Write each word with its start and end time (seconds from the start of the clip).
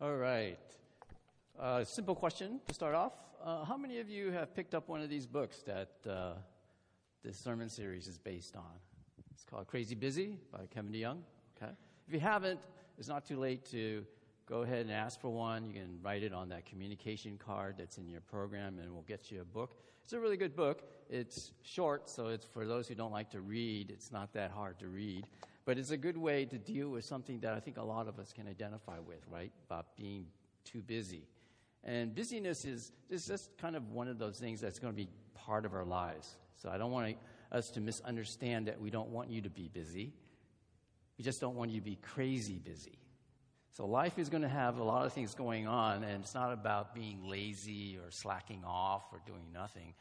All 0.00 0.16
right. 0.16 0.58
Uh, 1.58 1.84
simple 1.84 2.16
question 2.16 2.60
to 2.66 2.74
start 2.74 2.96
off. 2.96 3.12
Uh, 3.42 3.64
how 3.64 3.76
many 3.76 4.00
of 4.00 4.08
you 4.10 4.32
have 4.32 4.52
picked 4.52 4.74
up 4.74 4.88
one 4.88 5.00
of 5.00 5.08
these 5.08 5.24
books 5.24 5.62
that 5.62 5.92
uh, 6.10 6.32
this 7.22 7.38
sermon 7.38 7.68
series 7.68 8.08
is 8.08 8.18
based 8.18 8.56
on? 8.56 8.72
It's 9.32 9.44
called 9.44 9.68
Crazy 9.68 9.94
Busy 9.94 10.36
by 10.50 10.66
Kevin 10.66 10.90
DeYoung. 10.90 11.18
Okay. 11.56 11.70
If 12.08 12.12
you 12.12 12.18
haven't, 12.18 12.58
it's 12.98 13.06
not 13.06 13.24
too 13.24 13.38
late 13.38 13.64
to 13.70 14.04
go 14.46 14.62
ahead 14.62 14.80
and 14.80 14.90
ask 14.90 15.20
for 15.20 15.30
one. 15.30 15.68
You 15.68 15.74
can 15.74 16.00
write 16.02 16.24
it 16.24 16.32
on 16.32 16.48
that 16.48 16.66
communication 16.66 17.38
card 17.38 17.76
that's 17.78 17.96
in 17.96 18.08
your 18.08 18.20
program, 18.20 18.80
and 18.80 18.92
we'll 18.92 19.02
get 19.02 19.30
you 19.30 19.42
a 19.42 19.44
book. 19.44 19.76
It's 20.02 20.12
a 20.12 20.18
really 20.18 20.36
good 20.36 20.56
book. 20.56 20.82
It's 21.08 21.52
short, 21.62 22.10
so 22.10 22.26
it's 22.28 22.44
for 22.44 22.66
those 22.66 22.88
who 22.88 22.96
don't 22.96 23.12
like 23.12 23.30
to 23.30 23.40
read. 23.40 23.92
It's 23.92 24.10
not 24.10 24.32
that 24.32 24.50
hard 24.50 24.76
to 24.80 24.88
read, 24.88 25.24
but 25.64 25.78
it's 25.78 25.90
a 25.90 25.96
good 25.96 26.16
way 26.16 26.44
to 26.44 26.58
deal 26.58 26.90
with 26.90 27.04
something 27.04 27.40
that 27.40 27.54
I 27.54 27.60
think 27.60 27.76
a 27.76 27.82
lot 27.82 28.08
of 28.08 28.18
us 28.18 28.32
can 28.32 28.46
identify 28.46 28.98
with, 28.98 29.24
right? 29.30 29.52
About 29.66 29.96
being 29.96 30.26
too 30.64 30.82
busy. 30.82 31.26
And 31.82 32.14
busyness 32.14 32.64
is, 32.64 32.92
is 33.10 33.26
just 33.26 33.56
kind 33.58 33.76
of 33.76 33.90
one 33.90 34.08
of 34.08 34.18
those 34.18 34.38
things 34.38 34.60
that's 34.60 34.78
going 34.78 34.92
to 34.92 34.96
be 34.96 35.08
part 35.34 35.64
of 35.64 35.74
our 35.74 35.84
lives. 35.84 36.36
So 36.56 36.68
I 36.68 36.78
don't 36.78 36.90
want 36.90 37.16
us 37.52 37.70
to 37.70 37.80
misunderstand 37.80 38.68
that 38.68 38.80
we 38.80 38.90
don't 38.90 39.10
want 39.10 39.30
you 39.30 39.42
to 39.42 39.50
be 39.50 39.68
busy. 39.68 40.12
We 41.18 41.24
just 41.24 41.40
don't 41.40 41.54
want 41.54 41.70
you 41.70 41.80
to 41.80 41.84
be 41.84 41.96
crazy 41.96 42.58
busy. 42.58 42.98
So 43.70 43.86
life 43.86 44.18
is 44.18 44.28
going 44.28 44.42
to 44.42 44.48
have 44.48 44.78
a 44.78 44.84
lot 44.84 45.04
of 45.04 45.12
things 45.12 45.34
going 45.34 45.66
on, 45.66 46.04
and 46.04 46.22
it's 46.22 46.34
not 46.34 46.52
about 46.52 46.94
being 46.94 47.28
lazy 47.28 47.98
or 47.98 48.10
slacking 48.10 48.62
off 48.64 49.02
or 49.12 49.20
doing 49.26 49.46
nothing, 49.52 49.94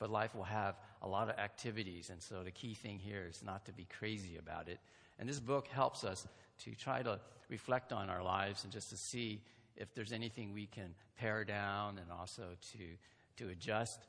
but 0.00 0.10
life 0.10 0.34
will 0.34 0.42
have 0.42 0.74
a 1.00 1.08
lot 1.08 1.30
of 1.30 1.38
activities. 1.38 2.10
And 2.10 2.20
so 2.20 2.42
the 2.42 2.50
key 2.50 2.74
thing 2.74 2.98
here 2.98 3.26
is 3.30 3.42
not 3.44 3.66
to 3.66 3.72
be 3.72 3.86
crazy 3.98 4.36
about 4.36 4.68
it. 4.68 4.80
And 5.20 5.28
this 5.28 5.38
book 5.38 5.68
helps 5.68 6.02
us 6.02 6.26
to 6.64 6.74
try 6.74 7.02
to 7.02 7.20
reflect 7.48 7.92
on 7.92 8.08
our 8.08 8.22
lives 8.22 8.64
and 8.64 8.72
just 8.72 8.90
to 8.90 8.96
see 8.96 9.42
if 9.76 9.94
there's 9.94 10.12
anything 10.12 10.52
we 10.52 10.66
can 10.66 10.94
pare 11.16 11.44
down 11.44 11.98
and 11.98 12.10
also 12.10 12.44
to, 12.72 13.44
to 13.44 13.50
adjust 13.50 14.00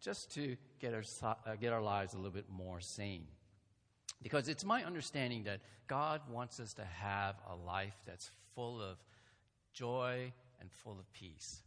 just 0.00 0.32
to 0.34 0.56
get 0.80 0.94
our, 0.94 1.02
uh, 1.22 1.56
get 1.60 1.72
our 1.72 1.82
lives 1.82 2.14
a 2.14 2.16
little 2.16 2.30
bit 2.30 2.46
more 2.48 2.80
sane. 2.80 3.26
Because 4.22 4.48
it's 4.48 4.64
my 4.64 4.84
understanding 4.84 5.44
that 5.44 5.60
God 5.88 6.20
wants 6.30 6.60
us 6.60 6.72
to 6.74 6.84
have 6.84 7.34
a 7.50 7.56
life 7.56 7.96
that's 8.06 8.30
full 8.54 8.80
of 8.80 8.96
joy 9.72 10.32
and 10.60 10.70
full 10.70 10.98
of 10.98 11.12
peace. 11.12 11.62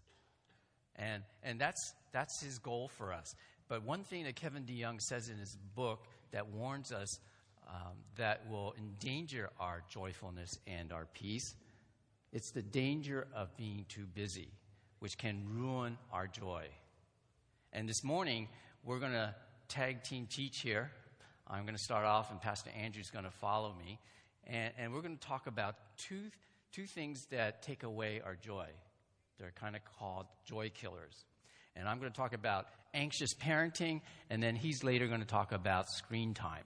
And, 0.95 1.23
and 1.43 1.59
that's, 1.59 1.93
that's 2.11 2.41
his 2.41 2.57
goal 2.59 2.87
for 2.87 3.11
us. 3.11 3.35
But 3.67 3.83
one 3.83 4.03
thing 4.03 4.23
that 4.23 4.35
Kevin 4.35 4.63
DeYoung 4.63 5.01
says 5.01 5.29
in 5.29 5.37
his 5.37 5.57
book 5.75 6.05
that 6.31 6.47
warns 6.49 6.91
us 6.91 7.19
um, 7.69 7.93
that 8.17 8.49
will 8.49 8.73
endanger 8.77 9.49
our 9.59 9.83
joyfulness 9.89 10.57
and 10.67 10.91
our 10.91 11.05
peace, 11.13 11.55
it's 12.31 12.51
the 12.51 12.61
danger 12.61 13.27
of 13.35 13.55
being 13.57 13.85
too 13.89 14.05
busy, 14.05 14.49
which 14.99 15.17
can 15.17 15.43
ruin 15.49 15.97
our 16.11 16.27
joy. 16.27 16.65
And 17.71 17.87
this 17.87 18.03
morning, 18.03 18.47
we're 18.83 18.99
going 18.99 19.13
to 19.13 19.33
tag 19.67 20.03
team 20.03 20.27
teach 20.29 20.59
here. 20.59 20.91
I'm 21.47 21.63
going 21.63 21.75
to 21.75 21.83
start 21.83 22.05
off, 22.05 22.31
and 22.31 22.39
Pastor 22.41 22.69
Andrew's 22.71 23.09
going 23.09 23.25
to 23.25 23.31
follow 23.31 23.73
me. 23.73 23.99
And, 24.45 24.73
and 24.77 24.93
we're 24.93 25.01
going 25.01 25.17
to 25.17 25.27
talk 25.27 25.47
about 25.47 25.75
two 25.97 26.29
two 26.73 26.85
things 26.87 27.27
that 27.29 27.61
take 27.61 27.83
away 27.83 28.19
our 28.25 28.35
joy. 28.35 28.65
They're 29.39 29.53
kind 29.55 29.75
of 29.75 29.81
called 29.99 30.25
joy 30.45 30.71
killers. 30.73 31.23
And 31.75 31.87
I'm 31.87 31.99
going 31.99 32.11
to 32.11 32.17
talk 32.17 32.33
about 32.33 32.65
anxious 32.93 33.33
parenting, 33.33 34.01
and 34.29 34.41
then 34.41 34.55
he's 34.55 34.83
later 34.83 35.07
going 35.07 35.21
to 35.21 35.27
talk 35.27 35.51
about 35.51 35.89
screen 35.89 36.33
time. 36.33 36.65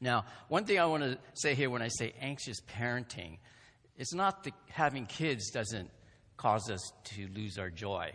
Now, 0.00 0.24
one 0.48 0.64
thing 0.64 0.78
I 0.78 0.86
want 0.86 1.02
to 1.02 1.18
say 1.34 1.54
here 1.54 1.70
when 1.70 1.82
I 1.82 1.88
say 1.88 2.14
anxious 2.20 2.60
parenting, 2.60 3.38
it's 3.96 4.14
not 4.14 4.44
that 4.44 4.54
having 4.68 5.06
kids 5.06 5.50
doesn't 5.50 5.90
cause 6.36 6.70
us 6.70 6.92
to 7.04 7.28
lose 7.34 7.58
our 7.58 7.70
joy. 7.70 8.12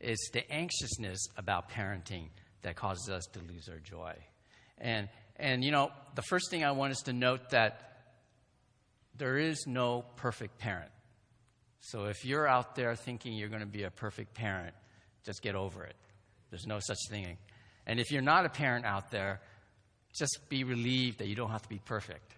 It's 0.00 0.30
the 0.32 0.50
anxiousness 0.50 1.26
about 1.36 1.70
parenting 1.70 2.28
that 2.62 2.76
causes 2.76 3.10
us 3.10 3.24
to 3.32 3.40
lose 3.40 3.68
our 3.68 3.78
joy. 3.78 4.14
And, 4.78 5.08
and 5.36 5.62
you 5.62 5.70
know, 5.70 5.90
the 6.14 6.22
first 6.22 6.50
thing 6.50 6.64
I 6.64 6.72
want 6.72 6.92
us 6.92 7.02
to 7.02 7.12
note 7.12 7.50
that 7.50 7.90
there 9.16 9.36
is 9.36 9.66
no 9.66 10.06
perfect 10.16 10.58
parent. 10.58 10.90
So 11.80 12.06
if 12.06 12.24
you're 12.24 12.48
out 12.48 12.74
there 12.74 12.94
thinking 12.94 13.34
you're 13.34 13.48
going 13.48 13.60
to 13.60 13.66
be 13.66 13.82
a 13.82 13.90
perfect 13.90 14.32
parent, 14.34 14.74
just 15.24 15.42
get 15.42 15.54
over 15.54 15.84
it. 15.84 15.96
There's 16.50 16.66
no 16.66 16.78
such 16.80 16.98
thing. 17.10 17.36
And 17.86 18.00
if 18.00 18.10
you're 18.10 18.22
not 18.22 18.46
a 18.46 18.48
parent 18.48 18.86
out 18.86 19.10
there, 19.10 19.40
just 20.12 20.38
be 20.48 20.64
relieved 20.64 21.18
that 21.18 21.28
you 21.28 21.34
don't 21.34 21.50
have 21.50 21.62
to 21.62 21.68
be 21.68 21.80
perfect. 21.84 22.34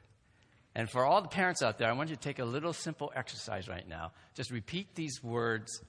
And 0.75 0.89
for 0.89 1.05
all 1.05 1.21
the 1.21 1.29
parents 1.29 1.63
out 1.63 1.79
there, 1.79 1.89
I 1.89 1.93
want 1.93 2.09
you 2.11 2.17
to 2.17 2.23
take 2.23 2.39
a 2.39 2.45
little 2.45 2.73
simple 2.73 3.13
exercise 3.15 3.69
right 3.69 3.87
now. 3.87 4.13
Just 4.35 4.51
repeat 4.51 4.95
these 4.95 5.23
words 5.23 5.81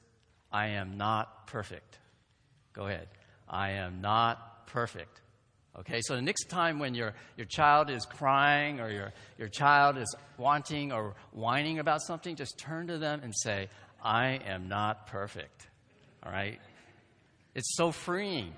I 0.51 0.67
am 0.67 0.97
not 0.97 1.47
perfect. 1.47 1.97
Go 2.73 2.87
ahead. 2.87 3.07
I 3.49 3.71
am 3.71 4.01
not 4.01 4.67
perfect. 4.67 5.21
Okay, 5.79 6.01
so 6.01 6.15
the 6.15 6.21
next 6.21 6.49
time 6.49 6.77
when 6.77 6.93
your, 6.93 7.13
your 7.35 7.47
child 7.47 7.89
is 7.89 8.05
crying 8.05 8.79
or 8.79 8.91
your, 8.91 9.11
your 9.39 9.47
child 9.47 9.97
is 9.97 10.15
wanting 10.37 10.91
or 10.91 11.15
whining 11.31 11.79
about 11.79 12.01
something, 12.03 12.35
just 12.35 12.59
turn 12.59 12.87
to 12.87 12.99
them 12.99 13.21
and 13.23 13.33
say, 13.35 13.69
I 14.03 14.39
am 14.45 14.67
not 14.67 15.07
perfect. 15.07 15.67
All 16.23 16.31
right? 16.31 16.59
It's 17.55 17.75
so 17.75 17.91
freeing. 17.91 18.53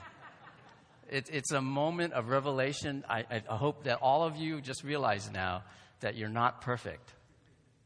It, 1.10 1.30
it's 1.32 1.52
a 1.52 1.62
moment 1.62 2.14
of 2.14 2.30
revelation. 2.30 3.04
I, 3.08 3.26
I 3.30 3.56
hope 3.56 3.84
that 3.84 4.00
all 4.02 4.24
of 4.24 4.38
you 4.38 4.62
just 4.62 4.84
realize 4.84 5.30
now 5.32 5.64
that 6.00 6.16
you're 6.16 6.30
not 6.30 6.62
perfect. 6.62 7.14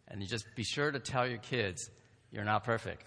And 0.07 0.22
you 0.22 0.28
just 0.28 0.46
be 0.56 0.63
sure 0.63 0.91
to 0.91 1.00
tell 1.00 1.28
your 1.28 1.38
kids, 1.38 1.90
you're 2.31 2.46
not 2.46 2.63
perfect. 2.63 3.06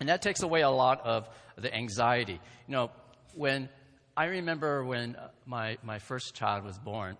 And 0.00 0.08
that 0.08 0.22
takes 0.22 0.42
away 0.42 0.62
a 0.62 0.70
lot 0.70 1.04
of 1.04 1.28
the 1.56 1.72
anxiety. 1.74 2.40
You 2.66 2.72
know, 2.72 2.90
when 3.34 3.68
I 4.16 4.26
remember 4.26 4.84
when 4.84 5.16
my, 5.46 5.78
my 5.82 5.98
first 5.98 6.34
child 6.34 6.64
was 6.64 6.78
born, 6.78 7.16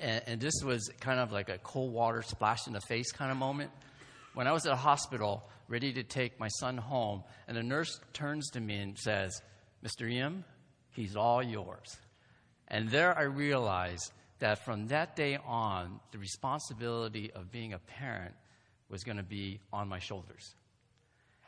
and, 0.00 0.22
and, 0.26 0.40
this 0.40 0.54
was 0.64 0.90
kind 1.00 1.20
of 1.20 1.30
like 1.30 1.48
a 1.48 1.58
cold 1.58 1.92
water 1.92 2.22
splash 2.22 2.66
in 2.66 2.72
the 2.72 2.80
face 2.80 3.12
kind 3.12 3.30
of 3.30 3.36
moment. 3.36 3.70
When 4.34 4.48
I 4.48 4.52
was 4.52 4.66
at 4.66 4.72
a 4.72 4.76
hospital, 4.76 5.44
ready 5.68 5.92
to 5.92 6.02
take 6.02 6.40
my 6.40 6.48
son 6.48 6.76
home, 6.76 7.22
and 7.46 7.56
the 7.56 7.62
nurse 7.62 8.00
turns 8.12 8.50
to 8.50 8.60
me 8.60 8.76
and 8.78 8.98
says, 8.98 9.40
Mr. 9.84 10.10
Yim, 10.10 10.44
he's 10.90 11.14
all 11.14 11.42
yours. 11.42 11.96
And 12.68 12.88
there 12.88 13.16
I 13.16 13.22
realized 13.22 14.12
that 14.38 14.64
from 14.64 14.88
that 14.88 15.14
day 15.14 15.38
on, 15.46 16.00
the 16.10 16.18
responsibility 16.18 17.30
of 17.32 17.50
being 17.52 17.74
a 17.74 17.78
parent 17.78 18.34
was 18.88 19.04
going 19.04 19.18
to 19.18 19.22
be 19.22 19.60
on 19.72 19.88
my 19.88 19.98
shoulders. 19.98 20.54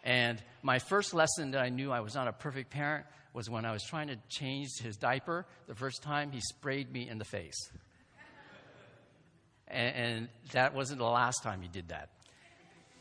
And 0.05 0.41
my 0.63 0.79
first 0.79 1.15
lesson 1.15 1.53
that 1.53 1.63
I 1.63 1.69
knew 1.69 1.91
I 1.91 2.01
was 2.01 2.15
not 2.15 2.29
a 2.29 2.33
perfect 2.33 2.71
parent 2.71 3.07
was 3.33 3.51
when 3.51 3.65
I 3.65 3.73
was 3.73 3.83
trying 3.83 4.09
to 4.09 4.17
change 4.29 4.69
his 4.81 4.97
diaper. 4.97 5.47
The 5.67 5.75
first 5.75 6.03
time 6.03 6.31
he 6.31 6.41
sprayed 6.41 6.93
me 6.93 7.09
in 7.09 7.19
the 7.19 7.25
face. 7.25 7.71
and, 9.69 9.97
and 9.97 10.29
that 10.53 10.75
wasn't 10.75 10.99
the 10.99 11.05
last 11.05 11.43
time 11.43 11.61
he 11.61 11.69
did 11.69 11.89
that. 11.89 12.11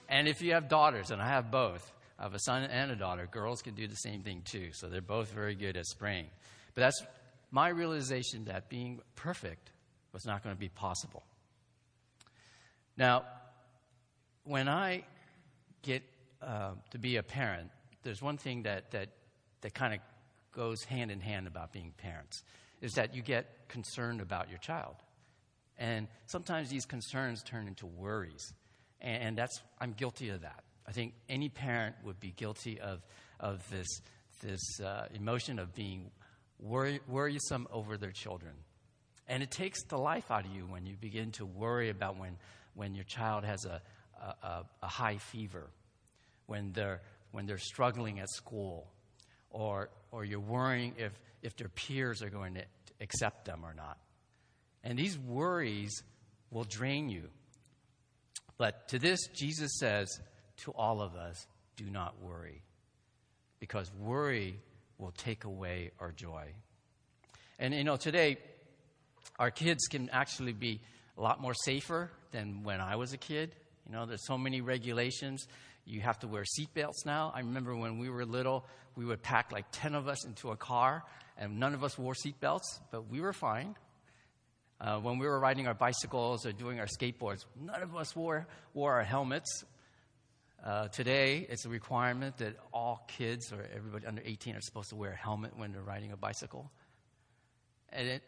And 0.09 0.27
if 0.27 0.41
you 0.41 0.53
have 0.53 0.67
daughters, 0.67 1.11
and 1.11 1.21
I 1.21 1.27
have 1.27 1.51
both, 1.51 1.91
Have 2.19 2.33
a 2.33 2.39
son 2.39 2.63
and 2.63 2.91
a 2.91 2.95
daughter, 2.95 3.27
girls 3.29 3.61
can 3.61 3.75
do 3.75 3.87
the 3.87 3.95
same 3.95 4.21
thing 4.21 4.41
too. 4.45 4.69
So 4.71 4.87
they're 4.87 5.01
both 5.01 5.31
very 5.31 5.55
good 5.55 5.75
at 5.75 5.85
spraying. 5.85 6.27
But 6.73 6.81
that's 6.81 7.03
my 7.51 7.69
realization 7.69 8.45
that 8.45 8.69
being 8.69 9.01
perfect 9.15 9.71
was 10.13 10.25
not 10.25 10.43
going 10.43 10.55
to 10.55 10.59
be 10.59 10.69
possible. 10.69 11.23
Now, 12.97 13.23
when 14.43 14.69
I 14.69 15.03
get 15.81 16.03
uh, 16.41 16.71
to 16.91 16.97
be 16.97 17.17
a 17.17 17.23
parent, 17.23 17.69
there's 18.03 18.21
one 18.21 18.37
thing 18.37 18.63
that, 18.63 18.91
that, 18.91 19.09
that 19.61 19.73
kind 19.73 19.93
of 19.93 19.99
goes 20.53 20.83
hand 20.83 21.11
in 21.11 21.19
hand 21.19 21.47
about 21.47 21.73
being 21.73 21.93
parents 21.97 22.43
is 22.81 22.93
that 22.93 23.15
you 23.15 23.21
get 23.21 23.67
concerned 23.67 24.21
about 24.21 24.49
your 24.49 24.59
child. 24.59 24.95
And 25.77 26.07
sometimes 26.27 26.69
these 26.69 26.85
concerns 26.85 27.43
turn 27.43 27.67
into 27.67 27.85
worries. 27.85 28.53
And 29.01 29.37
that's, 29.37 29.61
I'm 29.79 29.93
guilty 29.93 30.29
of 30.29 30.41
that. 30.41 30.64
I 30.87 30.91
think 30.91 31.13
any 31.29 31.49
parent 31.49 31.95
would 32.03 32.19
be 32.19 32.31
guilty 32.31 32.79
of, 32.79 33.01
of 33.39 33.67
this, 33.69 33.87
this 34.41 34.79
uh, 34.79 35.07
emotion 35.13 35.59
of 35.59 35.73
being 35.73 36.11
worry, 36.59 36.99
worrisome 37.07 37.67
over 37.71 37.97
their 37.97 38.11
children. 38.11 38.53
And 39.27 39.41
it 39.41 39.51
takes 39.51 39.83
the 39.85 39.97
life 39.97 40.29
out 40.29 40.45
of 40.45 40.51
you 40.51 40.65
when 40.67 40.85
you 40.85 40.95
begin 40.99 41.31
to 41.33 41.45
worry 41.45 41.89
about 41.89 42.17
when, 42.17 42.37
when 42.75 42.93
your 42.93 43.05
child 43.05 43.43
has 43.43 43.65
a, 43.65 43.81
a, 44.21 44.63
a 44.83 44.87
high 44.87 45.17
fever, 45.17 45.69
when 46.45 46.71
they're, 46.73 47.01
when 47.31 47.45
they're 47.45 47.57
struggling 47.57 48.19
at 48.19 48.29
school, 48.29 48.87
or, 49.49 49.89
or 50.11 50.25
you're 50.25 50.39
worrying 50.39 50.93
if, 50.97 51.13
if 51.41 51.55
their 51.55 51.69
peers 51.69 52.21
are 52.21 52.29
going 52.29 52.55
to 52.55 52.63
accept 53.01 53.45
them 53.45 53.61
or 53.63 53.73
not. 53.73 53.97
And 54.83 54.99
these 54.99 55.17
worries 55.17 56.03
will 56.51 56.65
drain 56.65 57.09
you. 57.09 57.29
But 58.57 58.89
to 58.89 58.99
this, 58.99 59.27
Jesus 59.33 59.71
says 59.79 60.19
to 60.57 60.71
all 60.71 61.01
of 61.01 61.15
us, 61.15 61.47
do 61.75 61.85
not 61.85 62.15
worry, 62.21 62.61
because 63.59 63.91
worry 63.93 64.59
will 64.97 65.11
take 65.11 65.43
away 65.43 65.91
our 65.99 66.11
joy. 66.11 66.53
And 67.59 67.73
you 67.73 67.83
know, 67.83 67.97
today, 67.97 68.37
our 69.39 69.51
kids 69.51 69.87
can 69.87 70.09
actually 70.09 70.53
be 70.53 70.79
a 71.17 71.21
lot 71.21 71.41
more 71.41 71.53
safer 71.53 72.11
than 72.31 72.63
when 72.63 72.81
I 72.81 72.95
was 72.95 73.13
a 73.13 73.17
kid. 73.17 73.55
You 73.85 73.93
know, 73.93 74.05
there's 74.05 74.25
so 74.25 74.37
many 74.37 74.61
regulations. 74.61 75.47
You 75.85 76.01
have 76.01 76.19
to 76.19 76.27
wear 76.27 76.43
seatbelts 76.43 77.05
now. 77.05 77.31
I 77.35 77.39
remember 77.39 77.75
when 77.75 77.99
we 77.99 78.09
were 78.09 78.25
little, 78.25 78.65
we 78.95 79.05
would 79.05 79.21
pack 79.21 79.51
like 79.51 79.65
10 79.71 79.95
of 79.95 80.07
us 80.07 80.25
into 80.25 80.51
a 80.51 80.55
car, 80.55 81.03
and 81.37 81.59
none 81.59 81.73
of 81.73 81.83
us 81.83 81.97
wore 81.97 82.13
seatbelts, 82.13 82.79
but 82.91 83.09
we 83.09 83.21
were 83.21 83.33
fine. 83.33 83.75
Uh, 84.81 84.99
when 84.99 85.19
we 85.19 85.25
were 85.25 85.39
riding 85.39 85.67
our 85.67 85.73
bicycles 85.73 86.45
or 86.45 86.51
doing 86.51 86.79
our 86.79 86.87
skateboards, 86.87 87.45
none 87.61 87.81
of 87.81 87.95
us 87.95 88.15
wore, 88.15 88.45
wore 88.73 88.93
our 88.93 89.03
helmets. 89.03 89.63
Uh, 90.65 90.87
today, 90.87 91.45
it's 91.47 91.65
a 91.65 91.69
requirement 91.69 92.37
that 92.37 92.55
all 92.73 93.05
kids 93.07 93.53
or 93.53 93.63
everybody 93.75 94.07
under 94.07 94.23
18 94.25 94.55
are 94.55 94.61
supposed 94.61 94.89
to 94.89 94.95
wear 94.95 95.11
a 95.11 95.15
helmet 95.15 95.55
when 95.55 95.71
they're 95.71 95.83
riding 95.83 96.11
a 96.11 96.17
bicycle. 96.17 96.71
And, 97.89 98.07
it, 98.07 98.23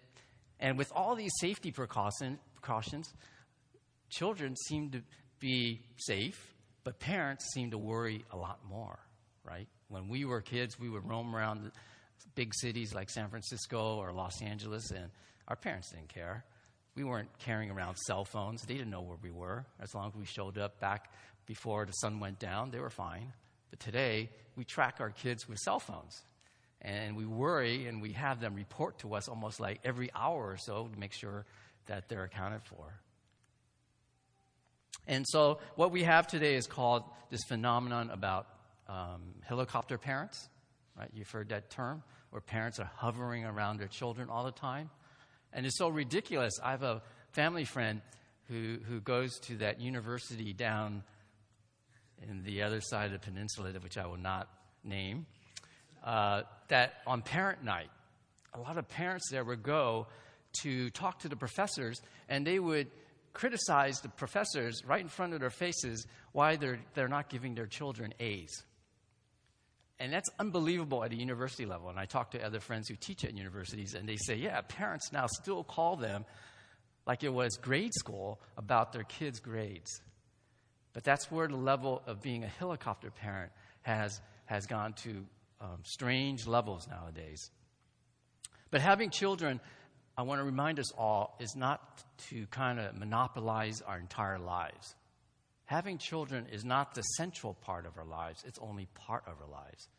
and 0.60 0.78
with 0.78 0.92
all 0.96 1.16
these 1.16 1.32
safety 1.40 1.72
precaution, 1.72 2.38
precautions, 2.54 3.12
children 4.12 4.56
seem 4.56 4.92
to 4.92 5.02
be 5.40 5.82
safe, 5.98 6.54
but 6.84 7.00
parents 7.00 7.44
seem 7.56 7.72
to 7.72 7.78
worry 7.80 8.24
a 8.32 8.38
lot 8.38 8.60
more, 8.70 9.00
right? 9.44 9.68
When 9.88 10.08
we 10.08 10.24
were 10.24 10.42
kids, 10.42 10.80
we 10.80 10.90
would 10.90 11.10
roam 11.10 11.36
around 11.36 11.72
big 12.36 12.54
cities 12.54 12.94
like 12.94 13.10
San 13.10 13.30
Francisco 13.30 13.98
or 13.98 14.12
Los 14.12 14.44
Angeles, 14.44 14.92
and 14.92 15.10
our 15.48 15.56
parents 15.56 15.90
didn't 15.90 16.10
care. 16.10 16.46
We 16.94 17.04
weren't 17.04 17.30
carrying 17.40 17.72
around 17.72 17.96
cell 17.96 18.26
phones. 18.26 18.62
They 18.62 18.76
didn't 18.76 18.92
know 18.92 19.02
where 19.02 19.18
we 19.24 19.32
were. 19.32 19.66
As 19.80 19.96
long 19.96 20.10
as 20.10 20.16
we 20.16 20.26
showed 20.26 20.60
up 20.60 20.80
back 20.80 21.10
before 21.48 21.86
the 21.86 21.94
sun 21.94 22.20
went 22.20 22.38
down, 22.38 22.70
they 22.70 22.80
were 22.80 22.92
fine. 22.92 23.34
But 23.72 23.80
today, 23.80 24.30
we 24.56 24.64
track 24.64 24.98
our 25.00 25.10
kids 25.10 25.48
with 25.48 25.58
cell 25.58 25.80
phones. 25.80 26.22
And 26.82 27.18
we 27.18 27.26
worry 27.26 27.88
and 27.88 28.02
we 28.02 28.12
have 28.14 28.40
them 28.40 28.54
report 28.54 29.00
to 29.00 29.16
us 29.16 29.28
almost 29.28 29.60
like 29.60 29.80
every 29.84 30.12
hour 30.14 30.52
or 30.52 30.58
so 30.58 30.88
to 30.88 31.00
make 31.00 31.12
sure 31.12 31.46
that 31.88 32.08
they're 32.08 32.24
accounted 32.24 32.62
for. 32.64 33.00
And 35.08 35.26
so, 35.28 35.60
what 35.76 35.92
we 35.92 36.04
have 36.04 36.28
today 36.28 36.56
is 36.56 36.68
called 36.68 37.04
this 37.32 37.42
phenomenon 37.48 38.12
about 38.12 38.48
um, 38.88 39.22
helicopter 39.42 39.98
parents. 39.98 40.50
Right? 40.98 41.10
You've 41.14 41.30
heard 41.30 41.50
that 41.50 41.70
term, 41.70 42.04
where 42.30 42.42
parents 42.42 42.80
are 42.80 42.92
hovering 42.96 43.46
around 43.46 43.80
their 43.80 43.88
children 43.88 44.30
all 44.30 44.44
the 44.44 44.52
time. 44.52 44.90
And 45.54 45.66
it's 45.66 45.78
so 45.78 45.88
ridiculous. 45.88 46.54
I 46.62 46.72
have 46.72 46.84
a 46.84 47.02
family 47.32 47.64
friend 47.64 48.02
who, 48.50 48.78
who 48.88 49.00
goes 49.00 49.40
to 49.40 49.58
that 49.58 49.80
university 49.80 50.54
down 50.54 51.04
in 52.28 52.44
the 52.44 52.64
other 52.64 52.82
side 52.82 53.08
of 53.08 53.12
the 53.14 53.20
peninsula, 53.20 53.72
which 53.82 53.98
I 53.98 54.08
will 54.08 54.18
not 54.18 54.48
name, 54.84 55.26
uh, 56.04 56.44
that 56.70 56.96
on 57.06 57.22
parent 57.22 57.64
night, 57.64 57.90
a 58.54 58.60
lot 58.60 58.78
of 58.78 58.88
parents 58.88 59.30
there 59.30 59.44
would 59.44 59.64
go 59.64 60.08
to 60.62 60.90
talk 60.92 61.20
to 61.20 61.30
the 61.30 61.36
professors, 61.36 62.02
and 62.30 62.46
they 62.46 62.60
would 62.60 62.88
criticize 63.34 64.00
the 64.02 64.10
professors 64.10 64.84
right 64.86 65.02
in 65.02 65.08
front 65.08 65.34
of 65.34 65.40
their 65.40 65.50
faces 65.50 66.08
why 66.32 66.56
they're, 66.56 66.80
they're 66.96 67.08
not 67.08 67.30
giving 67.30 67.54
their 67.54 67.68
children 67.68 68.14
A's. 68.20 68.64
And 70.00 70.14
that's 70.14 70.30
unbelievable 70.40 71.04
at 71.04 71.12
a 71.12 71.16
university 71.16 71.66
level. 71.66 71.90
And 71.90 72.00
I 72.00 72.06
talk 72.06 72.32
to 72.32 72.44
other 72.44 72.60
friends 72.60 72.88
who 72.88 72.96
teach 72.96 73.24
at 73.26 73.36
universities, 73.36 73.96
and 73.96 74.08
they 74.08 74.18
say, 74.18 74.36
yeah, 74.36 74.62
parents 74.62 75.12
now 75.12 75.26
still 75.28 75.64
call 75.64 75.96
them 75.96 76.26
like 77.06 77.24
it 77.24 77.34
was 77.34 77.58
grade 77.58 77.94
school 77.94 78.40
about 78.58 78.92
their 78.92 79.04
kids' 79.04 79.40
grades. 79.40 80.02
But 80.98 81.04
that's 81.04 81.30
where 81.30 81.48
the 81.48 81.56
level 81.56 82.02
of 82.08 82.24
being 82.24 82.44
a 82.44 82.48
helicopter 82.48 83.12
parent 83.12 83.52
has, 83.84 84.20
has 84.46 84.66
gone 84.66 84.94
to 85.04 85.28
um, 85.62 85.84
strange 85.84 86.48
levels 86.48 86.88
nowadays. 86.88 87.52
But 88.72 88.82
having 88.82 89.12
children, 89.12 89.62
I 90.18 90.24
want 90.24 90.40
to 90.40 90.44
remind 90.44 90.80
us 90.80 90.92
all, 90.98 91.38
is 91.40 91.56
not 91.56 92.04
to 92.30 92.48
kind 92.48 92.80
of 92.80 92.96
monopolize 92.96 93.84
our 93.86 94.00
entire 94.00 94.40
lives. 94.40 94.96
Having 95.66 96.00
children 96.00 96.48
is 96.52 96.66
not 96.66 96.96
the 96.96 97.04
central 97.04 97.54
part 97.54 97.86
of 97.86 97.96
our 97.96 98.06
lives, 98.08 98.44
it's 98.48 98.58
only 98.58 98.88
part 98.96 99.22
of 99.28 99.36
our 99.40 99.52
lives. 99.52 99.90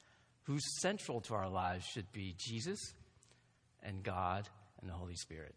Who's 0.46 0.64
central 0.80 1.20
to 1.20 1.34
our 1.34 1.48
lives 1.48 1.84
should 1.84 2.10
be 2.10 2.34
Jesus 2.36 2.80
and 3.84 4.02
God 4.02 4.48
and 4.80 4.90
the 4.90 4.94
Holy 4.94 5.14
Spirit. 5.14 5.54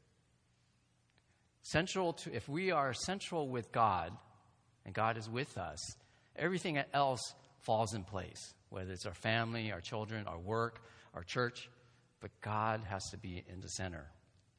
Central 1.64 2.14
to, 2.14 2.32
if 2.32 2.48
we 2.48 2.70
are 2.70 2.94
central 2.94 3.50
with 3.50 3.72
God 3.72 4.16
and 4.86 4.94
God 4.94 5.18
is 5.18 5.30
with 5.30 5.58
us, 5.58 5.80
everything 6.36 6.80
else 6.94 7.34
falls 7.60 7.94
in 7.94 8.04
place, 8.04 8.54
whether 8.70 8.92
it's 8.92 9.06
our 9.06 9.14
family, 9.14 9.72
our 9.72 9.82
children, 9.82 10.28
our 10.28 10.40
work, 10.40 10.82
our 11.14 11.24
church, 11.24 11.70
but 12.20 12.32
God 12.42 12.82
has 12.88 13.04
to 13.12 13.18
be 13.18 13.44
in 13.52 13.62
the 13.62 13.70
center 13.70 14.06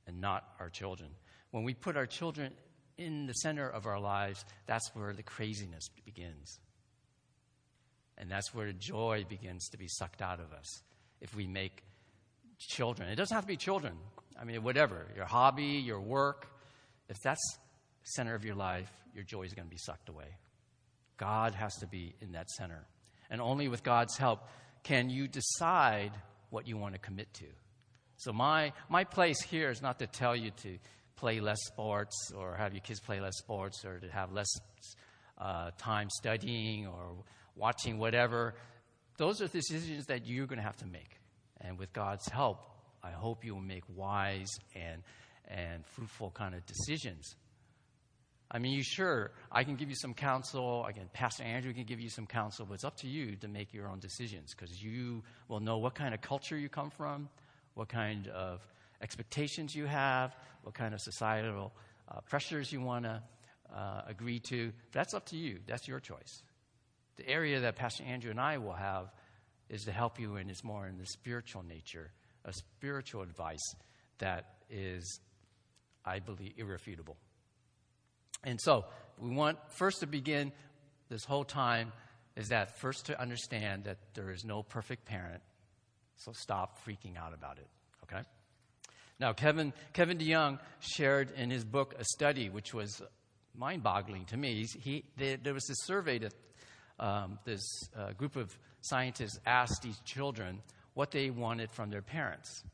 and 0.06 0.20
not 0.20 0.44
our 0.60 0.68
children. 0.68 1.10
When 1.50 1.64
we 1.64 1.74
put 1.74 1.96
our 1.96 2.06
children 2.06 2.52
in 2.98 3.26
the 3.26 3.32
center 3.34 3.68
of 3.68 3.86
our 3.86 4.00
lives, 4.00 4.44
that's 4.66 4.90
where 4.94 5.12
the 5.12 5.22
craziness 5.22 5.88
begins. 6.04 6.60
And 8.18 8.30
that's 8.30 8.54
where 8.54 8.66
the 8.66 8.72
joy 8.72 9.24
begins 9.28 9.68
to 9.70 9.78
be 9.78 9.88
sucked 9.88 10.22
out 10.22 10.38
of 10.38 10.52
us 10.52 10.82
if 11.20 11.34
we 11.34 11.46
make 11.46 11.82
children. 12.58 13.08
It 13.08 13.16
doesn't 13.16 13.34
have 13.34 13.44
to 13.44 13.48
be 13.48 13.56
children. 13.56 13.94
I 14.40 14.44
mean, 14.44 14.62
whatever, 14.62 15.06
your 15.16 15.24
hobby, 15.24 15.82
your 15.84 16.00
work, 16.00 16.48
if 17.08 17.16
that's 17.22 17.58
center 18.04 18.34
of 18.34 18.44
your 18.44 18.54
life, 18.54 18.90
your 19.14 19.24
joy 19.24 19.42
is 19.42 19.54
going 19.54 19.66
to 19.66 19.70
be 19.70 19.78
sucked 19.78 20.08
away. 20.08 20.36
God 21.16 21.54
has 21.54 21.74
to 21.76 21.86
be 21.86 22.14
in 22.20 22.32
that 22.32 22.50
center. 22.50 22.86
And 23.30 23.40
only 23.40 23.68
with 23.68 23.82
God's 23.82 24.16
help 24.16 24.48
can 24.82 25.08
you 25.08 25.28
decide 25.28 26.12
what 26.50 26.66
you 26.66 26.76
want 26.76 26.94
to 26.94 26.98
commit 26.98 27.32
to. 27.34 27.46
So, 28.16 28.32
my, 28.32 28.72
my 28.88 29.04
place 29.04 29.40
here 29.40 29.70
is 29.70 29.82
not 29.82 29.98
to 30.00 30.06
tell 30.06 30.36
you 30.36 30.50
to 30.62 30.78
play 31.16 31.40
less 31.40 31.58
sports 31.66 32.32
or 32.36 32.56
have 32.56 32.72
your 32.72 32.80
kids 32.80 33.00
play 33.00 33.20
less 33.20 33.36
sports 33.38 33.84
or 33.84 33.98
to 34.00 34.08
have 34.08 34.32
less 34.32 34.48
uh, 35.38 35.70
time 35.78 36.08
studying 36.10 36.86
or 36.86 37.16
watching 37.56 37.98
whatever. 37.98 38.54
Those 39.16 39.40
are 39.40 39.48
decisions 39.48 40.06
that 40.06 40.26
you're 40.26 40.46
going 40.46 40.58
to 40.58 40.64
have 40.64 40.76
to 40.78 40.86
make. 40.86 41.18
And 41.60 41.78
with 41.78 41.92
God's 41.92 42.28
help, 42.28 42.64
I 43.02 43.10
hope 43.10 43.44
you 43.44 43.54
will 43.54 43.62
make 43.62 43.84
wise 43.94 44.50
and, 44.74 45.02
and 45.48 45.84
fruitful 45.86 46.30
kind 46.30 46.54
of 46.54 46.64
decisions. 46.66 47.34
I 48.54 48.58
mean, 48.58 48.72
you 48.72 48.82
sure, 48.82 49.30
I 49.50 49.64
can 49.64 49.76
give 49.76 49.88
you 49.88 49.96
some 49.96 50.12
counsel. 50.12 50.84
Again, 50.84 51.08
Pastor 51.14 51.42
Andrew 51.42 51.72
can 51.72 51.84
give 51.84 52.00
you 52.00 52.10
some 52.10 52.26
counsel, 52.26 52.66
but 52.66 52.74
it's 52.74 52.84
up 52.84 52.98
to 52.98 53.08
you 53.08 53.34
to 53.36 53.48
make 53.48 53.72
your 53.72 53.88
own 53.88 53.98
decisions 53.98 54.54
because 54.54 54.82
you 54.82 55.22
will 55.48 55.60
know 55.60 55.78
what 55.78 55.94
kind 55.94 56.12
of 56.12 56.20
culture 56.20 56.58
you 56.58 56.68
come 56.68 56.90
from, 56.90 57.30
what 57.72 57.88
kind 57.88 58.28
of 58.28 58.60
expectations 59.00 59.74
you 59.74 59.86
have, 59.86 60.36
what 60.64 60.74
kind 60.74 60.92
of 60.92 61.00
societal 61.00 61.72
uh, 62.10 62.20
pressures 62.28 62.70
you 62.70 62.82
want 62.82 63.06
to 63.06 63.22
uh, 63.74 64.02
agree 64.06 64.38
to. 64.38 64.70
That's 64.92 65.14
up 65.14 65.24
to 65.26 65.36
you. 65.36 65.60
That's 65.66 65.88
your 65.88 65.98
choice. 65.98 66.42
The 67.16 67.26
area 67.26 67.60
that 67.60 67.76
Pastor 67.76 68.04
Andrew 68.04 68.30
and 68.30 68.40
I 68.40 68.58
will 68.58 68.74
have 68.74 69.10
is 69.70 69.84
to 69.86 69.92
help 69.92 70.20
you 70.20 70.36
and 70.36 70.50
is 70.50 70.62
more 70.62 70.86
in 70.86 70.98
the 70.98 71.06
spiritual 71.06 71.62
nature, 71.62 72.10
a 72.44 72.52
spiritual 72.52 73.22
advice 73.22 73.74
that 74.18 74.56
is, 74.68 75.20
I 76.04 76.18
believe, 76.18 76.52
irrefutable. 76.58 77.16
And 78.44 78.60
so, 78.60 78.84
we 79.18 79.30
want 79.30 79.58
first 79.70 80.00
to 80.00 80.06
begin 80.06 80.52
this 81.08 81.24
whole 81.24 81.44
time 81.44 81.92
is 82.36 82.48
that 82.48 82.78
first 82.78 83.06
to 83.06 83.20
understand 83.20 83.84
that 83.84 83.98
there 84.14 84.30
is 84.30 84.44
no 84.44 84.62
perfect 84.62 85.04
parent. 85.04 85.42
So 86.16 86.32
stop 86.32 86.78
freaking 86.84 87.16
out 87.16 87.34
about 87.34 87.58
it, 87.58 87.68
okay? 88.04 88.22
Now, 89.20 89.32
Kevin, 89.32 89.72
Kevin 89.92 90.18
DeYoung 90.18 90.58
shared 90.80 91.30
in 91.36 91.50
his 91.50 91.64
book 91.64 91.94
a 91.98 92.04
study 92.04 92.48
which 92.48 92.72
was 92.72 93.02
mind 93.54 93.82
boggling 93.82 94.24
to 94.26 94.36
me. 94.36 94.66
He, 94.80 95.04
there 95.16 95.54
was 95.54 95.66
this 95.66 95.78
survey 95.84 96.18
that 96.18 96.32
um, 96.98 97.38
this 97.44 97.62
uh, 97.96 98.12
group 98.12 98.36
of 98.36 98.56
scientists 98.80 99.38
asked 99.44 99.82
these 99.82 99.98
children 100.04 100.62
what 100.94 101.10
they 101.10 101.30
wanted 101.30 101.70
from 101.70 101.90
their 101.90 102.02
parents. 102.02 102.64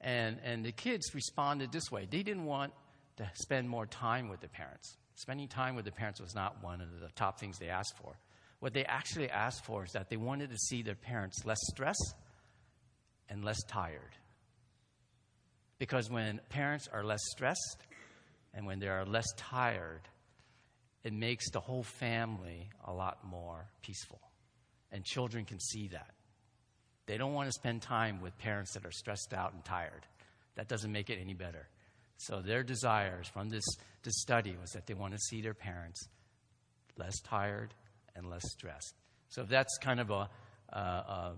And, 0.00 0.38
and 0.44 0.64
the 0.64 0.72
kids 0.72 1.14
responded 1.14 1.72
this 1.72 1.90
way 1.90 2.06
they 2.10 2.22
didn't 2.22 2.44
want 2.44 2.72
to 3.16 3.30
spend 3.34 3.68
more 3.68 3.86
time 3.86 4.28
with 4.28 4.40
their 4.40 4.48
parents. 4.48 4.96
Spending 5.14 5.48
time 5.48 5.76
with 5.76 5.84
their 5.84 5.92
parents 5.92 6.20
was 6.20 6.34
not 6.34 6.62
one 6.62 6.80
of 6.80 6.88
the 7.00 7.08
top 7.14 7.38
things 7.38 7.58
they 7.58 7.68
asked 7.68 7.96
for. 8.02 8.16
What 8.58 8.72
they 8.72 8.84
actually 8.84 9.30
asked 9.30 9.64
for 9.64 9.84
is 9.84 9.92
that 9.92 10.08
they 10.10 10.16
wanted 10.16 10.50
to 10.50 10.56
see 10.56 10.82
their 10.82 10.94
parents 10.94 11.44
less 11.44 11.58
stressed 11.70 12.14
and 13.28 13.44
less 13.44 13.62
tired. 13.68 14.16
Because 15.78 16.10
when 16.10 16.40
parents 16.48 16.88
are 16.92 17.04
less 17.04 17.20
stressed 17.30 17.78
and 18.52 18.66
when 18.66 18.78
they 18.78 18.88
are 18.88 19.04
less 19.04 19.26
tired, 19.36 20.02
it 21.02 21.12
makes 21.12 21.50
the 21.50 21.60
whole 21.60 21.82
family 21.82 22.70
a 22.86 22.92
lot 22.92 23.18
more 23.24 23.66
peaceful. 23.82 24.20
And 24.90 25.04
children 25.04 25.44
can 25.44 25.60
see 25.60 25.88
that. 25.88 26.14
They 27.06 27.18
don't 27.18 27.34
want 27.34 27.48
to 27.48 27.52
spend 27.52 27.82
time 27.82 28.22
with 28.22 28.36
parents 28.38 28.72
that 28.74 28.86
are 28.86 28.92
stressed 28.92 29.34
out 29.34 29.52
and 29.52 29.64
tired. 29.64 30.06
That 30.54 30.68
doesn't 30.68 30.90
make 30.90 31.10
it 31.10 31.18
any 31.20 31.34
better. 31.34 31.68
So 32.26 32.40
their 32.40 32.62
desires 32.62 33.28
from 33.28 33.50
this, 33.50 33.64
this 34.02 34.20
study 34.20 34.56
was 34.60 34.70
that 34.70 34.86
they 34.86 34.94
want 34.94 35.12
to 35.12 35.18
see 35.18 35.42
their 35.42 35.54
parents 35.54 36.08
less 36.96 37.20
tired 37.20 37.74
and 38.16 38.30
less 38.30 38.42
stressed. 38.52 38.94
So 39.28 39.42
if 39.42 39.48
that's 39.48 39.76
kind 39.78 40.00
of 40.00 40.10
a, 40.10 40.28
a, 40.72 41.32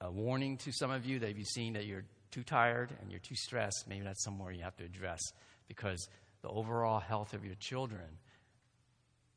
a 0.00 0.10
warning 0.10 0.58
to 0.58 0.72
some 0.72 0.90
of 0.90 1.06
you 1.06 1.18
that 1.18 1.30
if 1.30 1.38
you've 1.38 1.48
seen 1.48 1.72
that 1.72 1.86
you're 1.86 2.04
too 2.30 2.42
tired 2.42 2.90
and 3.00 3.10
you're 3.10 3.20
too 3.20 3.34
stressed, 3.34 3.86
maybe 3.88 4.04
that's 4.04 4.22
somewhere 4.22 4.52
you 4.52 4.62
have 4.62 4.76
to 4.76 4.84
address 4.84 5.20
because 5.66 6.08
the 6.42 6.48
overall 6.48 7.00
health 7.00 7.34
of 7.34 7.44
your 7.44 7.54
children 7.56 8.18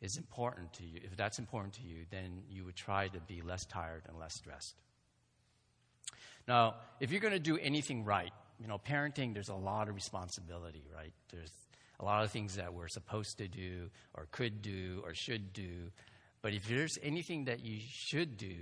is 0.01 0.17
important 0.17 0.73
to 0.73 0.83
you, 0.83 0.99
if 1.03 1.15
that's 1.15 1.39
important 1.39 1.73
to 1.73 1.81
you, 1.81 2.05
then 2.11 2.43
you 2.49 2.65
would 2.65 2.75
try 2.75 3.07
to 3.07 3.19
be 3.21 3.41
less 3.41 3.65
tired 3.65 4.03
and 4.07 4.19
less 4.19 4.33
stressed. 4.35 4.75
Now, 6.47 6.75
if 6.99 7.11
you're 7.11 7.21
going 7.21 7.33
to 7.33 7.39
do 7.39 7.57
anything 7.57 8.03
right, 8.03 8.31
you 8.59 8.67
know, 8.67 8.77
parenting, 8.77 9.33
there's 9.33 9.49
a 9.49 9.55
lot 9.55 9.89
of 9.89 9.95
responsibility, 9.95 10.83
right? 10.95 11.13
There's 11.31 11.51
a 11.99 12.05
lot 12.05 12.23
of 12.23 12.31
things 12.31 12.55
that 12.55 12.73
we're 12.73 12.87
supposed 12.87 13.37
to 13.37 13.47
do, 13.47 13.89
or 14.13 14.27
could 14.31 14.61
do, 14.61 15.01
or 15.03 15.13
should 15.13 15.53
do. 15.53 15.91
But 16.41 16.53
if 16.53 16.67
there's 16.67 16.97
anything 17.01 17.45
that 17.45 17.65
you 17.65 17.79
should 17.89 18.37
do 18.37 18.55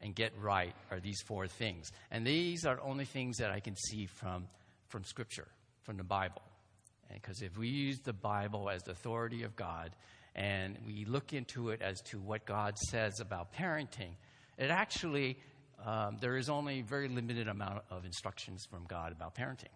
and 0.00 0.14
get 0.14 0.32
right, 0.40 0.74
are 0.90 1.00
these 1.00 1.20
four 1.22 1.46
things. 1.46 1.90
And 2.10 2.26
these 2.26 2.64
are 2.64 2.80
only 2.80 3.04
things 3.04 3.38
that 3.38 3.50
I 3.50 3.60
can 3.60 3.76
see 3.76 4.06
from, 4.06 4.46
from 4.88 5.04
Scripture, 5.04 5.48
from 5.82 5.96
the 5.96 6.04
Bible. 6.04 6.42
Because 7.12 7.42
if 7.42 7.56
we 7.56 7.68
use 7.68 8.00
the 8.00 8.12
Bible 8.12 8.68
as 8.68 8.82
the 8.82 8.92
authority 8.92 9.42
of 9.42 9.56
God 9.56 9.92
and 10.34 10.76
we 10.86 11.04
look 11.04 11.32
into 11.32 11.70
it 11.70 11.80
as 11.80 12.00
to 12.02 12.18
what 12.18 12.44
God 12.44 12.76
says 12.78 13.20
about 13.20 13.54
parenting, 13.54 14.16
it 14.58 14.70
actually, 14.70 15.38
um, 15.84 16.16
there 16.20 16.36
is 16.36 16.48
only 16.48 16.80
a 16.80 16.82
very 16.82 17.08
limited 17.08 17.48
amount 17.48 17.82
of 17.90 18.04
instructions 18.04 18.64
from 18.70 18.84
God 18.86 19.12
about 19.12 19.34
parenting. 19.34 19.74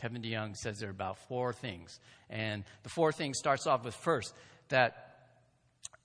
Kevin 0.00 0.22
DeYoung 0.22 0.54
says 0.56 0.78
there 0.78 0.88
are 0.88 0.92
about 0.92 1.18
four 1.28 1.52
things. 1.52 1.98
And 2.28 2.64
the 2.82 2.88
four 2.88 3.12
things 3.12 3.38
starts 3.38 3.66
off 3.66 3.84
with 3.84 3.94
first 3.94 4.34
that, 4.68 5.28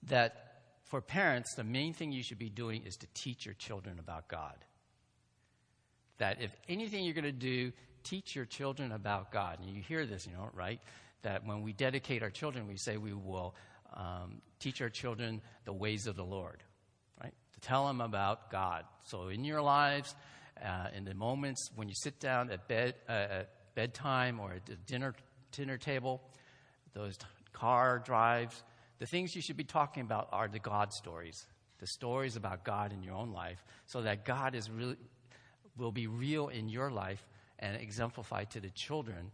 that 0.04 0.64
for 0.86 1.02
parents, 1.02 1.54
the 1.56 1.64
main 1.64 1.94
thing 1.94 2.12
you 2.12 2.24
should 2.24 2.40
be 2.40 2.50
doing 2.50 2.84
is 2.86 2.96
to 2.98 3.08
teach 3.14 3.46
your 3.46 3.56
children 3.56 4.00
about 4.00 4.28
God. 4.28 4.56
That 6.18 6.42
if 6.42 6.52
anything 6.70 7.04
you're 7.04 7.14
going 7.14 7.24
to 7.26 7.32
do, 7.32 7.72
teach 8.04 8.36
your 8.36 8.46
children 8.46 8.92
about 8.92 9.32
God. 9.32 9.60
And 9.60 9.70
you 9.70 9.82
hear 9.82 10.06
this, 10.06 10.26
you 10.26 10.34
know, 10.34 10.50
right? 10.54 10.80
That 11.24 11.46
when 11.46 11.62
we 11.62 11.74
dedicate 11.74 12.24
our 12.24 12.30
children, 12.30 12.68
we 12.68 12.78
say 12.78 12.98
we 12.98 13.14
will 13.14 13.56
um, 13.94 14.42
teach 14.60 14.82
our 14.82 14.90
children 14.90 15.42
the 15.66 15.74
ways 15.74 16.08
of 16.08 16.16
the 16.16 16.24
Lord, 16.24 16.64
tell 17.62 17.88
them 17.88 18.02
about 18.02 18.52
God. 18.52 18.86
So 19.04 19.30
in 19.30 19.44
your 19.44 19.62
lives, 19.62 20.16
uh, 20.64 20.88
in 20.96 21.06
the 21.06 21.14
moments 21.14 21.70
when 21.76 21.88
you 21.88 21.96
sit 21.96 22.20
down 22.20 22.52
at 22.52 22.68
bed 22.68 22.96
uh, 23.08 23.12
at 23.12 23.50
bedtime 23.76 24.40
or 24.40 24.54
at 24.54 24.66
the 24.66 24.76
dinner 24.76 25.16
dinner 25.52 25.78
table, 25.78 26.22
those 26.94 27.18
t- 27.18 27.26
car 27.54 28.00
drives, 28.00 28.64
the 29.00 29.06
things 29.06 29.36
you 29.36 29.42
should 29.42 29.58
be 29.58 29.64
talking 29.64 30.04
about 30.04 30.30
are 30.32 30.48
the 30.48 30.60
God 30.60 30.92
stories, 30.94 31.46
the 31.80 31.88
stories 31.88 32.36
about 32.36 32.64
God 32.64 32.94
in 32.94 33.02
your 33.04 33.16
own 33.16 33.32
life, 33.32 33.64
so 33.86 34.02
that 34.02 34.26
God 34.26 34.56
is 34.56 34.70
really 34.70 34.98
will 35.78 35.92
be 35.92 36.08
real 36.08 36.50
in 36.50 36.70
your 36.70 36.92
life 36.92 37.26
and 37.60 37.76
exemplified 37.78 38.52
to 38.52 38.60
the 38.60 38.70
children, 38.72 39.32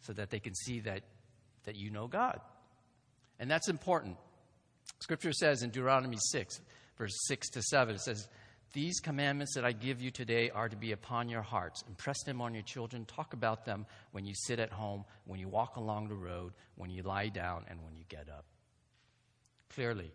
so 0.00 0.12
that 0.12 0.30
they 0.30 0.40
can 0.40 0.54
see 0.54 0.80
that 0.80 1.02
that 1.64 1.76
you 1.76 1.90
know 1.90 2.06
God. 2.06 2.40
And 3.38 3.50
that's 3.50 3.68
important. 3.68 4.16
Scripture 5.00 5.32
says 5.32 5.62
in 5.62 5.70
Deuteronomy 5.70 6.18
6, 6.18 6.60
verse 7.00 7.16
6 7.28 7.48
to 7.48 7.62
7, 7.62 7.94
it 7.94 8.00
says, 8.02 8.28
These 8.74 9.00
commandments 9.00 9.54
that 9.54 9.64
I 9.64 9.72
give 9.72 10.02
you 10.02 10.10
today 10.10 10.50
are 10.50 10.68
to 10.68 10.76
be 10.76 10.92
upon 10.92 11.30
your 11.30 11.40
hearts. 11.40 11.82
Impress 11.88 12.22
them 12.24 12.42
on 12.42 12.52
your 12.52 12.62
children. 12.62 13.06
Talk 13.06 13.32
about 13.32 13.64
them 13.64 13.86
when 14.12 14.26
you 14.26 14.34
sit 14.34 14.60
at 14.60 14.70
home, 14.70 15.06
when 15.24 15.40
you 15.40 15.48
walk 15.48 15.76
along 15.76 16.08
the 16.08 16.14
road, 16.14 16.52
when 16.76 16.90
you 16.90 17.02
lie 17.02 17.28
down, 17.28 17.64
and 17.70 17.82
when 17.82 17.96
you 17.96 18.04
get 18.10 18.28
up. 18.28 18.44
Clearly, 19.74 20.12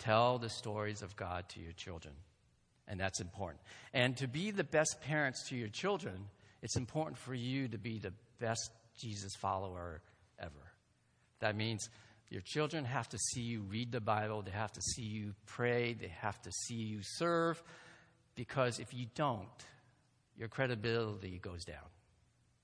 tell 0.00 0.38
the 0.38 0.50
stories 0.50 1.02
of 1.02 1.14
God 1.14 1.48
to 1.50 1.60
your 1.60 1.72
children. 1.72 2.14
And 2.88 2.98
that's 2.98 3.20
important. 3.20 3.60
And 3.94 4.16
to 4.16 4.26
be 4.26 4.50
the 4.50 4.64
best 4.64 5.00
parents 5.02 5.48
to 5.50 5.56
your 5.56 5.68
children, 5.68 6.26
it's 6.62 6.76
important 6.76 7.16
for 7.16 7.32
you 7.32 7.68
to 7.68 7.78
be 7.78 8.00
the 8.00 8.12
best 8.40 8.72
Jesus 8.98 9.36
follower 9.36 10.02
ever. 10.40 10.72
That 11.38 11.54
means 11.54 11.88
your 12.32 12.40
children 12.40 12.86
have 12.86 13.10
to 13.10 13.18
see 13.18 13.42
you 13.42 13.60
read 13.60 13.92
the 13.92 14.00
Bible, 14.00 14.40
they 14.40 14.52
have 14.52 14.72
to 14.72 14.80
see 14.80 15.02
you 15.02 15.34
pray, 15.44 15.92
they 15.92 16.08
have 16.08 16.40
to 16.40 16.50
see 16.50 16.76
you 16.76 17.00
serve, 17.02 17.62
because 18.34 18.78
if 18.78 18.94
you 18.94 19.04
don't, 19.14 19.46
your 20.38 20.48
credibility 20.48 21.38
goes 21.42 21.62
down. 21.62 21.76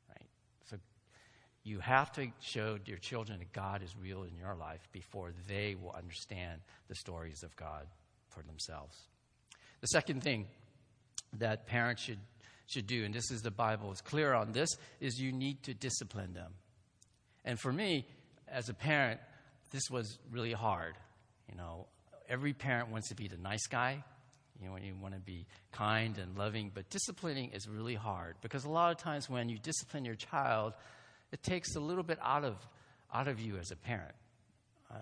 Right? 0.08 0.26
So 0.70 0.78
you 1.64 1.80
have 1.80 2.10
to 2.12 2.28
show 2.40 2.78
your 2.86 2.96
children 2.96 3.40
that 3.40 3.52
God 3.52 3.82
is 3.82 3.94
real 4.00 4.22
in 4.22 4.34
your 4.38 4.54
life 4.54 4.88
before 4.90 5.32
they 5.46 5.74
will 5.74 5.92
understand 5.92 6.62
the 6.88 6.94
stories 6.94 7.42
of 7.42 7.54
God 7.54 7.86
for 8.30 8.42
themselves. 8.42 8.96
The 9.82 9.88
second 9.88 10.22
thing 10.22 10.46
that 11.34 11.66
parents 11.66 12.02
should 12.02 12.20
should 12.68 12.86
do, 12.86 13.04
and 13.04 13.14
this 13.14 13.30
is 13.30 13.42
the 13.42 13.50
Bible 13.50 13.90
is 13.92 14.00
clear 14.00 14.34
on 14.34 14.52
this, 14.52 14.68
is 15.00 15.18
you 15.18 15.32
need 15.32 15.62
to 15.64 15.74
discipline 15.74 16.34
them. 16.34 16.52
And 17.44 17.58
for 17.58 17.72
me, 17.72 18.06
as 18.46 18.68
a 18.68 18.74
parent, 18.74 19.20
this 19.70 19.90
was 19.90 20.18
really 20.30 20.52
hard. 20.52 20.94
You 21.50 21.56
know, 21.56 21.86
every 22.28 22.52
parent 22.52 22.90
wants 22.90 23.08
to 23.08 23.14
be 23.14 23.28
the 23.28 23.36
nice 23.36 23.66
guy. 23.66 24.04
You 24.60 24.68
know, 24.68 24.76
you 24.76 24.94
want 25.00 25.14
to 25.14 25.20
be 25.20 25.46
kind 25.72 26.18
and 26.18 26.36
loving, 26.36 26.72
but 26.74 26.90
disciplining 26.90 27.50
is 27.52 27.68
really 27.68 27.94
hard 27.94 28.34
because 28.42 28.64
a 28.64 28.68
lot 28.68 28.90
of 28.90 28.98
times 28.98 29.30
when 29.30 29.48
you 29.48 29.58
discipline 29.58 30.04
your 30.04 30.16
child, 30.16 30.72
it 31.30 31.42
takes 31.42 31.76
a 31.76 31.80
little 31.80 32.02
bit 32.02 32.18
out 32.20 32.44
of 32.44 32.56
out 33.14 33.28
of 33.28 33.40
you 33.40 33.56
as 33.56 33.70
a 33.70 33.76
parent. 33.76 34.14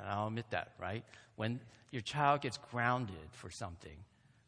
I'll 0.07 0.29
admit 0.29 0.51
that, 0.51 0.73
right? 0.79 1.05
When 1.37 1.61
your 1.91 2.03
child 2.03 2.43
gets 2.43 2.59
grounded 2.71 3.17
for 3.33 3.51
something, 3.51 3.97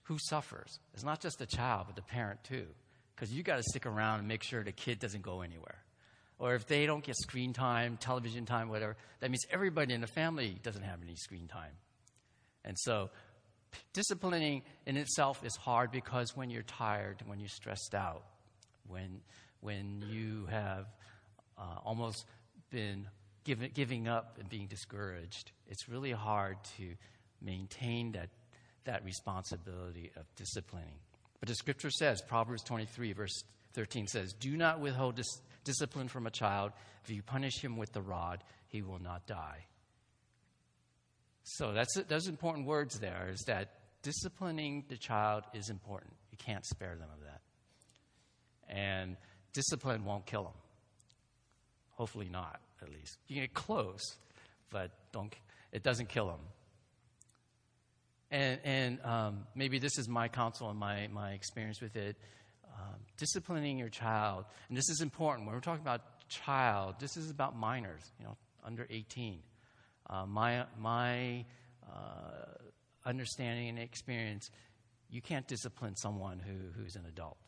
who 0.03 0.19
suffers? 0.29 0.79
It's 0.95 1.05
not 1.05 1.21
just 1.21 1.39
the 1.39 1.47
child, 1.47 1.87
but 1.87 1.97
the 1.97 2.03
parent 2.03 2.45
too, 2.45 2.67
because 3.15 3.33
you 3.33 3.43
got 3.43 3.57
to 3.57 3.63
stick 3.63 3.87
around 3.87 4.21
and 4.21 4.29
make 4.29 4.43
sure 4.43 4.63
the 4.63 4.73
kid 4.73 4.99
doesn't 4.99 5.23
go 5.23 5.41
anywhere 5.41 5.78
or 6.39 6.55
if 6.55 6.67
they 6.67 6.87
don't 6.87 7.05
get 7.05 7.17
screen 7.17 7.53
time, 7.53 7.97
television 8.01 8.47
time, 8.47 8.69
whatever, 8.69 8.97
that 9.21 9.31
means 9.31 9.45
everybody 9.51 9.95
in 9.95 10.01
the 10.01 10.07
family 10.07 10.59
doesn't 10.63 10.83
have 10.83 11.01
any 11.03 11.17
screen 11.17 11.49
time. 11.49 11.73
And 12.65 12.77
so, 12.79 13.11
disciplining 13.93 14.63
in 14.87 14.97
itself 14.97 15.45
is 15.45 15.57
hard 15.57 15.91
because 15.91 16.37
when 16.37 16.51
you're 16.51 16.63
tired, 16.63 17.23
when 17.27 17.41
you're 17.41 17.49
stressed 17.49 17.95
out, 17.95 18.25
when, 18.87 19.21
when 19.61 20.05
you 20.09 20.47
have 20.51 20.87
uh, 21.59 21.79
almost 21.85 22.25
been 22.71 23.09
give, 23.45 23.75
giving 23.75 24.09
up 24.09 24.39
and 24.39 24.49
being 24.49 24.67
discouraged, 24.67 25.53
it's 25.69 25.89
really 25.89 26.13
hard 26.13 26.57
to 26.79 26.95
maintain 27.43 28.13
that, 28.13 28.29
that 28.85 29.05
responsibility 29.05 30.11
of 30.17 30.25
disciplining. 30.37 30.99
But 31.41 31.49
the 31.49 31.55
scripture 31.55 31.91
says, 31.91 32.21
Proverbs 32.23 32.63
23, 32.63 33.13
verse 33.13 33.45
13 33.75 34.07
says, 34.07 34.33
Do 34.33 34.57
not 34.57 34.81
withhold 34.81 35.17
dis- 35.17 35.41
discipline 35.69 36.09
from 36.09 36.27
a 36.27 36.31
child. 36.31 36.73
If 37.05 37.11
you 37.11 37.23
punish 37.23 37.63
him 37.63 37.77
with 37.77 37.93
the 37.93 38.01
rod, 38.01 38.43
he 38.69 38.81
will 38.81 38.99
not 38.99 39.27
die. 39.27 39.67
So 41.43 41.73
that's 41.73 41.95
those 42.09 42.27
important 42.27 42.67
words 42.67 42.99
there 42.99 43.29
is 43.31 43.41
that 43.47 43.69
disciplining 44.03 44.85
the 44.89 44.97
child 44.97 45.45
is 45.53 45.69
important. 45.69 46.15
You 46.31 46.39
can't 46.39 46.65
spare 46.65 46.97
them 46.97 47.09
of 47.13 47.25
that. 47.25 47.41
And 48.75 49.17
discipline 49.53 50.05
won't 50.05 50.25
kill 50.25 50.45
them. 50.45 50.59
Hopefully 51.91 52.29
not, 52.31 52.61
at 52.81 52.89
least. 52.89 53.19
You 53.27 53.37
can 53.37 53.45
get 53.45 53.55
close, 53.55 54.17
but 54.71 54.91
don't 55.13 55.35
it 55.73 55.83
doesn't 55.83 56.09
kill 56.09 56.29
them. 56.29 56.41
And, 58.31 58.61
and 58.65 59.05
um, 59.05 59.47
maybe 59.55 59.79
this 59.79 59.99
is 59.99 60.09
my 60.09 60.29
counsel 60.29 60.71
and 60.71 60.79
my, 60.79 61.09
my 61.09 61.33
experience 61.33 61.81
with 61.81 61.97
it 61.97 62.17
um, 62.79 62.95
disciplining 63.17 63.79
your 63.79 63.89
child, 63.89 64.45
and 64.69 64.77
this 64.77 64.89
is 64.89 65.01
important 65.01 65.47
when 65.47 65.55
we're 65.55 65.61
talking 65.61 65.83
about 65.83 66.03
child. 66.29 66.97
This 67.01 67.17
is 67.17 67.31
about 67.31 67.57
minors, 67.57 68.03
you 68.19 68.25
know, 68.25 68.37
under 68.65 68.87
18. 68.89 69.41
Uh, 70.09 70.27
my 70.27 70.65
my 70.79 71.45
uh, 71.91 72.45
understanding 73.05 73.69
and 73.69 73.79
experience, 73.79 74.51
you 75.11 75.21
can't 75.21 75.47
discipline 75.49 75.97
someone 75.97 76.39
who, 76.39 76.81
who's 76.81 76.97
an 76.97 77.05
adult. 77.07 77.39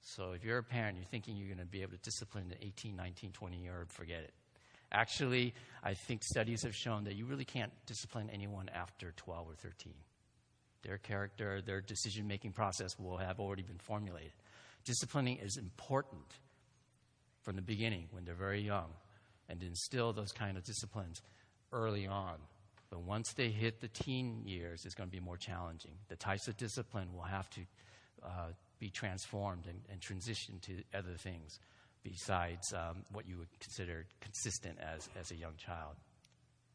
So 0.00 0.32
if 0.32 0.44
you're 0.44 0.58
a 0.58 0.62
parent, 0.62 0.98
you're 0.98 1.06
thinking 1.06 1.36
you're 1.36 1.48
going 1.48 1.58
to 1.58 1.64
be 1.64 1.82
able 1.82 1.92
to 1.92 1.98
discipline 1.98 2.48
the 2.48 2.62
18, 2.62 2.94
19, 2.94 3.32
20 3.32 3.56
year 3.56 3.78
old, 3.78 3.90
forget 3.90 4.20
it. 4.20 4.34
Actually, 4.92 5.54
I 5.82 5.94
think 5.94 6.22
studies 6.22 6.62
have 6.62 6.74
shown 6.74 7.04
that 7.04 7.14
you 7.14 7.24
really 7.24 7.44
can't 7.44 7.72
discipline 7.86 8.30
anyone 8.30 8.68
after 8.68 9.12
12 9.16 9.48
or 9.48 9.54
13. 9.54 9.92
Their 10.82 10.98
character, 10.98 11.62
their 11.62 11.80
decision 11.80 12.28
making 12.28 12.52
process 12.52 12.98
will 12.98 13.16
have 13.16 13.40
already 13.40 13.62
been 13.62 13.78
formulated. 13.78 14.32
Disciplining 14.84 15.38
is 15.38 15.56
important 15.56 16.38
from 17.42 17.56
the 17.56 17.62
beginning 17.62 18.08
when 18.10 18.24
they're 18.24 18.34
very 18.34 18.60
young 18.60 18.90
and 19.48 19.62
instill 19.62 20.12
those 20.12 20.32
kind 20.32 20.56
of 20.56 20.64
disciplines 20.64 21.22
early 21.72 22.06
on. 22.06 22.36
But 22.90 23.02
once 23.02 23.32
they 23.34 23.48
hit 23.48 23.80
the 23.80 23.88
teen 23.88 24.42
years, 24.44 24.84
it's 24.84 24.94
going 24.94 25.08
to 25.08 25.12
be 25.12 25.20
more 25.20 25.36
challenging. 25.36 25.92
The 26.08 26.16
types 26.16 26.48
of 26.48 26.56
discipline 26.56 27.08
will 27.14 27.22
have 27.22 27.48
to 27.50 27.60
uh, 28.22 28.52
be 28.78 28.90
transformed 28.90 29.66
and, 29.66 29.80
and 29.90 30.00
transition 30.00 30.60
to 30.60 30.82
other 30.96 31.14
things 31.16 31.58
besides 32.02 32.72
um, 32.72 33.04
what 33.12 33.26
you 33.26 33.38
would 33.38 33.48
consider 33.60 34.06
consistent 34.20 34.78
as, 34.78 35.08
as 35.18 35.30
a 35.30 35.36
young 35.36 35.54
child. 35.56 35.96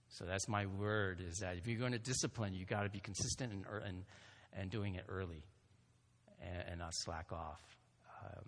So 0.09 0.25
that's 0.25 0.47
my 0.47 0.65
word 0.65 1.21
is 1.21 1.37
that 1.37 1.57
if 1.57 1.67
you're 1.67 1.79
going 1.79 1.91
to 1.91 1.99
discipline, 1.99 2.53
you've 2.53 2.67
got 2.67 2.83
to 2.83 2.89
be 2.89 2.99
consistent 2.99 3.53
and, 3.53 3.65
and, 3.85 4.03
and 4.53 4.71
doing 4.71 4.95
it 4.95 5.05
early 5.07 5.43
and, 6.41 6.63
and 6.71 6.79
not 6.79 6.91
slack 6.93 7.31
off. 7.31 7.61
Um, 8.29 8.45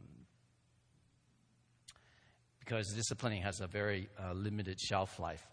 because 2.59 2.93
disciplining 2.93 3.41
has 3.41 3.59
a 3.59 3.67
very 3.67 4.07
uh, 4.17 4.33
limited 4.33 4.79
shelf 4.79 5.19
life. 5.19 5.45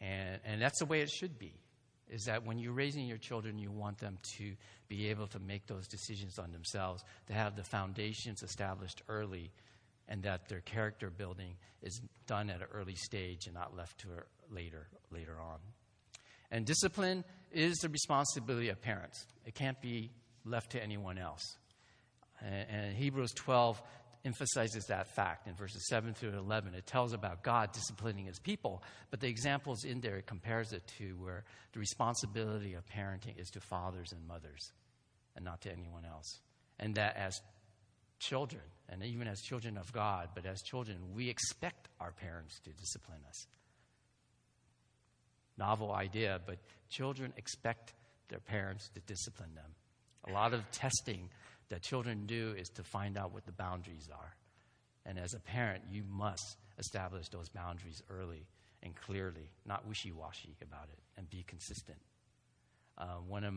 And, 0.00 0.38
and 0.44 0.60
that's 0.60 0.78
the 0.80 0.84
way 0.84 1.00
it 1.00 1.10
should 1.10 1.38
be. 1.38 1.54
Is 2.10 2.24
that 2.24 2.44
when 2.44 2.58
you're 2.58 2.72
raising 2.72 3.06
your 3.06 3.18
children, 3.18 3.58
you 3.58 3.70
want 3.70 3.98
them 3.98 4.18
to 4.38 4.52
be 4.88 5.08
able 5.08 5.26
to 5.28 5.38
make 5.38 5.66
those 5.66 5.86
decisions 5.86 6.38
on 6.38 6.52
themselves, 6.52 7.04
to 7.26 7.32
have 7.32 7.56
the 7.56 7.64
foundations 7.64 8.42
established 8.42 9.02
early, 9.08 9.50
and 10.08 10.22
that 10.22 10.48
their 10.48 10.60
character 10.60 11.10
building 11.10 11.54
is 11.82 12.00
done 12.26 12.50
at 12.50 12.60
an 12.60 12.68
early 12.72 12.94
stage 12.94 13.46
and 13.46 13.54
not 13.54 13.76
left 13.76 13.98
to 14.00 14.08
later 14.50 14.88
later 15.10 15.36
on. 15.40 15.58
And 16.50 16.64
discipline 16.64 17.24
is 17.52 17.76
the 17.78 17.88
responsibility 17.88 18.70
of 18.70 18.80
parents. 18.80 19.26
It 19.44 19.54
can't 19.54 19.80
be 19.80 20.10
left 20.44 20.72
to 20.72 20.82
anyone 20.82 21.18
else. 21.18 21.56
And, 22.44 22.94
Hebrews 22.94 23.32
12 23.32 23.80
emphasizes 24.24 24.86
that 24.86 25.14
fact 25.14 25.46
in 25.46 25.54
verses 25.54 25.86
7 25.88 26.14
through 26.14 26.36
11. 26.36 26.74
It 26.74 26.86
tells 26.86 27.12
about 27.12 27.42
God 27.42 27.72
disciplining 27.72 28.26
his 28.26 28.38
people, 28.38 28.82
but 29.10 29.20
the 29.20 29.28
examples 29.28 29.84
in 29.84 30.00
there, 30.00 30.16
it 30.16 30.26
compares 30.26 30.72
it 30.72 30.82
to 30.98 31.16
where 31.18 31.44
the 31.72 31.78
responsibility 31.78 32.74
of 32.74 32.84
parenting 32.86 33.38
is 33.38 33.48
to 33.50 33.60
fathers 33.60 34.12
and 34.12 34.26
mothers 34.26 34.72
and 35.36 35.44
not 35.44 35.60
to 35.62 35.72
anyone 35.72 36.04
else. 36.04 36.40
And 36.78 36.94
that 36.96 37.16
as 37.16 37.40
children, 38.18 38.62
and 38.88 39.04
even 39.04 39.28
as 39.28 39.40
children 39.40 39.78
of 39.78 39.92
God, 39.92 40.30
but 40.34 40.46
as 40.46 40.62
children, 40.62 40.98
we 41.14 41.28
expect 41.28 41.88
our 42.00 42.12
parents 42.12 42.58
to 42.64 42.70
discipline 42.70 43.20
us. 43.28 43.46
Novel 45.56 45.92
idea, 45.92 46.40
but 46.46 46.58
children 46.88 47.32
expect 47.36 47.94
their 48.28 48.40
parents 48.40 48.88
to 48.94 49.00
discipline 49.00 49.54
them. 49.54 49.70
A 50.28 50.32
lot 50.32 50.54
of 50.54 50.68
testing 50.70 51.28
that 51.68 51.82
children 51.82 52.26
do 52.26 52.54
is 52.56 52.68
to 52.70 52.82
find 52.82 53.16
out 53.18 53.32
what 53.32 53.44
the 53.46 53.52
boundaries 53.52 54.08
are. 54.12 54.34
And 55.04 55.18
as 55.18 55.34
a 55.34 55.40
parent, 55.40 55.84
you 55.90 56.04
must 56.08 56.56
establish 56.78 57.28
those 57.28 57.48
boundaries 57.48 58.02
early 58.10 58.46
and 58.82 58.94
clearly, 58.94 59.50
not 59.66 59.86
wishy 59.86 60.12
washy 60.12 60.54
about 60.62 60.88
it, 60.92 60.98
and 61.16 61.28
be 61.30 61.44
consistent. 61.46 61.98
Uh, 62.96 63.16
one 63.26 63.44
of 63.44 63.54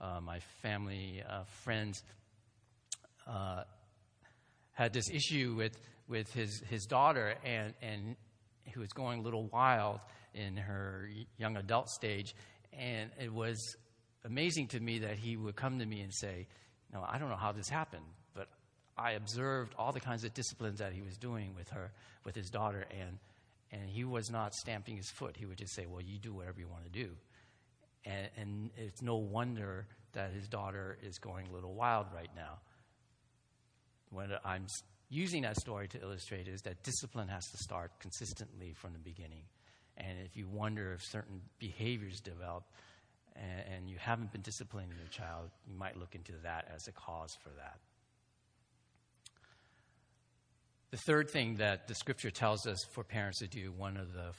uh, 0.00 0.20
my 0.20 0.40
family 0.62 1.22
uh, 1.28 1.44
friends 1.62 2.02
uh, 3.26 3.62
had 4.72 4.92
this 4.92 5.10
issue 5.10 5.54
with, 5.56 5.78
with 6.08 6.32
his, 6.32 6.62
his 6.68 6.86
daughter, 6.86 7.34
and, 7.44 7.74
and 7.82 8.16
he 8.64 8.78
was 8.78 8.92
going 8.92 9.20
a 9.20 9.22
little 9.22 9.48
wild 9.52 10.00
in 10.34 10.56
her 10.56 11.08
young 11.36 11.56
adult 11.56 11.88
stage. 11.88 12.34
And 12.72 13.10
it 13.20 13.32
was 13.32 13.76
amazing 14.24 14.68
to 14.68 14.80
me 14.80 15.00
that 15.00 15.16
he 15.18 15.36
would 15.36 15.56
come 15.56 15.78
to 15.78 15.86
me 15.86 16.00
and 16.00 16.12
say, 16.12 16.46
now, 16.92 17.06
I 17.08 17.18
don't 17.18 17.28
know 17.28 17.36
how 17.36 17.52
this 17.52 17.68
happened, 17.68 18.04
but 18.34 18.48
I 18.96 19.12
observed 19.12 19.74
all 19.78 19.92
the 19.92 20.00
kinds 20.00 20.24
of 20.24 20.34
disciplines 20.34 20.78
that 20.78 20.92
he 20.92 21.02
was 21.02 21.16
doing 21.16 21.54
with 21.56 21.68
her, 21.70 21.92
with 22.24 22.34
his 22.34 22.50
daughter, 22.50 22.86
and, 22.90 23.18
and 23.72 23.88
he 23.88 24.04
was 24.04 24.30
not 24.30 24.54
stamping 24.54 24.96
his 24.96 25.10
foot. 25.10 25.36
He 25.36 25.46
would 25.46 25.58
just 25.58 25.74
say, 25.74 25.86
Well, 25.86 26.00
you 26.00 26.18
do 26.18 26.32
whatever 26.32 26.60
you 26.60 26.68
want 26.68 26.84
to 26.84 26.90
do. 26.90 27.10
And, 28.04 28.28
and 28.36 28.70
it's 28.76 29.02
no 29.02 29.16
wonder 29.16 29.86
that 30.12 30.32
his 30.32 30.48
daughter 30.48 30.98
is 31.02 31.18
going 31.18 31.46
a 31.48 31.54
little 31.54 31.74
wild 31.74 32.06
right 32.14 32.30
now. 32.34 32.58
What 34.10 34.40
I'm 34.44 34.66
using 35.10 35.42
that 35.42 35.60
story 35.60 35.88
to 35.88 36.00
illustrate 36.00 36.48
is 36.48 36.62
that 36.62 36.82
discipline 36.82 37.28
has 37.28 37.50
to 37.50 37.58
start 37.58 37.92
consistently 38.00 38.72
from 38.72 38.94
the 38.94 38.98
beginning. 38.98 39.42
And 39.98 40.18
if 40.24 40.36
you 40.36 40.46
wonder 40.48 40.94
if 40.94 41.02
certain 41.02 41.42
behaviors 41.58 42.20
develop, 42.20 42.64
and, 43.38 43.74
and 43.74 43.90
you 43.90 43.96
haven't 43.98 44.32
been 44.32 44.42
disciplining 44.42 44.90
your 44.98 45.08
child, 45.08 45.50
you 45.66 45.74
might 45.76 45.96
look 45.96 46.14
into 46.14 46.32
that 46.42 46.68
as 46.74 46.88
a 46.88 46.92
cause 46.92 47.36
for 47.42 47.50
that. 47.50 47.78
The 50.90 50.96
third 50.96 51.30
thing 51.30 51.56
that 51.56 51.86
the 51.86 51.94
scripture 51.94 52.30
tells 52.30 52.66
us 52.66 52.82
for 52.92 53.04
parents 53.04 53.40
to 53.40 53.46
do, 53.46 53.72
one 53.72 53.96
of 53.96 54.12
the, 54.14 54.32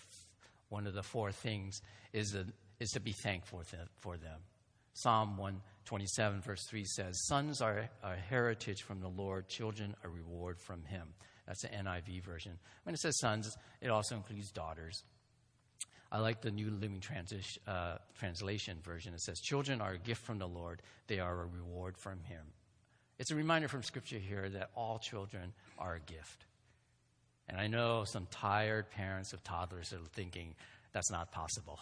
one 0.69 0.87
of 0.87 0.93
the 0.93 1.03
four 1.03 1.31
things, 1.31 1.81
is, 2.11 2.33
a, 2.33 2.45
is 2.79 2.89
to 2.91 2.99
be 2.99 3.13
thankful 3.23 3.61
for 3.99 4.17
them. 4.17 4.39
Psalm 4.93 5.37
127, 5.37 6.41
verse 6.41 6.65
3 6.67 6.83
says, 6.85 7.27
Sons 7.27 7.61
are 7.61 7.87
a 8.03 8.15
heritage 8.15 8.81
from 8.81 8.99
the 8.99 9.07
Lord, 9.07 9.47
children 9.47 9.95
a 10.03 10.09
reward 10.09 10.59
from 10.59 10.83
him. 10.85 11.07
That's 11.47 11.61
the 11.61 11.69
NIV 11.69 12.23
version. 12.23 12.57
When 12.83 12.93
it 12.93 12.99
says 12.99 13.17
sons, 13.19 13.55
it 13.81 13.89
also 13.89 14.15
includes 14.15 14.51
daughters. 14.51 15.03
I 16.11 16.19
like 16.19 16.41
the 16.41 16.51
New 16.51 16.71
Living 16.71 17.03
uh, 17.67 17.97
Translation 18.17 18.77
version. 18.83 19.13
It 19.13 19.21
says, 19.21 19.39
Children 19.39 19.79
are 19.81 19.91
a 19.91 19.97
gift 19.97 20.23
from 20.23 20.39
the 20.39 20.47
Lord, 20.47 20.81
they 21.07 21.19
are 21.19 21.41
a 21.41 21.45
reward 21.45 21.97
from 21.97 22.23
Him. 22.23 22.41
It's 23.19 23.31
a 23.31 23.35
reminder 23.35 23.67
from 23.67 23.83
Scripture 23.83 24.17
here 24.17 24.49
that 24.49 24.71
all 24.75 24.97
children 24.97 25.53
are 25.77 25.95
a 25.95 25.99
gift. 25.99 26.45
And 27.47 27.59
I 27.59 27.67
know 27.67 28.03
some 28.05 28.27
tired 28.31 28.89
parents 28.91 29.33
of 29.33 29.43
toddlers 29.43 29.91
are 29.91 29.99
thinking, 30.13 30.55
that's 30.93 31.11
not 31.11 31.31
possible. 31.31 31.79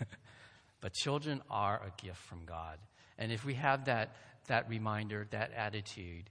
but 0.80 0.92
children 0.92 1.42
are 1.50 1.76
a 1.76 2.02
gift 2.02 2.18
from 2.18 2.44
God. 2.46 2.78
And 3.18 3.32
if 3.32 3.44
we 3.44 3.54
have 3.54 3.84
that, 3.86 4.16
that 4.46 4.68
reminder, 4.68 5.26
that 5.30 5.52
attitude, 5.54 6.30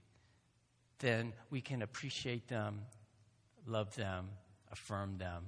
then 0.98 1.32
we 1.50 1.60
can 1.60 1.82
appreciate 1.82 2.48
them, 2.48 2.80
love 3.66 3.94
them, 3.94 4.28
affirm 4.72 5.18
them, 5.18 5.44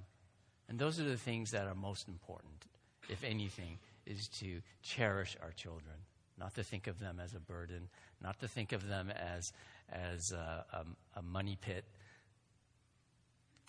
and 0.70 0.78
those 0.78 1.00
are 1.00 1.04
the 1.04 1.16
things 1.16 1.50
that 1.50 1.66
are 1.66 1.74
most 1.74 2.06
important, 2.09 2.64
if 3.09 3.24
anything, 3.24 3.78
is 4.06 4.28
to 4.38 4.61
cherish 4.83 5.37
our 5.42 5.50
children, 5.50 5.96
not 6.38 6.54
to 6.54 6.62
think 6.62 6.87
of 6.87 7.00
them 7.00 7.20
as 7.22 7.35
a 7.35 7.40
burden, 7.40 7.88
not 8.22 8.38
to 8.38 8.46
think 8.46 8.70
of 8.70 8.87
them 8.87 9.11
as, 9.11 9.52
as 9.92 10.30
a, 10.33 10.64
a, 10.72 11.18
a 11.18 11.22
money 11.22 11.59
pit. 11.61 11.85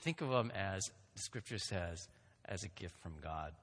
Think 0.01 0.21
of 0.21 0.29
them 0.29 0.51
as, 0.55 0.91
the 1.15 1.21
scripture 1.21 1.57
says, 1.57 2.07
as 2.45 2.63
a 2.63 2.67
gift 2.79 2.95
from 3.01 3.13
God. 3.21 3.53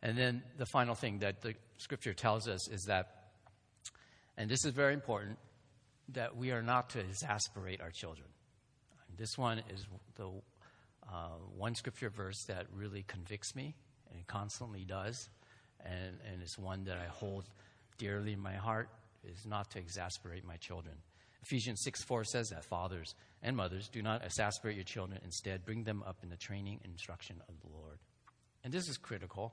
And 0.00 0.16
then 0.16 0.42
the 0.58 0.66
final 0.66 0.94
thing 0.94 1.18
that 1.18 1.42
the 1.42 1.54
scripture 1.78 2.14
tells 2.14 2.46
us 2.46 2.68
is 2.68 2.84
that, 2.84 3.32
and 4.36 4.48
this 4.48 4.64
is 4.64 4.72
very 4.72 4.94
important, 4.94 5.38
that 6.10 6.36
we 6.36 6.52
are 6.52 6.62
not 6.62 6.90
to 6.90 7.00
exasperate 7.00 7.80
our 7.80 7.90
children. 7.90 8.28
This 9.18 9.36
one 9.36 9.58
is 9.74 9.84
the 10.16 10.30
uh, 11.12 11.28
one 11.56 11.74
scripture 11.74 12.08
verse 12.08 12.44
that 12.44 12.66
really 12.74 13.04
convicts 13.06 13.54
me, 13.54 13.74
and 14.10 14.18
it 14.18 14.26
constantly 14.26 14.84
does, 14.84 15.28
and, 15.84 16.16
and 16.30 16.42
it's 16.42 16.58
one 16.58 16.84
that 16.84 16.96
I 16.96 17.06
hold 17.06 17.44
dearly 17.98 18.32
in 18.32 18.40
my 18.40 18.54
heart, 18.54 18.88
is 19.24 19.44
not 19.46 19.70
to 19.72 19.78
exasperate 19.78 20.44
my 20.44 20.56
children. 20.56 20.94
Ephesians 21.42 21.82
6 21.82 22.04
4 22.04 22.24
says 22.24 22.48
that 22.48 22.64
fathers 22.64 23.14
and 23.42 23.56
mothers 23.56 23.88
do 23.88 24.00
not 24.00 24.24
exasperate 24.24 24.76
your 24.76 24.84
children, 24.84 25.20
instead, 25.24 25.64
bring 25.64 25.84
them 25.84 26.02
up 26.06 26.16
in 26.22 26.30
the 26.30 26.36
training 26.36 26.80
and 26.84 26.92
instruction 26.92 27.36
of 27.48 27.54
the 27.60 27.76
Lord. 27.76 27.98
And 28.64 28.72
this 28.72 28.88
is 28.88 28.96
critical, 28.96 29.52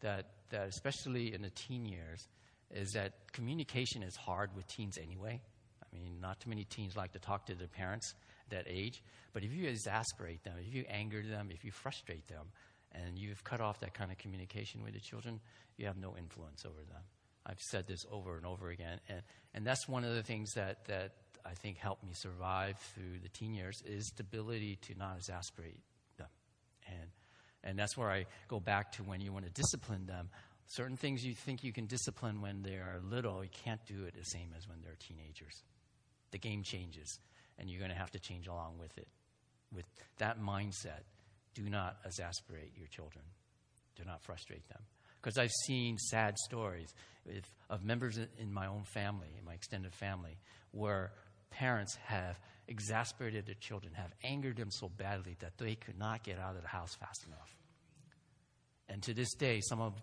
that, 0.00 0.26
that 0.50 0.68
especially 0.68 1.34
in 1.34 1.42
the 1.42 1.50
teen 1.50 1.84
years, 1.84 2.26
is 2.70 2.92
that 2.92 3.12
communication 3.32 4.02
is 4.02 4.16
hard 4.16 4.50
with 4.56 4.66
teens 4.66 4.98
anyway. 5.00 5.40
I 5.82 5.96
mean, 5.96 6.20
not 6.20 6.40
too 6.40 6.50
many 6.50 6.64
teens 6.64 6.96
like 6.96 7.12
to 7.12 7.18
talk 7.18 7.46
to 7.46 7.54
their 7.54 7.68
parents 7.68 8.14
that 8.50 8.66
age. 8.66 9.02
But 9.32 9.44
if 9.44 9.52
you 9.52 9.68
exasperate 9.68 10.42
them, 10.44 10.54
if 10.66 10.74
you 10.74 10.84
anger 10.88 11.22
them, 11.22 11.50
if 11.52 11.64
you 11.64 11.70
frustrate 11.70 12.26
them, 12.28 12.46
and 12.92 13.18
you've 13.18 13.44
cut 13.44 13.60
off 13.60 13.80
that 13.80 13.94
kind 13.94 14.10
of 14.10 14.18
communication 14.18 14.82
with 14.82 14.94
the 14.94 15.00
children, 15.00 15.40
you 15.76 15.86
have 15.86 15.98
no 15.98 16.16
influence 16.16 16.64
over 16.64 16.80
them. 16.88 17.02
I've 17.46 17.60
said 17.60 17.86
this 17.86 18.04
over 18.10 18.36
and 18.36 18.46
over 18.46 18.70
again, 18.70 19.00
and, 19.08 19.22
and 19.54 19.66
that's 19.66 19.88
one 19.88 20.04
of 20.04 20.14
the 20.14 20.22
things 20.22 20.52
that, 20.54 20.84
that 20.86 21.12
I 21.44 21.54
think 21.54 21.78
helped 21.78 22.04
me 22.04 22.12
survive 22.14 22.78
through 22.94 23.20
the 23.22 23.28
teen 23.28 23.54
years 23.54 23.82
is 23.86 24.12
the 24.16 24.22
ability 24.22 24.78
to 24.82 24.98
not 24.98 25.16
exasperate 25.16 25.80
them. 26.18 26.26
And, 26.86 27.10
and 27.64 27.78
that's 27.78 27.96
where 27.96 28.10
I 28.10 28.26
go 28.48 28.60
back 28.60 28.92
to 28.92 29.02
when 29.02 29.20
you 29.20 29.32
want 29.32 29.46
to 29.46 29.52
discipline 29.52 30.06
them. 30.06 30.28
Certain 30.66 30.96
things 30.96 31.24
you 31.24 31.34
think 31.34 31.64
you 31.64 31.72
can 31.72 31.86
discipline 31.86 32.42
when 32.42 32.62
they 32.62 32.74
are 32.74 33.00
little, 33.08 33.42
you 33.42 33.50
can't 33.64 33.80
do 33.86 34.04
it 34.04 34.14
the 34.14 34.24
same 34.24 34.50
as 34.56 34.68
when 34.68 34.78
they're 34.82 34.96
teenagers. 34.98 35.62
The 36.30 36.38
game 36.38 36.62
changes 36.62 37.18
and 37.58 37.68
you're 37.68 37.80
going 37.80 37.90
to 37.90 37.96
have 37.96 38.10
to 38.12 38.18
change 38.18 38.46
along 38.46 38.78
with 38.78 38.96
it. 38.98 39.08
With 39.74 39.84
that 40.18 40.40
mindset, 40.40 41.02
do 41.54 41.68
not 41.68 41.96
exasperate 42.04 42.72
your 42.76 42.88
children. 42.88 43.24
Do 43.96 44.04
not 44.06 44.22
frustrate 44.22 44.66
them. 44.68 44.80
Because 45.20 45.36
I've 45.38 45.52
seen 45.66 45.98
sad 45.98 46.36
stories 46.38 46.94
with, 47.26 47.44
of 47.68 47.84
members 47.84 48.18
in 48.38 48.52
my 48.52 48.66
own 48.66 48.84
family, 48.84 49.28
in 49.38 49.44
my 49.44 49.54
extended 49.54 49.92
family, 49.94 50.38
where 50.70 51.12
parents 51.50 51.96
have 52.04 52.38
exasperated 52.68 53.46
their 53.46 53.56
children, 53.56 53.92
have 53.94 54.12
angered 54.22 54.56
them 54.56 54.70
so 54.70 54.88
badly 54.88 55.36
that 55.40 55.58
they 55.58 55.74
could 55.74 55.98
not 55.98 56.22
get 56.22 56.38
out 56.38 56.54
of 56.54 56.62
the 56.62 56.68
house 56.68 56.94
fast 56.94 57.26
enough. 57.26 57.56
And 58.88 59.02
to 59.02 59.14
this 59.14 59.34
day, 59.34 59.60
some 59.68 59.80
of 59.80 59.94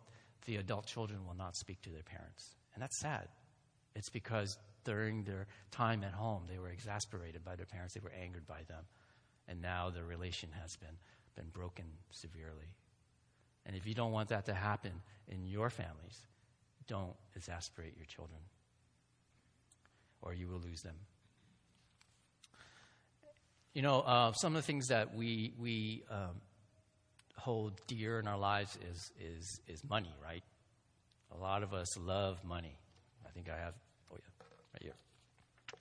the 0.46 0.58
adult 0.58 0.86
children 0.86 1.26
will 1.26 1.36
not 1.36 1.56
speak 1.56 1.82
to 1.84 1.90
their 1.90 2.04
parents. 2.04 2.56
And 2.74 2.84
that's 2.84 3.00
sad. 3.00 3.28
It's 3.96 4.10
because 4.10 4.58
during 4.86 5.24
their 5.24 5.48
time 5.72 6.04
at 6.04 6.14
home, 6.14 6.44
they 6.50 6.58
were 6.58 6.70
exasperated 6.70 7.44
by 7.44 7.56
their 7.56 7.66
parents, 7.66 7.94
they 7.94 8.00
were 8.00 8.14
angered 8.24 8.48
by 8.48 8.62
them, 8.68 8.86
and 9.48 9.62
now 9.62 9.90
their 9.90 10.06
relation 10.06 10.50
has 10.62 10.76
been, 10.78 10.98
been 11.36 11.50
broken 11.52 11.86
severely. 12.12 12.74
And 13.66 13.76
if 13.76 13.86
you 13.86 13.94
don't 13.94 14.12
want 14.12 14.30
that 14.30 14.46
to 14.46 14.54
happen 14.54 14.92
in 15.28 15.46
your 15.46 15.70
families, 15.70 16.20
don't 16.88 17.16
exasperate 17.36 17.98
your 17.98 18.06
children, 18.06 18.40
or 20.22 20.34
you 20.34 20.48
will 20.48 20.60
lose 20.60 20.82
them. 20.82 20.96
You 23.74 23.82
know, 23.82 24.02
uh, 24.02 24.32
some 24.34 24.56
of 24.56 24.62
the 24.62 24.66
things 24.66 24.88
that 24.88 25.14
we, 25.14 25.54
we 25.60 26.04
um, 26.10 26.40
hold 27.36 27.74
dear 27.88 28.20
in 28.20 28.28
our 28.28 28.38
lives 28.38 28.78
is, 28.92 29.12
is, 29.20 29.60
is 29.68 29.84
money, 29.84 30.14
right? 30.24 30.44
A 31.32 31.38
lot 31.38 31.62
of 31.64 31.74
us 31.74 31.98
love 31.98 32.38
money. 32.46 32.78
I 33.26 33.30
think 33.32 33.50
I 33.50 33.58
have, 33.58 33.74
right 34.76 34.84
here. 34.84 35.80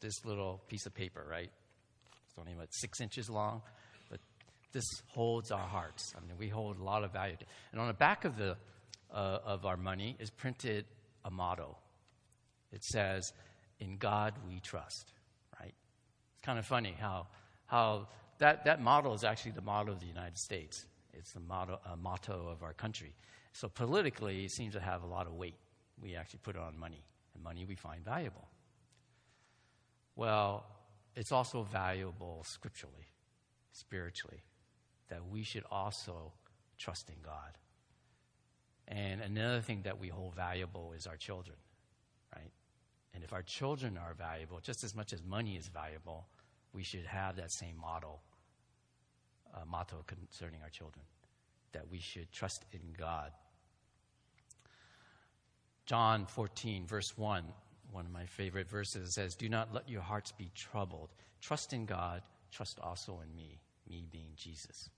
This 0.00 0.24
little 0.24 0.60
piece 0.68 0.86
of 0.86 0.94
paper, 0.94 1.24
right? 1.28 1.50
It's 2.28 2.38
only 2.38 2.52
about 2.52 2.68
six 2.72 3.00
inches 3.00 3.30
long, 3.30 3.62
but 4.10 4.20
this 4.72 4.84
holds 5.08 5.50
our 5.50 5.66
hearts. 5.66 6.12
I 6.16 6.26
mean, 6.26 6.36
we 6.38 6.48
hold 6.48 6.78
a 6.78 6.84
lot 6.84 7.04
of 7.04 7.12
value. 7.12 7.36
And 7.72 7.80
on 7.80 7.86
the 7.86 7.94
back 7.94 8.24
of, 8.24 8.36
the, 8.36 8.56
uh, 9.12 9.38
of 9.44 9.64
our 9.64 9.76
money 9.76 10.16
is 10.18 10.30
printed 10.30 10.84
a 11.24 11.30
motto. 11.30 11.76
It 12.72 12.84
says, 12.84 13.32
In 13.80 13.96
God 13.96 14.34
we 14.46 14.60
trust, 14.60 15.12
right? 15.60 15.74
It's 16.34 16.44
kind 16.44 16.58
of 16.58 16.66
funny 16.66 16.94
how, 16.98 17.28
how 17.66 18.08
that, 18.38 18.64
that 18.64 18.82
motto 18.82 19.14
is 19.14 19.24
actually 19.24 19.52
the 19.52 19.62
motto 19.62 19.92
of 19.92 20.00
the 20.00 20.06
United 20.06 20.36
States. 20.36 20.84
It's 21.14 21.32
the 21.32 21.40
motto, 21.40 21.80
uh, 21.86 21.96
motto 21.96 22.48
of 22.48 22.62
our 22.62 22.74
country. 22.74 23.14
So 23.52 23.68
politically, 23.68 24.44
it 24.44 24.50
seems 24.50 24.74
to 24.74 24.80
have 24.80 25.02
a 25.02 25.06
lot 25.06 25.26
of 25.26 25.32
weight. 25.32 25.56
We 26.02 26.14
actually 26.14 26.40
put 26.42 26.56
it 26.56 26.60
on 26.60 26.78
money, 26.78 27.02
and 27.36 27.44
money 27.44 27.64
we 27.64 27.76
find 27.76 28.04
valuable. 28.04 28.48
Well, 30.16 30.64
it's 31.14 31.30
also 31.30 31.62
valuable 31.62 32.42
scripturally, 32.44 33.06
spiritually, 33.72 34.42
that 35.08 35.20
we 35.30 35.42
should 35.42 35.64
also 35.70 36.32
trust 36.78 37.10
in 37.10 37.16
God. 37.22 37.58
And 38.88 39.20
another 39.20 39.60
thing 39.60 39.82
that 39.84 40.00
we 40.00 40.08
hold 40.08 40.34
valuable 40.34 40.92
is 40.96 41.06
our 41.06 41.16
children, 41.16 41.56
right? 42.34 42.50
And 43.14 43.22
if 43.22 43.32
our 43.32 43.42
children 43.42 43.98
are 43.98 44.14
valuable, 44.14 44.60
just 44.60 44.84
as 44.84 44.94
much 44.94 45.12
as 45.12 45.22
money 45.22 45.56
is 45.56 45.68
valuable, 45.68 46.26
we 46.72 46.82
should 46.82 47.06
have 47.06 47.36
that 47.36 47.50
same 47.50 47.76
model, 47.76 48.22
uh, 49.54 49.64
motto 49.66 50.04
concerning 50.06 50.60
our 50.62 50.70
children, 50.70 51.04
that 51.72 51.90
we 51.90 51.98
should 51.98 52.30
trust 52.32 52.64
in 52.72 52.80
God. 52.96 53.32
John 55.86 56.26
14, 56.26 56.84
verse 56.84 57.16
1, 57.16 57.44
one 57.92 58.04
of 58.04 58.10
my 58.10 58.26
favorite 58.26 58.68
verses, 58.68 59.14
says, 59.14 59.36
Do 59.36 59.48
not 59.48 59.72
let 59.72 59.88
your 59.88 60.02
hearts 60.02 60.32
be 60.32 60.50
troubled. 60.52 61.10
Trust 61.40 61.72
in 61.72 61.86
God, 61.86 62.22
trust 62.50 62.80
also 62.82 63.20
in 63.24 63.36
me, 63.36 63.60
me 63.88 64.04
being 64.10 64.30
Jesus. 64.34 64.90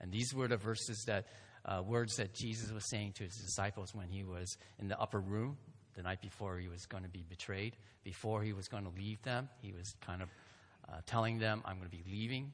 And 0.00 0.10
these 0.10 0.34
were 0.34 0.48
the 0.48 0.56
verses 0.56 1.04
that, 1.06 1.26
uh, 1.64 1.80
words 1.86 2.16
that 2.16 2.34
Jesus 2.34 2.72
was 2.72 2.90
saying 2.90 3.12
to 3.14 3.24
his 3.24 3.36
disciples 3.36 3.94
when 3.94 4.08
he 4.08 4.24
was 4.24 4.58
in 4.80 4.88
the 4.88 4.98
upper 4.98 5.20
room 5.20 5.56
the 5.94 6.02
night 6.02 6.20
before 6.20 6.58
he 6.58 6.66
was 6.66 6.86
going 6.86 7.04
to 7.04 7.08
be 7.08 7.24
betrayed. 7.28 7.76
Before 8.02 8.42
he 8.42 8.52
was 8.52 8.66
going 8.66 8.84
to 8.84 8.92
leave 8.98 9.22
them, 9.22 9.48
he 9.62 9.72
was 9.72 9.94
kind 10.04 10.22
of 10.22 10.28
uh, 10.88 10.96
telling 11.06 11.38
them, 11.38 11.62
I'm 11.64 11.78
going 11.78 11.88
to 11.88 11.96
be 11.96 12.04
leaving. 12.10 12.52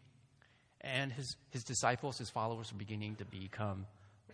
And 0.83 1.11
his, 1.11 1.37
his 1.49 1.65
disciples, 1.65 2.19
his 2.19 2.29
followers, 2.29 2.71
were 2.71 2.79
beginning 2.79 3.17
to 3.17 3.25
become 3.25 3.87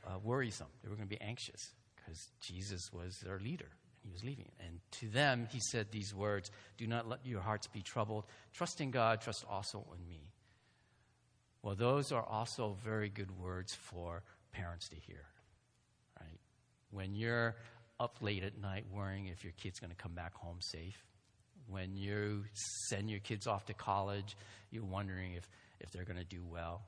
uh, 0.05 0.19
worrisome. 0.25 0.67
They 0.83 0.89
were 0.89 0.97
going 0.97 1.09
to 1.09 1.15
be 1.15 1.21
anxious 1.21 1.71
because 2.09 2.31
Jesus 2.41 2.91
was 2.93 3.19
their 3.21 3.39
leader 3.39 3.69
and 4.03 4.11
he 4.11 4.13
was 4.13 4.25
leaving. 4.25 4.49
And 4.65 4.81
to 5.01 5.09
them, 5.09 5.49
he 5.51 5.61
said 5.71 5.89
these 5.91 6.15
words 6.15 6.51
Do 6.77 6.87
not 6.87 7.09
let 7.09 7.25
your 7.25 7.41
hearts 7.41 7.67
be 7.67 7.83
troubled. 7.83 8.25
Trust 8.53 8.81
in 8.81 8.91
God, 8.91 9.21
trust 9.21 9.45
also 9.49 9.85
in 9.99 10.09
me. 10.09 10.33
Well, 11.63 11.75
those 11.75 12.13
are 12.13 12.23
also 12.23 12.77
very 12.85 13.09
good 13.09 13.31
words 13.39 13.75
for 13.75 14.23
parents 14.53 14.89
to 14.91 14.97
hear, 14.97 15.25
right? 16.21 16.39
When 16.91 17.15
you're 17.15 17.57
up 18.01 18.17
late 18.21 18.45
at 18.45 18.59
night 18.59 18.85
worrying 18.93 19.27
if 19.27 19.43
your 19.43 19.53
kid's 19.61 19.81
going 19.81 19.91
to 19.91 19.97
come 19.97 20.13
back 20.13 20.35
home 20.35 20.59
safe, 20.61 21.05
when 21.67 21.97
you 21.97 22.45
send 22.89 23.11
your 23.11 23.21
kids 23.21 23.47
off 23.47 23.67
to 23.67 23.75
college, 23.75 24.37
you're 24.71 24.85
wondering 24.85 25.35
if, 25.35 25.49
if 25.81 25.91
they're 25.91 26.05
going 26.05 26.19
to 26.19 26.25
do 26.25 26.43
well. 26.49 26.83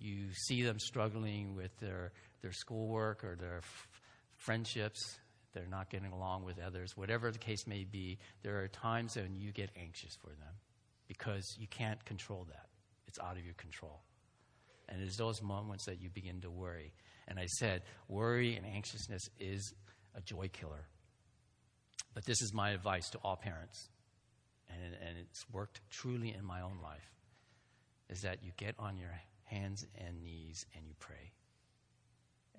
You 0.00 0.32
see 0.46 0.62
them 0.62 0.78
struggling 0.78 1.56
with 1.56 1.76
their, 1.80 2.12
their 2.42 2.52
schoolwork 2.52 3.24
or 3.24 3.36
their 3.36 3.58
f- 3.58 3.88
friendships. 4.36 5.18
They're 5.54 5.66
not 5.66 5.90
getting 5.90 6.12
along 6.12 6.44
with 6.44 6.58
others. 6.60 6.96
Whatever 6.96 7.30
the 7.30 7.38
case 7.38 7.66
may 7.66 7.84
be, 7.84 8.18
there 8.42 8.62
are 8.62 8.68
times 8.68 9.16
when 9.16 9.34
you 9.34 9.52
get 9.52 9.70
anxious 9.76 10.16
for 10.20 10.28
them 10.28 10.54
because 11.08 11.56
you 11.58 11.66
can't 11.66 12.04
control 12.04 12.46
that. 12.48 12.66
It's 13.06 13.18
out 13.18 13.36
of 13.36 13.44
your 13.44 13.54
control. 13.54 14.02
And 14.88 15.02
it's 15.02 15.16
those 15.16 15.42
moments 15.42 15.86
that 15.86 16.00
you 16.00 16.10
begin 16.10 16.40
to 16.42 16.50
worry. 16.50 16.92
And 17.26 17.38
I 17.38 17.46
said, 17.46 17.82
worry 18.08 18.56
and 18.56 18.66
anxiousness 18.66 19.28
is 19.38 19.74
a 20.14 20.20
joy 20.20 20.48
killer. 20.48 20.86
But 22.14 22.24
this 22.24 22.42
is 22.42 22.52
my 22.52 22.70
advice 22.70 23.10
to 23.10 23.18
all 23.18 23.36
parents, 23.36 23.88
and, 24.68 24.94
and 24.94 25.18
it's 25.18 25.44
worked 25.52 25.80
truly 25.90 26.34
in 26.36 26.44
my 26.44 26.62
own 26.62 26.78
life, 26.82 27.12
is 28.08 28.22
that 28.22 28.42
you 28.42 28.50
get 28.56 28.74
on 28.78 28.96
your 28.96 29.14
hands 29.44 29.86
and 30.04 30.22
knees 30.22 30.66
and 30.74 30.86
you 30.86 30.94
pray. 30.98 31.32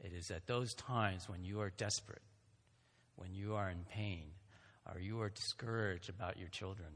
It 0.03 0.13
is 0.13 0.31
at 0.31 0.47
those 0.47 0.73
times 0.73 1.27
when 1.27 1.43
you 1.43 1.59
are 1.62 1.71
desperate, 1.71 2.21
when 3.15 3.33
you 3.33 3.55
are 3.55 3.69
in 3.69 3.85
pain, 3.91 4.31
or 4.93 4.99
you 4.99 5.21
are 5.21 5.29
discouraged 5.29 6.09
about 6.09 6.38
your 6.38 6.47
children, 6.49 6.89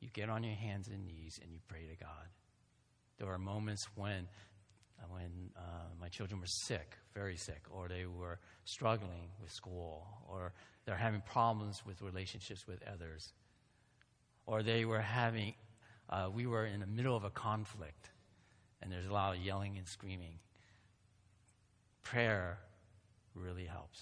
you 0.00 0.08
get 0.12 0.28
on 0.28 0.44
your 0.44 0.54
hands 0.54 0.88
and 0.88 1.06
knees 1.06 1.38
and 1.42 1.52
you 1.52 1.58
pray 1.68 1.86
to 1.86 1.96
God. 1.96 2.28
There 3.18 3.28
are 3.28 3.38
moments 3.38 3.86
when, 3.94 4.28
when 5.08 5.50
uh, 5.56 5.60
my 6.00 6.08
children 6.08 6.40
were 6.40 6.46
sick, 6.46 6.96
very 7.14 7.36
sick, 7.36 7.62
or 7.70 7.88
they 7.88 8.06
were 8.06 8.38
struggling 8.64 9.30
with 9.40 9.50
school, 9.50 10.06
or 10.28 10.52
they're 10.84 10.96
having 10.96 11.22
problems 11.22 11.84
with 11.84 12.00
relationships 12.00 12.66
with 12.66 12.80
others, 12.92 13.32
or 14.46 14.62
they 14.62 14.84
were 14.84 15.00
having, 15.00 15.54
uh, 16.08 16.28
we 16.32 16.46
were 16.46 16.66
in 16.66 16.80
the 16.80 16.86
middle 16.86 17.16
of 17.16 17.24
a 17.24 17.30
conflict, 17.30 18.10
and 18.80 18.90
there's 18.90 19.06
a 19.06 19.12
lot 19.12 19.36
of 19.36 19.42
yelling 19.42 19.76
and 19.76 19.86
screaming. 19.86 20.38
Prayer 22.02 22.58
really 23.34 23.66
helps. 23.66 24.00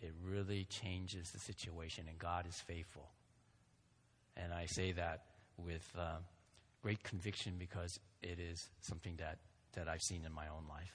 It 0.00 0.12
really 0.22 0.66
changes 0.68 1.30
the 1.30 1.38
situation, 1.38 2.06
and 2.08 2.18
God 2.18 2.46
is 2.46 2.56
faithful. 2.66 3.08
And 4.36 4.52
I 4.52 4.66
say 4.66 4.92
that 4.92 5.22
with 5.56 5.86
uh, 5.98 6.16
great 6.82 7.02
conviction 7.02 7.54
because 7.58 7.98
it 8.22 8.38
is 8.38 8.68
something 8.80 9.16
that, 9.16 9.38
that 9.74 9.88
I've 9.88 10.02
seen 10.02 10.24
in 10.26 10.32
my 10.32 10.48
own 10.48 10.64
life. 10.68 10.94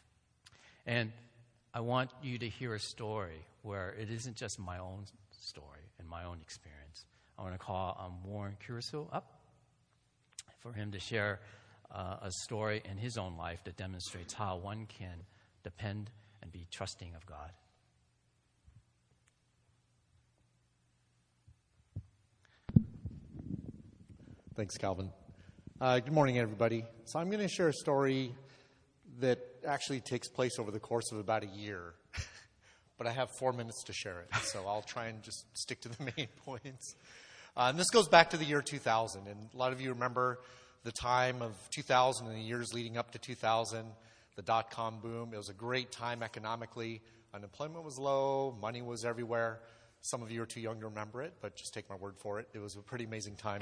And 0.85 1.11
I 1.73 1.81
want 1.81 2.11
you 2.21 2.37
to 2.39 2.49
hear 2.49 2.73
a 2.73 2.79
story 2.79 3.45
where 3.61 3.95
it 3.99 4.09
isn't 4.09 4.35
just 4.35 4.59
my 4.59 4.79
own 4.79 5.05
story 5.31 5.81
and 5.99 6.07
my 6.07 6.23
own 6.25 6.39
experience. 6.41 7.05
I 7.37 7.43
want 7.43 7.53
to 7.53 7.59
call 7.59 7.97
um, 8.03 8.29
Warren 8.29 8.57
Curacao 8.65 9.07
up 9.13 9.39
for 10.59 10.73
him 10.73 10.91
to 10.91 10.99
share 10.99 11.39
uh, 11.93 12.17
a 12.21 12.31
story 12.43 12.81
in 12.89 12.97
his 12.97 13.17
own 13.17 13.37
life 13.37 13.63
that 13.63 13.77
demonstrates 13.77 14.33
how 14.33 14.57
one 14.57 14.87
can 14.87 15.23
depend 15.63 16.09
and 16.49 16.53
be 16.53 16.67
trusting 16.71 17.13
of 17.15 17.25
God. 17.25 17.51
Thanks, 24.55 24.77
Calvin. 24.77 25.11
Uh, 25.79 25.99
good 25.99 26.11
morning, 26.11 26.37
everybody. 26.39 26.83
So, 27.05 27.19
I'm 27.19 27.29
going 27.29 27.41
to 27.41 27.47
share 27.47 27.69
a 27.69 27.73
story 27.73 28.33
that 29.19 29.39
actually 29.65 30.01
takes 30.01 30.27
place 30.27 30.59
over 30.59 30.71
the 30.71 30.79
course 30.79 31.11
of 31.11 31.19
about 31.19 31.43
a 31.43 31.47
year, 31.47 31.93
but 32.97 33.07
I 33.07 33.11
have 33.11 33.29
four 33.37 33.53
minutes 33.53 33.83
to 33.85 33.93
share 33.93 34.21
it, 34.21 34.35
so 34.43 34.65
I'll 34.67 34.81
try 34.81 35.07
and 35.07 35.21
just 35.23 35.45
stick 35.57 35.81
to 35.81 35.89
the 35.89 36.03
main 36.17 36.27
points. 36.45 36.95
Uh, 37.55 37.67
and 37.69 37.79
this 37.79 37.89
goes 37.89 38.07
back 38.07 38.31
to 38.31 38.37
the 38.37 38.45
year 38.45 38.61
2000, 38.61 39.27
and 39.27 39.49
a 39.53 39.57
lot 39.57 39.71
of 39.71 39.81
you 39.81 39.89
remember 39.89 40.39
the 40.83 40.91
time 40.91 41.41
of 41.41 41.53
2000 41.71 42.27
and 42.27 42.35
the 42.35 42.41
years 42.41 42.73
leading 42.73 42.97
up 42.97 43.11
to 43.11 43.19
2000, 43.19 43.85
the 44.39 44.43
dot 44.43 44.71
com 44.71 45.01
boom. 45.01 45.31
It 45.33 45.37
was 45.37 45.49
a 45.49 45.53
great 45.53 45.91
time 45.91 46.23
economically. 46.23 47.01
Unemployment 47.33 47.83
was 47.83 47.99
low, 47.99 48.57
money 48.61 48.81
was 48.81 49.03
everywhere. 49.03 49.59
Some 49.99 50.23
of 50.23 50.31
you 50.31 50.41
are 50.41 50.45
too 50.45 50.61
young 50.61 50.79
to 50.79 50.85
remember 50.85 51.21
it, 51.21 51.33
but 51.41 51.57
just 51.57 51.73
take 51.73 51.89
my 51.89 51.97
word 51.97 52.13
for 52.17 52.39
it. 52.39 52.47
It 52.53 52.59
was 52.59 52.77
a 52.77 52.79
pretty 52.79 53.03
amazing 53.03 53.35
time. 53.35 53.61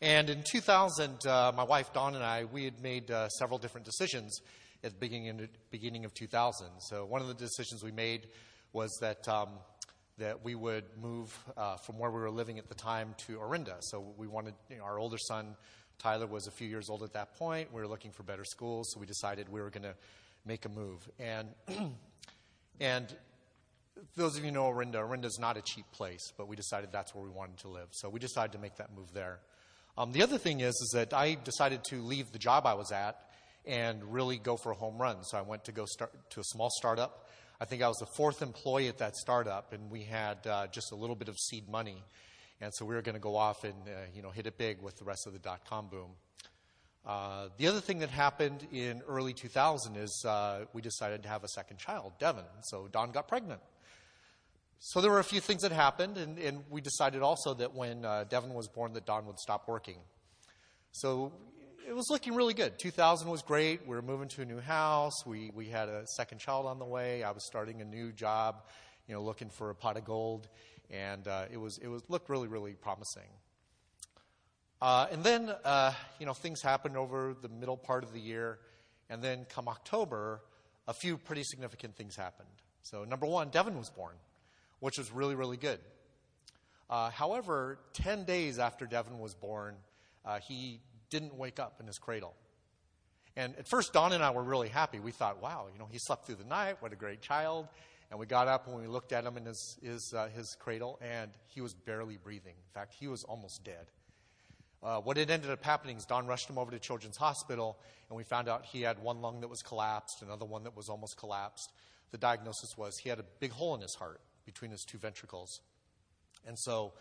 And 0.00 0.28
in 0.30 0.42
2000, 0.42 1.24
uh, 1.24 1.52
my 1.54 1.62
wife 1.62 1.92
Dawn 1.92 2.16
and 2.16 2.24
I, 2.24 2.42
we 2.42 2.64
had 2.64 2.82
made 2.82 3.08
uh, 3.08 3.28
several 3.28 3.56
different 3.60 3.86
decisions 3.86 4.40
at 4.82 4.90
the 4.90 4.98
beginning, 4.98 5.48
beginning 5.70 6.04
of 6.04 6.12
2000. 6.12 6.66
So 6.80 7.04
one 7.04 7.22
of 7.22 7.28
the 7.28 7.34
decisions 7.34 7.84
we 7.84 7.92
made 7.92 8.26
was 8.72 8.90
that, 9.00 9.28
um, 9.28 9.50
that 10.18 10.44
we 10.44 10.56
would 10.56 10.86
move 11.00 11.38
uh, 11.56 11.76
from 11.76 12.00
where 12.00 12.10
we 12.10 12.18
were 12.18 12.32
living 12.32 12.58
at 12.58 12.68
the 12.68 12.74
time 12.74 13.14
to 13.28 13.38
Orinda. 13.38 13.76
So 13.78 14.12
we 14.16 14.26
wanted, 14.26 14.54
you 14.70 14.78
know, 14.78 14.82
our 14.82 14.98
older 14.98 15.18
son, 15.18 15.54
Tyler, 15.98 16.26
was 16.26 16.46
a 16.46 16.50
few 16.50 16.68
years 16.68 16.90
old 16.90 17.02
at 17.02 17.12
that 17.14 17.34
point. 17.36 17.72
We 17.72 17.80
were 17.80 17.88
looking 17.88 18.10
for 18.10 18.22
better 18.22 18.44
schools, 18.44 18.90
so 18.92 19.00
we 19.00 19.06
decided 19.06 19.48
we 19.48 19.60
were 19.60 19.70
going 19.70 19.84
to 19.84 19.94
make 20.44 20.64
a 20.64 20.68
move. 20.68 21.08
And, 21.18 21.48
and 22.80 23.14
those 24.16 24.36
of 24.36 24.44
you 24.44 24.50
know 24.50 24.66
Orinda, 24.66 24.98
Orinda 24.98 25.26
is 25.26 25.38
not 25.40 25.56
a 25.56 25.62
cheap 25.62 25.86
place, 25.92 26.32
but 26.36 26.48
we 26.48 26.56
decided 26.56 26.90
that's 26.92 27.14
where 27.14 27.24
we 27.24 27.30
wanted 27.30 27.58
to 27.58 27.68
live. 27.68 27.88
So 27.92 28.08
we 28.08 28.20
decided 28.20 28.52
to 28.52 28.58
make 28.58 28.76
that 28.76 28.94
move 28.94 29.12
there. 29.14 29.38
Um, 29.96 30.12
the 30.12 30.22
other 30.22 30.38
thing 30.38 30.60
is, 30.60 30.74
is 30.74 30.90
that 30.94 31.14
I 31.14 31.36
decided 31.44 31.84
to 31.90 32.02
leave 32.02 32.32
the 32.32 32.38
job 32.38 32.66
I 32.66 32.74
was 32.74 32.90
at 32.90 33.16
and 33.64 34.02
really 34.12 34.38
go 34.38 34.56
for 34.56 34.72
a 34.72 34.74
home 34.74 34.98
run. 34.98 35.22
So 35.24 35.38
I 35.38 35.42
went 35.42 35.64
to 35.64 35.72
go 35.72 35.84
start 35.86 36.12
to 36.30 36.40
a 36.40 36.44
small 36.44 36.68
startup. 36.70 37.28
I 37.60 37.64
think 37.64 37.82
I 37.82 37.88
was 37.88 37.96
the 37.98 38.08
fourth 38.16 38.42
employee 38.42 38.88
at 38.88 38.98
that 38.98 39.14
startup, 39.16 39.72
and 39.72 39.90
we 39.90 40.02
had 40.02 40.44
uh, 40.46 40.66
just 40.66 40.90
a 40.92 40.96
little 40.96 41.14
bit 41.14 41.28
of 41.28 41.38
seed 41.38 41.68
money. 41.68 42.02
And 42.64 42.72
so 42.74 42.86
we 42.86 42.94
were 42.94 43.02
going 43.02 43.14
to 43.14 43.20
go 43.20 43.36
off 43.36 43.62
and 43.64 43.74
uh, 43.86 43.90
you 44.14 44.22
know 44.22 44.30
hit 44.30 44.46
it 44.46 44.56
big 44.56 44.80
with 44.80 44.96
the 44.96 45.04
rest 45.04 45.26
of 45.26 45.34
the 45.34 45.38
dot 45.38 45.60
com 45.68 45.88
boom. 45.88 46.12
Uh, 47.04 47.48
the 47.58 47.66
other 47.66 47.80
thing 47.80 47.98
that 47.98 48.08
happened 48.08 48.66
in 48.72 49.02
early 49.06 49.34
2000 49.34 49.96
is 49.98 50.24
uh, 50.26 50.64
we 50.72 50.80
decided 50.80 51.22
to 51.22 51.28
have 51.28 51.44
a 51.44 51.48
second 51.48 51.76
child, 51.76 52.14
Devin. 52.18 52.44
So 52.62 52.88
Dawn 52.90 53.12
got 53.12 53.28
pregnant. 53.28 53.60
So 54.78 55.02
there 55.02 55.10
were 55.10 55.18
a 55.18 55.24
few 55.24 55.40
things 55.40 55.60
that 55.60 55.72
happened, 55.72 56.16
and, 56.16 56.38
and 56.38 56.64
we 56.70 56.80
decided 56.80 57.20
also 57.20 57.52
that 57.52 57.74
when 57.74 58.06
uh, 58.06 58.24
Devin 58.30 58.54
was 58.54 58.68
born, 58.68 58.94
that 58.94 59.04
Dawn 59.04 59.26
would 59.26 59.38
stop 59.38 59.68
working. 59.68 59.98
So 60.92 61.32
it 61.86 61.94
was 61.94 62.08
looking 62.08 62.34
really 62.34 62.54
good. 62.54 62.78
2000 62.78 63.28
was 63.28 63.42
great. 63.42 63.86
We 63.86 63.94
were 63.94 64.02
moving 64.02 64.28
to 64.28 64.42
a 64.42 64.46
new 64.46 64.60
house. 64.60 65.26
We 65.26 65.50
we 65.54 65.66
had 65.68 65.90
a 65.90 66.06
second 66.16 66.38
child 66.38 66.64
on 66.64 66.78
the 66.78 66.86
way. 66.86 67.22
I 67.22 67.32
was 67.32 67.44
starting 67.44 67.82
a 67.82 67.84
new 67.84 68.10
job, 68.10 68.62
you 69.08 69.14
know, 69.14 69.22
looking 69.22 69.50
for 69.50 69.70
a 69.70 69.74
pot 69.74 69.96
of 69.96 70.04
gold, 70.04 70.48
and 70.90 71.26
uh, 71.28 71.44
it 71.52 71.58
was 71.58 71.78
it 71.78 71.88
was 71.88 72.02
looked 72.08 72.28
really 72.28 72.48
really 72.48 72.72
promising. 72.72 73.28
Uh, 74.84 75.06
and 75.10 75.24
then, 75.24 75.50
uh, 75.64 75.92
you 76.18 76.26
know, 76.26 76.34
things 76.34 76.60
happened 76.60 76.94
over 76.94 77.34
the 77.40 77.48
middle 77.48 77.76
part 77.76 78.04
of 78.04 78.12
the 78.12 78.20
year. 78.20 78.58
And 79.08 79.22
then 79.22 79.46
come 79.48 79.66
October, 79.66 80.42
a 80.86 80.92
few 80.92 81.16
pretty 81.16 81.42
significant 81.42 81.96
things 81.96 82.16
happened. 82.16 82.48
So, 82.82 83.04
number 83.04 83.24
one, 83.26 83.48
Devin 83.48 83.78
was 83.78 83.88
born, 83.88 84.14
which 84.80 84.98
was 84.98 85.10
really, 85.10 85.34
really 85.34 85.56
good. 85.56 85.78
Uh, 86.90 87.08
however, 87.08 87.78
10 87.94 88.24
days 88.24 88.58
after 88.58 88.84
Devin 88.84 89.18
was 89.18 89.34
born, 89.34 89.74
uh, 90.24 90.38
he 90.46 90.80
didn't 91.08 91.34
wake 91.34 91.58
up 91.58 91.80
in 91.80 91.86
his 91.86 91.96
cradle. 91.96 92.34
And 93.36 93.56
at 93.56 93.66
first, 93.66 93.92
Dawn 93.94 94.12
and 94.12 94.22
I 94.22 94.32
were 94.32 94.42
really 94.42 94.68
happy. 94.68 95.00
We 95.00 95.12
thought, 95.12 95.42
wow, 95.42 95.68
you 95.72 95.78
know, 95.78 95.88
he 95.90 95.98
slept 95.98 96.26
through 96.26 96.36
the 96.36 96.44
night. 96.44 96.76
What 96.80 96.92
a 96.92 96.96
great 96.96 97.22
child. 97.22 97.68
And 98.10 98.20
we 98.20 98.26
got 98.26 98.48
up 98.48 98.66
and 98.66 98.80
we 98.80 98.86
looked 98.86 99.12
at 99.12 99.24
him 99.24 99.36
in 99.36 99.44
his, 99.46 99.78
his, 99.82 100.14
uh, 100.14 100.28
his 100.28 100.56
cradle, 100.60 100.98
and 101.00 101.30
he 101.46 101.60
was 101.60 101.74
barely 101.74 102.16
breathing. 102.16 102.54
In 102.56 102.72
fact, 102.72 102.94
he 102.94 103.08
was 103.08 103.24
almost 103.24 103.64
dead. 103.64 103.86
Uh, 104.82 105.00
what 105.00 105.16
had 105.16 105.30
ended 105.30 105.50
up 105.50 105.64
happening 105.64 105.96
is 105.96 106.04
Dawn 106.04 106.26
rushed 106.26 106.48
him 106.48 106.58
over 106.58 106.70
to 106.70 106.78
Children's 106.78 107.16
Hospital, 107.16 107.78
and 108.08 108.16
we 108.16 108.22
found 108.22 108.48
out 108.48 108.66
he 108.66 108.82
had 108.82 108.98
one 109.02 109.22
lung 109.22 109.40
that 109.40 109.48
was 109.48 109.62
collapsed, 109.62 110.20
another 110.20 110.44
one 110.44 110.64
that 110.64 110.76
was 110.76 110.90
almost 110.90 111.16
collapsed. 111.16 111.72
The 112.10 112.18
diagnosis 112.18 112.76
was 112.76 112.98
he 112.98 113.08
had 113.08 113.18
a 113.18 113.24
big 113.40 113.50
hole 113.50 113.74
in 113.74 113.80
his 113.80 113.94
heart 113.94 114.20
between 114.44 114.70
his 114.70 114.84
two 114.84 114.98
ventricles. 114.98 115.60
And 116.46 116.58
so, 116.58 116.92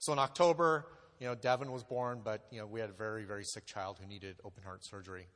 so 0.00 0.12
in 0.12 0.18
October, 0.18 0.84
you 1.20 1.26
know, 1.26 1.34
Devin 1.36 1.70
was 1.70 1.84
born, 1.84 2.20
but 2.24 2.46
you 2.50 2.58
know, 2.58 2.66
we 2.66 2.80
had 2.80 2.90
a 2.90 2.92
very, 2.92 3.24
very 3.24 3.44
sick 3.44 3.66
child 3.66 3.98
who 4.00 4.06
needed 4.06 4.36
open 4.44 4.64
heart 4.64 4.84
surgery. 4.84 5.26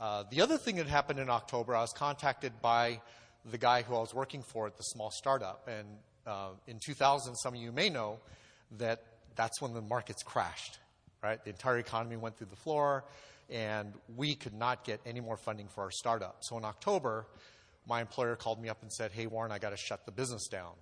Uh, 0.00 0.24
the 0.30 0.40
other 0.40 0.58
thing 0.58 0.76
that 0.76 0.88
happened 0.88 1.20
in 1.20 1.30
October, 1.30 1.76
I 1.76 1.80
was 1.80 1.92
contacted 1.92 2.52
by 2.60 3.00
the 3.50 3.58
guy 3.58 3.82
who 3.82 3.94
I 3.94 4.00
was 4.00 4.14
working 4.14 4.42
for 4.42 4.66
at 4.66 4.76
the 4.76 4.82
small 4.82 5.10
startup, 5.10 5.68
and 5.68 5.86
uh, 6.26 6.50
in 6.66 6.78
2000, 6.84 7.34
some 7.36 7.54
of 7.54 7.60
you 7.60 7.72
may 7.72 7.90
know 7.90 8.18
that 8.78 9.02
that's 9.36 9.60
when 9.60 9.74
the 9.74 9.82
markets 9.82 10.22
crashed, 10.22 10.78
right? 11.22 11.42
The 11.44 11.50
entire 11.50 11.78
economy 11.78 12.16
went 12.16 12.38
through 12.38 12.48
the 12.48 12.56
floor, 12.56 13.04
and 13.50 13.92
we 14.16 14.34
could 14.34 14.54
not 14.54 14.84
get 14.84 15.00
any 15.04 15.20
more 15.20 15.36
funding 15.36 15.68
for 15.68 15.82
our 15.84 15.90
startup. 15.90 16.38
So 16.42 16.56
in 16.56 16.64
October, 16.64 17.26
my 17.86 18.00
employer 18.00 18.36
called 18.36 18.60
me 18.60 18.68
up 18.68 18.82
and 18.82 18.92
said, 18.92 19.12
Hey, 19.12 19.26
Warren, 19.26 19.52
I 19.52 19.58
got 19.58 19.70
to 19.70 19.76
shut 19.76 20.06
the 20.06 20.12
business 20.12 20.46
down. 20.48 20.72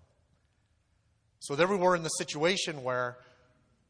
So 1.40 1.56
there 1.56 1.66
we 1.66 1.76
were 1.76 1.96
in 1.96 2.04
the 2.04 2.08
situation 2.08 2.84
where 2.84 3.18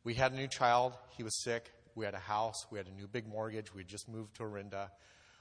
we 0.05 0.15
had 0.15 0.33
a 0.33 0.37
new 0.37 0.49
child, 0.49 0.95
he 1.17 1.23
was 1.23 1.43
sick, 1.43 1.71
we 1.95 2.07
had 2.07 2.15
a 2.15 2.19
house, 2.19 2.65
we 2.71 2.79
had 2.79 2.87
a 2.87 2.93
new 2.93 3.07
big 3.07 3.29
mortgage, 3.29 3.75
we 3.75 3.83
had 3.83 3.89
just 3.89 4.09
moved 4.09 4.35
to 4.37 4.45
Orinda, 4.45 4.91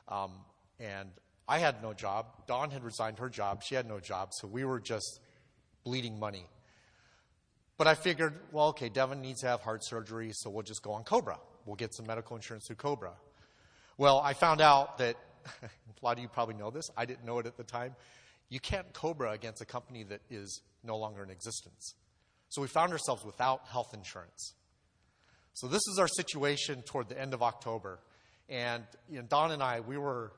um, 0.09 0.31
and 0.79 1.09
I 1.51 1.59
had 1.59 1.83
no 1.83 1.91
job. 1.91 2.27
Dawn 2.47 2.71
had 2.71 2.81
resigned 2.81 3.19
her 3.19 3.27
job, 3.27 3.61
she 3.61 3.75
had 3.75 3.85
no 3.85 3.99
job, 3.99 4.29
so 4.31 4.47
we 4.47 4.63
were 4.63 4.79
just 4.79 5.19
bleeding 5.83 6.17
money. 6.17 6.45
But 7.77 7.87
I 7.87 7.95
figured, 7.95 8.39
well, 8.53 8.67
okay, 8.67 8.87
Devin 8.87 9.19
needs 9.19 9.41
to 9.41 9.47
have 9.47 9.59
heart 9.59 9.83
surgery, 9.83 10.31
so 10.33 10.49
we'll 10.49 10.63
just 10.63 10.81
go 10.81 10.93
on 10.93 11.03
Cobra. 11.03 11.37
We'll 11.65 11.75
get 11.75 11.93
some 11.93 12.07
medical 12.07 12.37
insurance 12.37 12.67
through 12.67 12.77
Cobra. 12.77 13.11
Well, 13.97 14.21
I 14.23 14.31
found 14.31 14.61
out 14.61 14.99
that 14.99 15.17
a 15.63 15.67
lot 16.01 16.15
of 16.15 16.23
you 16.23 16.29
probably 16.29 16.55
know 16.55 16.71
this. 16.71 16.89
I 16.95 17.03
didn't 17.03 17.25
know 17.25 17.39
it 17.39 17.45
at 17.45 17.57
the 17.57 17.65
time. 17.65 17.97
You 18.47 18.61
can't 18.61 18.93
Cobra 18.93 19.33
against 19.33 19.61
a 19.61 19.65
company 19.65 20.03
that 20.03 20.21
is 20.29 20.61
no 20.85 20.95
longer 20.95 21.21
in 21.21 21.29
existence. 21.29 21.95
So 22.47 22.61
we 22.61 22.69
found 22.69 22.93
ourselves 22.93 23.25
without 23.25 23.67
health 23.67 23.93
insurance. 23.93 24.53
So 25.51 25.67
this 25.67 25.81
is 25.91 25.99
our 25.99 26.07
situation 26.07 26.81
toward 26.83 27.09
the 27.09 27.19
end 27.19 27.33
of 27.33 27.43
October. 27.43 27.99
And 28.47 28.85
you 29.09 29.17
know, 29.17 29.23
Dawn 29.23 29.51
and 29.51 29.61
I, 29.61 29.81
we 29.81 29.97
were 29.97 30.31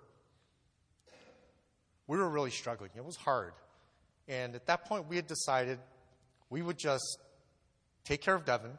we 2.07 2.17
were 2.17 2.29
really 2.29 2.51
struggling. 2.51 2.91
It 2.95 3.05
was 3.05 3.15
hard. 3.15 3.53
And 4.27 4.55
at 4.55 4.65
that 4.67 4.85
point 4.85 5.07
we 5.07 5.15
had 5.15 5.27
decided 5.27 5.79
we 6.49 6.61
would 6.61 6.77
just 6.77 7.19
take 8.03 8.21
care 8.21 8.35
of 8.35 8.45
Devin, 8.45 8.77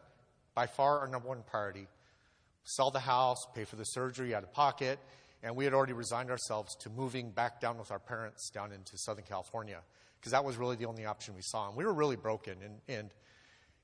by 0.55 0.67
far 0.67 1.01
our 1.01 1.09
number 1.09 1.29
one 1.29 1.43
priority, 1.47 1.89
sell 2.65 2.91
the 2.91 3.01
house, 3.01 3.39
pay 3.55 3.65
for 3.65 3.77
the 3.77 3.85
surgery 3.85 4.35
out 4.35 4.43
of 4.43 4.53
pocket, 4.53 4.99
and 5.43 5.57
we 5.57 5.65
had 5.65 5.75
already 5.75 5.93
resigned 5.93 6.31
ourselves 6.31 6.75
to 6.77 6.91
moving 6.91 7.31
back 7.31 7.61
down 7.61 7.79
with 7.79 7.91
our 7.91 7.99
parents 7.99 8.51
down 8.51 8.73
into 8.73 8.97
Southern 8.97 9.25
California 9.25 9.81
because 10.19 10.33
that 10.33 10.45
was 10.45 10.57
really 10.57 10.77
the 10.77 10.87
only 10.87 11.05
option 11.05 11.35
we 11.35 11.43
saw. 11.43 11.69
And 11.69 11.77
we 11.77 11.85
were 11.85 11.93
really 11.93 12.17
broken. 12.17 12.57
And, 12.65 12.81
and, 12.89 13.11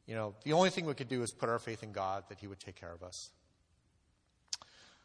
you 0.07 0.15
know, 0.15 0.35
the 0.43 0.55
only 0.55 0.71
thing 0.71 0.87
we 0.87 0.95
could 0.95 1.09
do 1.09 1.23
is 1.23 1.33
put 1.33 1.51
our 1.51 1.59
faith 1.59 1.83
in 1.83 1.93
God 1.93 2.25
that 2.31 2.39
He 2.39 2.47
would 2.47 2.61
take 2.61 2.77
care 2.77 2.93
of 2.93 3.03
us. 3.03 3.31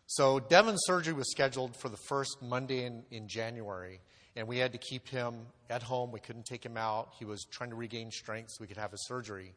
So 0.07 0.39
Devin's 0.39 0.81
surgery 0.85 1.13
was 1.13 1.29
scheduled 1.29 1.75
for 1.75 1.89
the 1.89 1.97
first 2.07 2.37
Monday 2.41 2.85
in, 2.85 3.03
in 3.11 3.27
January, 3.27 3.99
and 4.35 4.47
we 4.47 4.57
had 4.57 4.73
to 4.73 4.77
keep 4.77 5.07
him 5.07 5.47
at 5.69 5.81
home. 5.81 6.11
We 6.11 6.19
couldn't 6.19 6.45
take 6.45 6.65
him 6.65 6.77
out. 6.77 7.13
He 7.17 7.25
was 7.25 7.45
trying 7.45 7.69
to 7.69 7.75
regain 7.75 8.11
strength 8.11 8.51
so 8.51 8.57
we 8.61 8.67
could 8.67 8.77
have 8.77 8.91
his 8.91 9.05
surgery. 9.07 9.53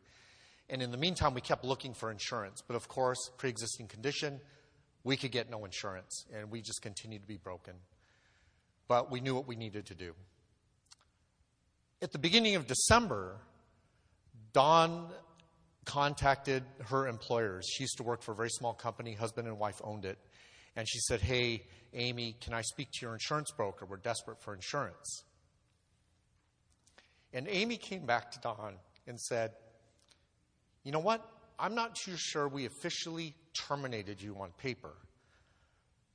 And 0.70 0.82
in 0.82 0.90
the 0.90 0.96
meantime, 0.96 1.34
we 1.34 1.40
kept 1.40 1.64
looking 1.64 1.94
for 1.94 2.10
insurance. 2.10 2.62
But 2.66 2.76
of 2.76 2.88
course, 2.88 3.30
pre 3.38 3.50
existing 3.50 3.88
condition, 3.88 4.40
we 5.02 5.16
could 5.16 5.32
get 5.32 5.50
no 5.50 5.64
insurance, 5.64 6.26
and 6.34 6.50
we 6.50 6.60
just 6.60 6.82
continued 6.82 7.22
to 7.22 7.28
be 7.28 7.38
broken. 7.38 7.74
But 8.86 9.10
we 9.10 9.20
knew 9.20 9.34
what 9.34 9.46
we 9.46 9.56
needed 9.56 9.86
to 9.86 9.94
do. 9.94 10.14
At 12.00 12.12
the 12.12 12.18
beginning 12.18 12.54
of 12.54 12.66
December, 12.66 13.38
Dawn 14.52 15.10
contacted 15.84 16.62
her 16.84 17.08
employers. 17.08 17.66
She 17.66 17.84
used 17.84 17.96
to 17.96 18.02
work 18.02 18.22
for 18.22 18.32
a 18.32 18.34
very 18.34 18.50
small 18.50 18.74
company, 18.74 19.14
husband 19.14 19.48
and 19.48 19.58
wife 19.58 19.80
owned 19.82 20.04
it. 20.04 20.18
And 20.78 20.88
she 20.88 21.00
said, 21.00 21.20
Hey, 21.20 21.64
Amy, 21.92 22.36
can 22.40 22.54
I 22.54 22.62
speak 22.62 22.92
to 22.92 22.98
your 23.02 23.12
insurance 23.12 23.50
broker? 23.50 23.84
We're 23.84 23.96
desperate 23.96 24.40
for 24.40 24.54
insurance. 24.54 25.24
And 27.32 27.48
Amy 27.50 27.78
came 27.78 28.06
back 28.06 28.30
to 28.30 28.38
Dawn 28.38 28.74
and 29.08 29.20
said, 29.20 29.50
you 30.84 30.92
know 30.92 31.00
what? 31.00 31.28
I'm 31.58 31.74
not 31.74 31.96
too 31.96 32.14
sure 32.16 32.46
we 32.46 32.64
officially 32.64 33.34
terminated 33.66 34.22
you 34.22 34.36
on 34.40 34.52
paper. 34.52 34.92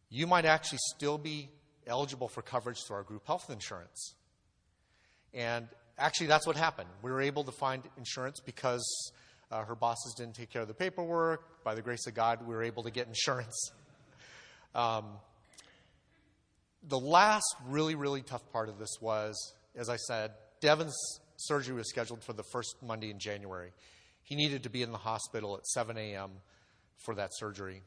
You 0.10 0.28
might 0.28 0.46
actually 0.46 0.80
still 0.96 1.18
be 1.18 1.50
eligible 1.86 2.30
for 2.30 2.42
coverage 2.42 2.78
through 2.88 2.96
our 2.96 3.04
group 3.04 3.28
health 3.28 3.50
insurance. 3.50 4.16
And 5.34 5.68
actually, 5.98 6.28
that's 6.28 6.48
what 6.48 6.56
happened. 6.56 6.88
We 7.02 7.12
were 7.12 7.22
able 7.22 7.44
to 7.44 7.52
find 7.52 7.84
insurance 7.98 8.40
because 8.40 9.12
uh, 9.52 9.66
her 9.66 9.76
bosses 9.76 10.14
didn't 10.18 10.36
take 10.36 10.52
care 10.52 10.62
of 10.62 10.70
the 10.70 10.74
paperwork. 10.74 11.64
By 11.66 11.76
the 11.76 11.82
grace 11.82 12.08
of 12.08 12.14
God, 12.14 12.48
we 12.48 12.56
were 12.56 12.64
able 12.64 12.84
to 12.84 12.92
get 12.92 13.08
insurance. 13.08 13.72
Um, 14.76 15.06
the 16.88 17.00
last 17.00 17.56
really, 17.68 17.96
really 17.96 18.22
tough 18.22 18.52
part 18.52 18.70
of 18.70 18.78
this 18.78 18.98
was, 19.00 19.54
as 19.76 19.90
I 19.90 19.98
said, 19.98 20.32
Devin's 20.60 20.98
surgery 21.38 21.76
was 21.76 21.90
scheduled 21.90 22.24
for 22.24 22.34
the 22.34 22.44
first 22.52 22.76
Monday 22.82 23.10
in 23.10 23.20
January. 23.20 23.72
He 24.24 24.36
needed 24.36 24.64
to 24.64 24.70
be 24.70 24.82
in 24.82 24.92
the 24.92 24.98
hospital 24.98 25.56
at 25.56 25.66
7 25.68 25.98
a.m. 25.98 26.32
for 27.06 27.16
that 27.16 27.30
surgery. 27.34 27.82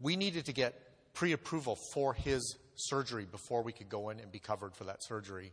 We 0.00 0.16
needed 0.16 0.46
to 0.46 0.52
get 0.52 0.74
pre 1.14 1.32
approval 1.32 1.78
for 1.92 2.14
his 2.14 2.56
surgery 2.76 3.26
before 3.30 3.62
we 3.62 3.72
could 3.72 3.88
go 3.88 4.10
in 4.10 4.20
and 4.20 4.30
be 4.32 4.38
covered 4.38 4.74
for 4.74 4.84
that 4.84 4.98
surgery. 5.02 5.52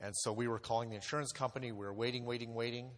And 0.00 0.14
so 0.16 0.32
we 0.32 0.48
were 0.48 0.58
calling 0.58 0.90
the 0.90 0.96
insurance 0.96 1.32
company. 1.32 1.72
We 1.72 1.86
were 1.86 1.94
waiting, 1.94 2.24
waiting, 2.24 2.54
waiting. 2.54 2.90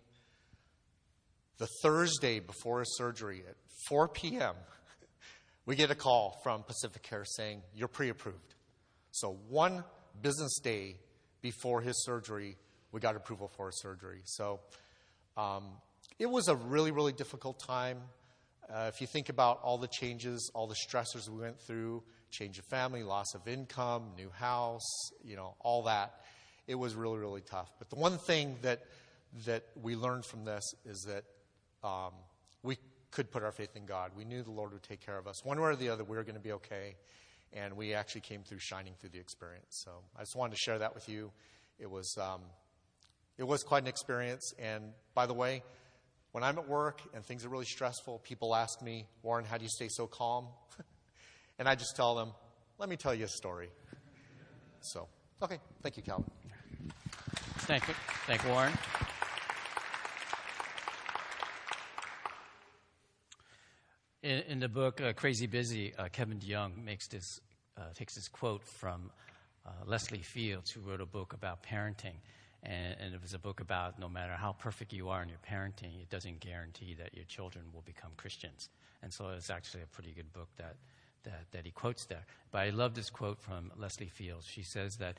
The 1.58 1.68
Thursday 1.82 2.40
before 2.40 2.80
his 2.80 2.96
surgery 2.96 3.42
at 3.48 3.56
4 3.88 4.08
p.m., 4.08 4.54
we 5.68 5.76
get 5.76 5.90
a 5.90 5.94
call 5.94 6.40
from 6.42 6.64
PacifiCare 6.64 7.26
saying, 7.26 7.60
You're 7.74 7.88
pre 7.88 8.08
approved. 8.08 8.54
So 9.10 9.38
one 9.50 9.84
business 10.22 10.58
day 10.60 10.96
before 11.42 11.82
his 11.82 12.02
surgery, 12.06 12.56
we 12.90 13.00
got 13.00 13.16
approval 13.16 13.50
for 13.54 13.66
his 13.66 13.78
surgery. 13.82 14.22
So 14.24 14.60
um, 15.36 15.64
it 16.18 16.24
was 16.24 16.48
a 16.48 16.56
really, 16.56 16.90
really 16.90 17.12
difficult 17.12 17.60
time. 17.60 17.98
Uh, 18.72 18.90
if 18.92 19.02
you 19.02 19.06
think 19.06 19.28
about 19.28 19.60
all 19.62 19.76
the 19.76 19.88
changes, 19.88 20.50
all 20.54 20.66
the 20.66 20.74
stressors 20.74 21.28
we 21.28 21.42
went 21.42 21.60
through, 21.60 22.02
change 22.30 22.58
of 22.58 22.64
family, 22.64 23.02
loss 23.02 23.34
of 23.34 23.46
income, 23.46 24.12
new 24.16 24.30
house, 24.30 25.10
you 25.22 25.36
know, 25.36 25.54
all 25.60 25.82
that, 25.82 26.14
it 26.66 26.76
was 26.76 26.94
really, 26.94 27.18
really 27.18 27.42
tough. 27.42 27.70
But 27.78 27.90
the 27.90 27.96
one 27.96 28.16
thing 28.16 28.56
that 28.62 28.80
that 29.44 29.64
we 29.82 29.96
learned 29.96 30.24
from 30.24 30.46
this 30.46 30.64
is 30.86 31.06
that 31.06 31.24
um, 31.86 32.12
we 32.62 32.78
could 33.10 33.30
put 33.30 33.42
our 33.42 33.52
faith 33.52 33.76
in 33.76 33.86
God. 33.86 34.12
We 34.16 34.24
knew 34.24 34.42
the 34.42 34.50
Lord 34.50 34.72
would 34.72 34.82
take 34.82 35.04
care 35.04 35.18
of 35.18 35.26
us. 35.26 35.44
One 35.44 35.60
way 35.60 35.70
or 35.70 35.76
the 35.76 35.88
other, 35.88 36.04
we 36.04 36.16
were 36.16 36.24
going 36.24 36.34
to 36.34 36.40
be 36.40 36.52
okay. 36.52 36.96
And 37.52 37.76
we 37.76 37.94
actually 37.94 38.20
came 38.20 38.42
through 38.42 38.58
shining 38.58 38.92
through 39.00 39.10
the 39.10 39.18
experience. 39.18 39.82
So 39.84 39.90
I 40.16 40.20
just 40.20 40.36
wanted 40.36 40.52
to 40.52 40.58
share 40.58 40.78
that 40.78 40.94
with 40.94 41.08
you. 41.08 41.32
It 41.78 41.90
was 41.90 42.14
um, 42.20 42.42
it 43.38 43.44
was 43.44 43.62
quite 43.62 43.82
an 43.82 43.88
experience. 43.88 44.52
And 44.58 44.92
by 45.14 45.26
the 45.26 45.32
way, 45.32 45.62
when 46.32 46.44
I'm 46.44 46.58
at 46.58 46.68
work 46.68 47.00
and 47.14 47.24
things 47.24 47.44
are 47.44 47.48
really 47.48 47.64
stressful, 47.64 48.18
people 48.18 48.54
ask 48.54 48.82
me, 48.82 49.06
Warren, 49.22 49.44
how 49.44 49.56
do 49.56 49.64
you 49.64 49.70
stay 49.70 49.88
so 49.88 50.06
calm? 50.06 50.48
and 51.58 51.68
I 51.68 51.74
just 51.74 51.96
tell 51.96 52.14
them, 52.14 52.32
let 52.78 52.88
me 52.88 52.96
tell 52.96 53.14
you 53.14 53.24
a 53.24 53.28
story. 53.28 53.70
So, 54.80 55.08
okay, 55.42 55.58
thank 55.82 55.96
you, 55.96 56.02
Calvin. 56.02 56.30
Thank 57.60 57.88
you. 57.88 57.94
Thank 58.26 58.44
you, 58.44 58.50
Warren. 58.50 58.72
In, 64.22 64.42
in 64.48 64.58
the 64.58 64.68
book 64.68 65.00
uh, 65.00 65.12
Crazy 65.12 65.46
Busy, 65.46 65.94
uh, 65.96 66.08
Kevin 66.10 66.40
DeYoung 66.40 66.84
makes 66.84 67.06
this, 67.06 67.38
uh, 67.76 67.82
takes 67.94 68.16
this 68.16 68.26
quote 68.26 68.64
from 68.64 69.12
uh, 69.64 69.70
Leslie 69.86 70.22
Fields, 70.22 70.72
who 70.72 70.80
wrote 70.80 71.00
a 71.00 71.06
book 71.06 71.34
about 71.34 71.62
parenting. 71.62 72.16
And, 72.64 72.96
and, 72.98 73.14
it 73.14 73.22
was 73.22 73.34
a 73.34 73.38
book 73.38 73.60
about 73.60 74.00
no 74.00 74.08
matter 74.08 74.32
how 74.32 74.56
perfect 74.58 74.92
you 74.92 75.08
are 75.08 75.22
in 75.22 75.28
your 75.28 75.38
parenting, 75.48 76.02
it 76.02 76.10
doesn't 76.10 76.40
guarantee 76.40 76.96
that 76.98 77.14
your 77.14 77.26
children 77.26 77.66
will 77.72 77.82
become 77.82 78.10
Christians. 78.16 78.68
And 79.04 79.12
so 79.12 79.28
it's 79.28 79.50
actually 79.50 79.84
a 79.84 79.86
pretty 79.86 80.10
good 80.10 80.32
book 80.32 80.48
that, 80.56 80.74
that, 81.22 81.44
that 81.52 81.64
he 81.64 81.70
quotes 81.70 82.04
there. 82.06 82.26
But 82.50 82.62
I 82.62 82.70
love 82.70 82.94
this 82.94 83.10
quote 83.10 83.40
from 83.40 83.70
Leslie 83.76 84.08
Fields. 84.08 84.48
She 84.48 84.64
says 84.64 84.96
that 84.96 85.18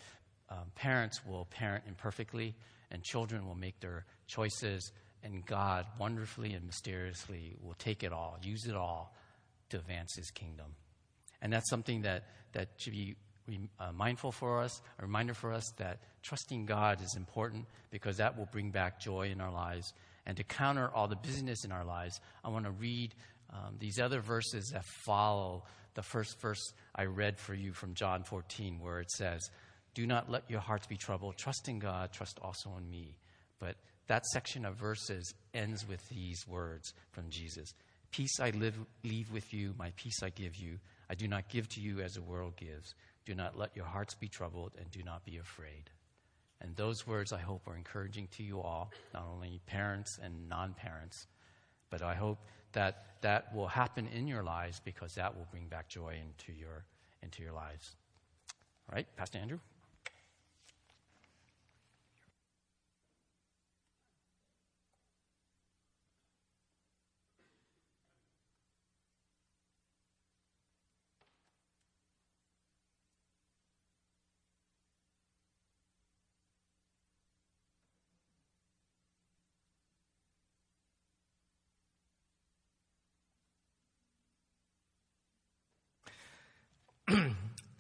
um, 0.49 0.73
parents 0.75 1.25
will 1.25 1.45
parent 1.45 1.85
imperfectly, 1.87 2.53
and 2.91 3.01
children 3.01 3.47
will 3.47 3.55
make 3.55 3.79
their 3.79 4.03
choices 4.27 4.91
and 5.23 5.45
God 5.45 5.85
wonderfully 5.99 6.53
and 6.53 6.65
mysteriously 6.65 7.55
will 7.61 7.75
take 7.75 8.03
it 8.03 8.11
all, 8.11 8.37
use 8.41 8.65
it 8.65 8.75
all 8.75 9.15
to 9.69 9.77
advance 9.77 10.15
his 10.15 10.31
kingdom. 10.31 10.67
And 11.41 11.51
that's 11.53 11.69
something 11.69 12.01
that, 12.01 12.25
that 12.53 12.69
should 12.77 12.93
be 12.93 13.15
uh, 13.79 13.91
mindful 13.91 14.31
for 14.31 14.61
us, 14.61 14.81
a 14.99 15.03
reminder 15.03 15.33
for 15.33 15.51
us 15.51 15.71
that 15.77 15.99
trusting 16.21 16.65
God 16.65 17.01
is 17.01 17.15
important 17.15 17.65
because 17.91 18.17
that 18.17 18.37
will 18.37 18.47
bring 18.51 18.71
back 18.71 18.99
joy 18.99 19.29
in 19.29 19.41
our 19.41 19.51
lives. 19.51 19.93
And 20.25 20.37
to 20.37 20.43
counter 20.43 20.89
all 20.93 21.07
the 21.07 21.15
busyness 21.15 21.65
in 21.65 21.71
our 21.71 21.85
lives, 21.85 22.19
I 22.43 22.49
want 22.49 22.65
to 22.65 22.71
read 22.71 23.15
um, 23.51 23.75
these 23.79 23.99
other 23.99 24.19
verses 24.19 24.69
that 24.73 24.85
follow 24.85 25.63
the 25.95 26.03
first 26.03 26.39
verse 26.39 26.73
I 26.95 27.05
read 27.05 27.39
for 27.39 27.53
you 27.53 27.73
from 27.73 27.93
John 27.93 28.23
14, 28.23 28.79
where 28.79 28.99
it 28.99 29.11
says, 29.11 29.49
Do 29.95 30.05
not 30.05 30.29
let 30.29 30.49
your 30.49 30.59
hearts 30.59 30.87
be 30.87 30.97
troubled. 30.97 31.37
Trust 31.37 31.67
in 31.67 31.79
God, 31.79 32.11
trust 32.11 32.39
also 32.41 32.71
in 32.77 32.89
me. 32.89 33.17
But 33.59 33.75
that 34.09 34.25
section 34.25 34.65
of 34.65 34.75
verses 34.75 35.33
ends 35.53 35.87
with 35.87 36.05
these 36.09 36.45
words 36.47 36.93
from 37.11 37.29
Jesus 37.29 37.73
Peace 38.11 38.39
I 38.39 38.49
live, 38.49 38.75
leave 39.03 39.31
with 39.31 39.53
you, 39.53 39.75
my 39.77 39.91
peace 39.95 40.23
I 40.23 40.29
give 40.29 40.55
you. 40.55 40.79
I 41.11 41.15
do 41.15 41.27
not 41.27 41.47
give 41.47 41.69
to 41.69 41.79
you 41.79 42.01
as 42.01 42.13
the 42.13 42.23
world 42.23 42.55
gives. 42.57 42.95
Do 43.23 43.35
not 43.35 43.55
let 43.55 43.75
your 43.75 43.85
hearts 43.85 44.15
be 44.15 44.27
troubled, 44.27 44.71
and 44.79 44.89
do 44.89 45.03
not 45.03 45.23
be 45.23 45.37
afraid. 45.37 45.91
And 46.59 46.75
those 46.75 47.05
words, 47.05 47.31
I 47.31 47.37
hope, 47.37 47.67
are 47.67 47.75
encouraging 47.75 48.27
to 48.37 48.43
you 48.43 48.61
all, 48.61 48.91
not 49.13 49.25
only 49.31 49.61
parents 49.67 50.17
and 50.21 50.49
non 50.49 50.73
parents, 50.73 51.27
but 51.91 52.01
I 52.01 52.15
hope 52.15 52.39
that 52.73 53.05
that 53.21 53.53
will 53.53 53.67
happen 53.67 54.07
in 54.07 54.27
your 54.27 54.43
lives 54.43 54.81
because 54.83 55.13
that 55.13 55.35
will 55.35 55.47
bring 55.51 55.67
back 55.67 55.87
joy 55.87 56.15
into 56.19 56.57
your, 56.57 56.85
into 57.21 57.43
your 57.43 57.53
lives. 57.53 57.95
All 58.89 58.95
right, 58.95 59.07
Pastor 59.15 59.37
Andrew? 59.37 59.59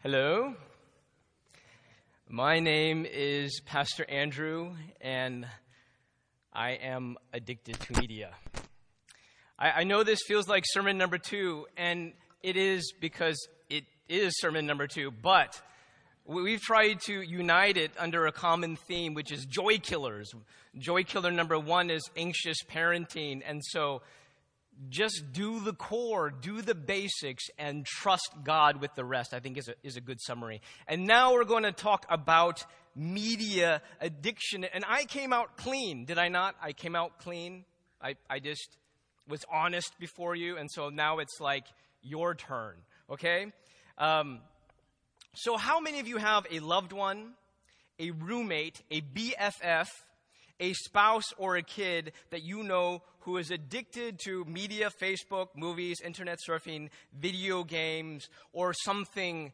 Hello. 0.01 0.53
My 2.29 2.61
name 2.61 3.05
is 3.05 3.59
Pastor 3.65 4.09
Andrew, 4.09 4.71
and 5.01 5.45
I 6.53 6.69
am 6.69 7.17
addicted 7.33 7.77
to 7.81 7.99
media. 7.99 8.31
I, 9.59 9.81
I, 9.81 9.83
know 9.83 10.03
this 10.03 10.21
feels 10.25 10.47
like 10.47 10.63
sermon 10.65 10.97
number 10.97 11.17
two, 11.17 11.67
and 11.75 12.13
it 12.41 12.55
is 12.55 12.93
because 13.01 13.49
it 13.69 13.83
is 14.07 14.39
sermon 14.39 14.65
number 14.65 14.87
two, 14.87 15.11
but 15.11 15.61
we've 16.25 16.61
tried 16.61 17.01
to 17.07 17.21
unite 17.21 17.75
it 17.75 17.91
under 17.99 18.25
a 18.25 18.31
common 18.31 18.77
theme, 18.77 19.13
which 19.13 19.33
is 19.33 19.43
joy 19.43 19.79
killers. 19.79 20.31
Joy 20.77 21.03
killer 21.03 21.31
number 21.31 21.59
one 21.59 21.89
is 21.89 22.09
anxious 22.15 22.63
parenting, 22.71 23.41
and 23.45 23.61
so 23.65 24.01
just 24.87 25.33
do 25.33 25.59
the 25.59 25.73
core, 25.73 26.29
do 26.29 26.61
the 26.61 26.75
basics, 26.75 27.43
and 27.57 27.85
trust 27.85 28.29
God 28.43 28.79
with 28.79 28.95
the 28.95 29.03
rest, 29.03 29.33
I 29.33 29.39
think 29.39 29.57
is 29.57 29.67
a, 29.67 29.73
is 29.83 29.97
a 29.97 30.01
good 30.01 30.21
summary. 30.21 30.61
And 30.87 31.05
now 31.05 31.33
we're 31.33 31.43
going 31.43 31.63
to 31.63 31.71
talk 31.71 32.05
about 32.09 32.63
media 32.95 33.81
addiction. 33.99 34.63
And 34.63 34.85
I 34.87 35.03
came 35.03 35.33
out 35.33 35.57
clean, 35.57 36.05
did 36.05 36.17
I 36.17 36.29
not? 36.29 36.55
I 36.61 36.71
came 36.71 36.95
out 36.95 37.19
clean. 37.19 37.65
I, 38.01 38.15
I 38.29 38.39
just 38.39 38.77
was 39.27 39.43
honest 39.51 39.91
before 39.99 40.35
you. 40.35 40.57
And 40.57 40.69
so 40.71 40.89
now 40.89 41.19
it's 41.19 41.39
like 41.39 41.65
your 42.01 42.35
turn, 42.35 42.75
okay? 43.09 43.47
Um, 43.97 44.39
so, 45.35 45.57
how 45.57 45.79
many 45.79 45.99
of 45.99 46.07
you 46.07 46.17
have 46.17 46.47
a 46.49 46.59
loved 46.59 46.91
one, 46.91 47.33
a 47.99 48.11
roommate, 48.11 48.81
a 48.89 49.01
BFF, 49.01 49.87
a 50.59 50.73
spouse 50.73 51.33
or 51.37 51.55
a 51.55 51.61
kid 51.61 52.11
that 52.31 52.43
you 52.43 52.63
know 52.63 53.01
who 53.21 53.37
is 53.37 53.51
addicted 53.51 54.19
to 54.25 54.45
media, 54.45 54.89
Facebook, 55.01 55.47
movies, 55.55 55.97
internet 56.03 56.39
surfing, 56.47 56.89
video 57.17 57.63
games, 57.63 58.29
or 58.53 58.73
something 58.73 59.51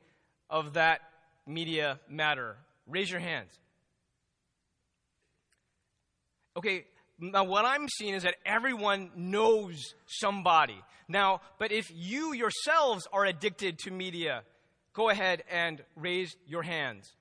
of 0.50 0.74
that 0.74 1.02
media 1.46 2.00
matter? 2.10 2.58
Raise 2.88 3.10
your 3.10 3.20
hands. 3.20 3.52
Okay, 6.58 6.86
now 7.20 7.44
what 7.44 7.66
I'm 7.66 7.88
seeing 7.90 8.14
is 8.14 8.24
that 8.24 8.36
everyone 8.46 9.12
knows 9.16 9.94
somebody. 10.08 10.82
Now, 11.08 11.42
but 11.60 11.72
if 11.72 11.92
you 11.94 12.34
yourselves 12.34 13.08
are 13.12 13.26
addicted 13.26 13.80
to 13.80 13.92
media, 13.92 14.44
go 14.94 15.10
ahead 15.10 15.44
and 15.52 15.84
raise 15.96 16.36
your 16.48 16.64
hands. 16.64 17.12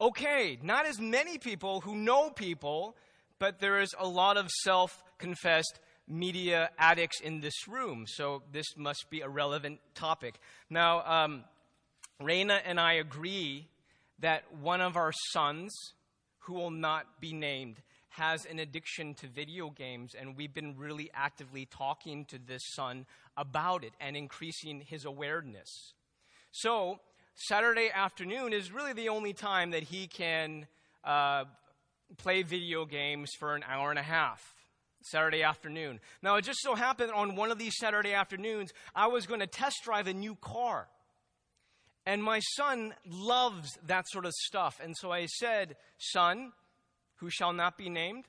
Okay, 0.00 0.58
not 0.62 0.86
as 0.86 1.00
many 1.00 1.38
people 1.38 1.80
who 1.80 1.96
know 1.96 2.30
people, 2.30 2.94
but 3.40 3.58
there 3.58 3.80
is 3.80 3.92
a 3.98 4.06
lot 4.06 4.36
of 4.36 4.48
self 4.62 5.02
confessed 5.18 5.80
media 6.06 6.70
addicts 6.78 7.20
in 7.20 7.40
this 7.40 7.66
room, 7.66 8.04
so 8.06 8.42
this 8.52 8.76
must 8.76 9.10
be 9.10 9.22
a 9.22 9.28
relevant 9.28 9.80
topic. 9.94 10.38
Now, 10.70 11.04
um, 11.04 11.44
Raina 12.22 12.60
and 12.64 12.78
I 12.78 12.94
agree 12.94 13.66
that 14.20 14.44
one 14.60 14.80
of 14.80 14.96
our 14.96 15.12
sons, 15.32 15.74
who 16.40 16.54
will 16.54 16.70
not 16.70 17.20
be 17.20 17.32
named, 17.32 17.76
has 18.10 18.44
an 18.46 18.60
addiction 18.60 19.14
to 19.14 19.26
video 19.26 19.70
games, 19.70 20.12
and 20.18 20.36
we've 20.36 20.54
been 20.54 20.76
really 20.76 21.10
actively 21.12 21.66
talking 21.66 22.24
to 22.26 22.38
this 22.38 22.62
son 22.74 23.04
about 23.36 23.82
it 23.82 23.92
and 24.00 24.16
increasing 24.16 24.80
his 24.80 25.04
awareness. 25.04 25.92
So, 26.52 27.00
Saturday 27.46 27.88
afternoon 27.94 28.52
is 28.52 28.72
really 28.72 28.92
the 28.92 29.10
only 29.10 29.32
time 29.32 29.70
that 29.70 29.84
he 29.84 30.08
can 30.08 30.66
uh, 31.04 31.44
play 32.16 32.42
video 32.42 32.84
games 32.84 33.30
for 33.38 33.54
an 33.54 33.62
hour 33.68 33.90
and 33.90 33.98
a 33.98 34.02
half. 34.02 34.56
Saturday 35.02 35.44
afternoon. 35.44 36.00
Now, 36.20 36.34
it 36.34 36.44
just 36.44 36.58
so 36.60 36.74
happened 36.74 37.12
on 37.12 37.36
one 37.36 37.52
of 37.52 37.58
these 37.58 37.76
Saturday 37.78 38.12
afternoons, 38.12 38.72
I 38.92 39.06
was 39.06 39.26
going 39.26 39.38
to 39.38 39.46
test 39.46 39.76
drive 39.84 40.08
a 40.08 40.12
new 40.12 40.34
car. 40.34 40.88
And 42.04 42.24
my 42.24 42.40
son 42.56 42.92
loves 43.08 43.78
that 43.86 44.08
sort 44.08 44.26
of 44.26 44.32
stuff. 44.32 44.80
And 44.82 44.96
so 44.96 45.12
I 45.12 45.26
said, 45.26 45.76
Son, 45.98 46.52
who 47.16 47.30
shall 47.30 47.52
not 47.52 47.78
be 47.78 47.88
named, 47.88 48.24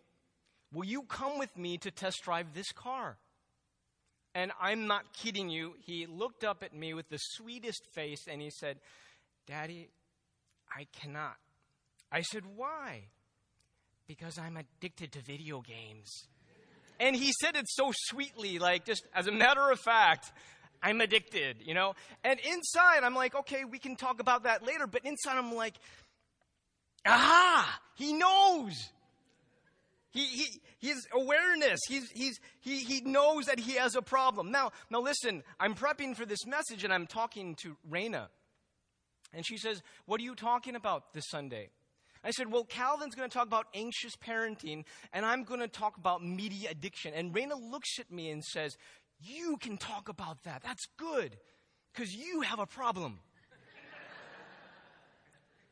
will 0.72 0.86
you 0.86 1.02
come 1.02 1.39
with 1.39 1.58
me 1.58 1.79
to 1.79 1.90
test 1.90 2.21
drive 2.23 2.54
this 2.54 2.71
car? 2.71 3.17
And 4.36 4.52
I'm 4.62 4.88
not 4.88 5.13
kidding 5.13 5.50
you. 5.50 5.73
He 5.86 6.06
looked 6.06 6.44
up 6.44 6.63
at 6.63 6.73
me 6.73 6.94
with 6.94 7.10
the 7.10 7.17
sweetest 7.17 7.82
face 7.94 8.25
and 8.27 8.42
he 8.42 8.52
said, 8.52 8.77
Daddy, 9.48 9.90
I 10.75 10.86
cannot. 11.02 11.36
I 12.12 12.21
said, 12.21 12.44
Why? 12.56 13.06
Because 14.08 14.38
I'm 14.38 14.58
addicted 14.58 15.12
to 15.13 15.21
video 15.21 15.62
games. 15.62 16.27
And 17.00 17.15
he 17.15 17.32
said 17.42 17.56
it 17.56 17.65
so 17.67 17.92
sweetly, 17.94 18.60
like 18.60 18.86
just 18.86 19.04
as 19.15 19.27
a 19.27 19.32
matter 19.32 19.71
of 19.71 19.80
fact, 19.80 20.32
I'm 20.82 21.02
addicted, 21.02 21.58
you 21.63 21.73
know? 21.73 21.94
And 22.23 22.40
inside, 22.40 23.04
I'm 23.04 23.15
like, 23.15 23.36
okay, 23.36 23.63
we 23.65 23.80
can 23.80 23.96
talk 23.96 24.19
about 24.19 24.44
that 24.44 24.65
later. 24.65 24.88
But 24.88 25.06
inside, 25.06 25.38
I'm 25.38 25.54
like, 25.54 25.75
aha, 27.06 27.80
he 27.96 28.13
knows. 28.13 28.90
He, 30.12 30.26
he, 30.26 30.62
his 30.80 31.08
awareness, 31.14 31.80
he's, 31.88 32.10
he's, 32.12 32.40
he, 32.62 32.80
he 32.80 33.02
knows 33.02 33.46
that 33.46 33.60
he 33.60 33.74
has 33.74 33.96
a 33.96 34.02
problem. 34.02 34.52
Now, 34.52 34.72
now 34.90 35.02
listen, 35.02 35.44
I'm 35.60 35.76
prepping 35.76 36.16
for 36.16 36.26
this 36.26 36.48
message 36.48 36.84
and 36.84 36.92
I'm 36.92 37.06
talking 37.06 37.56
to 37.62 37.78
Raina. 37.90 38.28
And 39.34 39.46
she 39.46 39.58
says, 39.58 39.82
What 40.06 40.20
are 40.20 40.24
you 40.24 40.36
talking 40.36 40.76
about 40.76 41.14
this 41.14 41.26
Sunday? 41.30 41.70
I 42.24 42.32
said, 42.32 42.52
Well, 42.52 42.64
Calvin's 42.64 43.16
going 43.16 43.30
to 43.30 43.34
talk 43.34 43.46
about 43.46 43.68
anxious 43.74 44.16
parenting, 44.16 44.86
and 45.14 45.26
I'm 45.26 45.44
going 45.44 45.60
to 45.60 45.68
talk 45.68 45.98
about 45.98 46.24
media 46.24 46.70
addiction. 46.72 47.14
And 47.14 47.34
Raina 47.34 47.60
looks 47.60 48.00
at 48.00 48.12
me 48.12 48.32
and 48.32 48.44
says, 48.44 48.76
You 49.20 49.58
can 49.58 49.78
talk 49.78 50.10
about 50.10 50.44
that. 50.44 50.64
That's 50.64 50.86
good, 50.98 51.38
because 51.94 52.14
you 52.14 52.42
have 52.42 52.60
a 52.60 52.66
problem. 52.66 53.20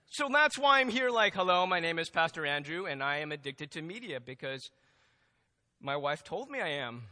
So 0.10 0.30
that's 0.32 0.58
why 0.58 0.80
I'm 0.80 0.90
here, 0.90 1.10
like, 1.10 1.34
hello, 1.34 1.66
my 1.66 1.80
name 1.80 2.00
is 2.00 2.10
Pastor 2.10 2.46
Andrew, 2.46 2.86
and 2.86 3.04
I 3.04 3.18
am 3.18 3.32
addicted 3.32 3.72
to 3.72 3.82
media 3.82 4.20
because 4.20 4.70
my 5.82 5.98
wife 5.98 6.24
told 6.24 6.50
me 6.50 6.62
I 6.62 6.70
am. 6.70 7.04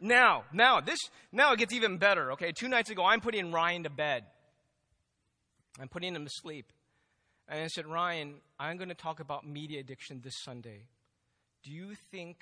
now, 0.00 0.44
now, 0.52 0.80
this, 0.80 0.98
now 1.32 1.52
it 1.52 1.58
gets 1.58 1.74
even 1.74 1.98
better, 1.98 2.32
okay? 2.32 2.52
Two 2.52 2.68
nights 2.68 2.90
ago, 2.90 3.04
I'm 3.04 3.20
putting 3.20 3.50
Ryan 3.50 3.82
to 3.82 3.90
bed. 3.90 4.24
I'm 5.80 5.88
putting 5.88 6.14
him 6.14 6.24
to 6.24 6.30
sleep. 6.30 6.72
And 7.48 7.60
I 7.60 7.66
said, 7.66 7.86
Ryan, 7.86 8.34
I'm 8.60 8.76
going 8.76 8.90
to 8.90 8.94
talk 8.94 9.18
about 9.18 9.46
media 9.46 9.80
addiction 9.80 10.20
this 10.22 10.34
Sunday. 10.44 10.86
Do 11.64 11.72
you 11.72 11.94
think 12.12 12.38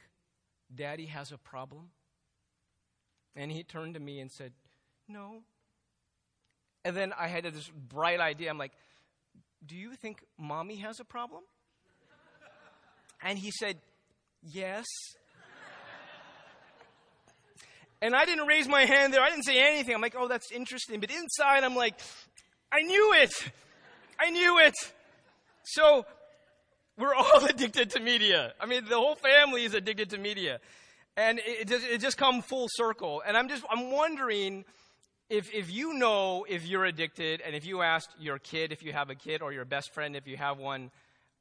daddy 0.75 1.07
has 1.07 1.33
a 1.33 1.39
problem? 1.39 1.91
And 3.35 3.51
he 3.51 3.63
turned 3.63 3.95
to 3.95 4.01
me 4.01 4.21
and 4.21 4.31
said, 4.31 4.53
No. 5.09 5.43
And 6.85 6.97
then 6.97 7.13
I 7.19 7.29
had 7.29 7.45
this 7.45 7.71
bright 7.89 8.21
idea. 8.21 8.51
I'm 8.51 8.59
like, 8.59 8.73
Do 9.65 9.77
you 9.77 9.95
think 9.95 10.23
mommy 10.39 10.77
has 10.77 11.01
a 11.01 11.05
problem? 11.05 11.43
And 13.23 13.39
he 13.39 13.51
said, 13.51 13.79
Yes. 14.43 14.85
And 18.03 18.15
I 18.15 18.27
didn't 18.27 18.47
raise 18.47 18.69
my 18.69 18.85
hand 18.85 19.15
there. 19.15 19.23
I 19.23 19.31
didn't 19.31 19.45
say 19.45 19.59
anything. 19.59 19.95
I'm 19.95 20.01
like, 20.01 20.15
Oh, 20.19 20.29
that's 20.29 20.53
interesting. 20.53 21.01
But 21.01 21.11
inside, 21.11 21.65
I'm 21.65 21.75
like, 21.75 21.99
I 22.73 22.83
knew 22.83 23.15
it. 23.15 23.33
I 24.19 24.31
knew 24.31 24.59
it. 24.59 24.75
So 25.65 26.07
we're 26.99 27.15
all 27.19 27.45
addicted 27.45 27.91
to 27.91 28.01
media. 28.01 28.53
I 28.61 28.67
mean, 28.67 28.85
the 28.89 28.97
whole 28.97 29.17
family 29.17 29.65
is 29.65 29.75
addicted 29.75 30.11
to 30.11 30.19
media. 30.19 30.61
And 31.17 31.41
it, 31.45 31.69
just, 31.69 31.87
it 31.87 32.01
just 32.01 32.19
come 32.19 32.43
full 32.43 32.69
circle. 32.71 33.23
And 33.27 33.37
I'm 33.37 33.49
just, 33.49 33.65
I'm 33.71 33.91
wondering 33.91 34.65
if, 35.29 35.53
if 35.53 35.73
you 35.73 35.95
know 35.95 36.45
if 36.49 36.67
you're 36.67 36.85
addicted 36.85 37.41
and 37.41 37.55
if 37.55 37.67
you 37.67 37.83
asked 37.83 38.11
your 38.19 38.39
kid, 38.39 38.73
if 38.73 38.83
you 38.83 38.93
have 38.93 39.11
a 39.11 39.15
kid, 39.15 39.43
or 39.43 39.53
your 39.53 39.65
best 39.65 39.93
friend, 39.93 40.17
if 40.17 40.27
you 40.27 40.37
have 40.37 40.59
one, 40.59 40.91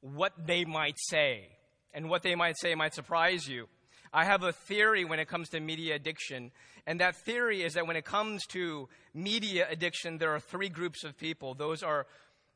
what 0.00 0.32
they 0.46 0.64
might 0.64 0.96
say. 0.98 1.48
And 1.94 2.10
what 2.10 2.22
they 2.22 2.34
might 2.34 2.58
say 2.58 2.74
might 2.74 2.94
surprise 2.94 3.48
you. 3.48 3.68
I 4.12 4.24
have 4.24 4.42
a 4.42 4.52
theory 4.52 5.04
when 5.04 5.18
it 5.18 5.28
comes 5.28 5.48
to 5.50 5.60
media 5.60 5.94
addiction. 5.94 6.50
And 6.86 7.00
that 7.00 7.16
theory 7.16 7.62
is 7.62 7.74
that 7.74 7.86
when 7.86 7.96
it 7.96 8.04
comes 8.04 8.44
to 8.46 8.88
media 9.14 9.66
addiction, 9.70 10.18
there 10.18 10.34
are 10.34 10.40
three 10.40 10.68
groups 10.68 11.04
of 11.04 11.16
people. 11.16 11.54
Those 11.54 11.82
are 11.82 12.06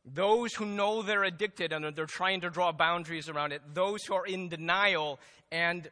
those 0.04 0.54
who 0.54 0.64
know 0.64 1.02
they're 1.02 1.24
addicted 1.24 1.72
and 1.72 1.84
they're 1.94 2.06
trying 2.06 2.40
to 2.40 2.50
draw 2.50 2.72
boundaries 2.72 3.28
around 3.28 3.52
it, 3.52 3.62
those 3.74 4.02
who 4.04 4.14
are 4.14 4.26
in 4.26 4.48
denial, 4.48 5.20
and 5.52 5.88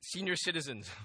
senior 0.00 0.36
citizens. 0.36 0.90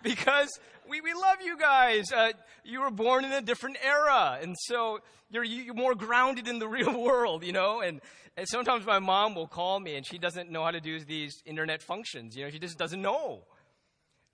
because 0.02 0.48
we, 0.88 1.00
we 1.00 1.12
love 1.14 1.38
you 1.44 1.56
guys. 1.56 2.12
Uh, 2.12 2.32
you 2.64 2.80
were 2.80 2.90
born 2.90 3.24
in 3.24 3.32
a 3.32 3.40
different 3.40 3.76
era, 3.82 4.38
and 4.42 4.56
so 4.58 5.00
you're, 5.30 5.44
you're 5.44 5.74
more 5.74 5.94
grounded 5.94 6.48
in 6.48 6.58
the 6.58 6.68
real 6.78 7.00
world, 7.00 7.44
you 7.44 7.52
know? 7.52 7.80
And, 7.80 8.00
and 8.36 8.48
sometimes 8.48 8.84
my 8.84 8.98
mom 8.98 9.34
will 9.34 9.46
call 9.46 9.80
me 9.80 9.96
and 9.96 10.06
she 10.06 10.18
doesn't 10.18 10.50
know 10.50 10.64
how 10.64 10.70
to 10.70 10.80
do 10.80 11.00
these 11.00 11.42
internet 11.46 11.82
functions, 11.82 12.36
you 12.36 12.44
know? 12.44 12.50
She 12.50 12.58
just 12.58 12.78
doesn't 12.78 13.00
know. 13.00 13.42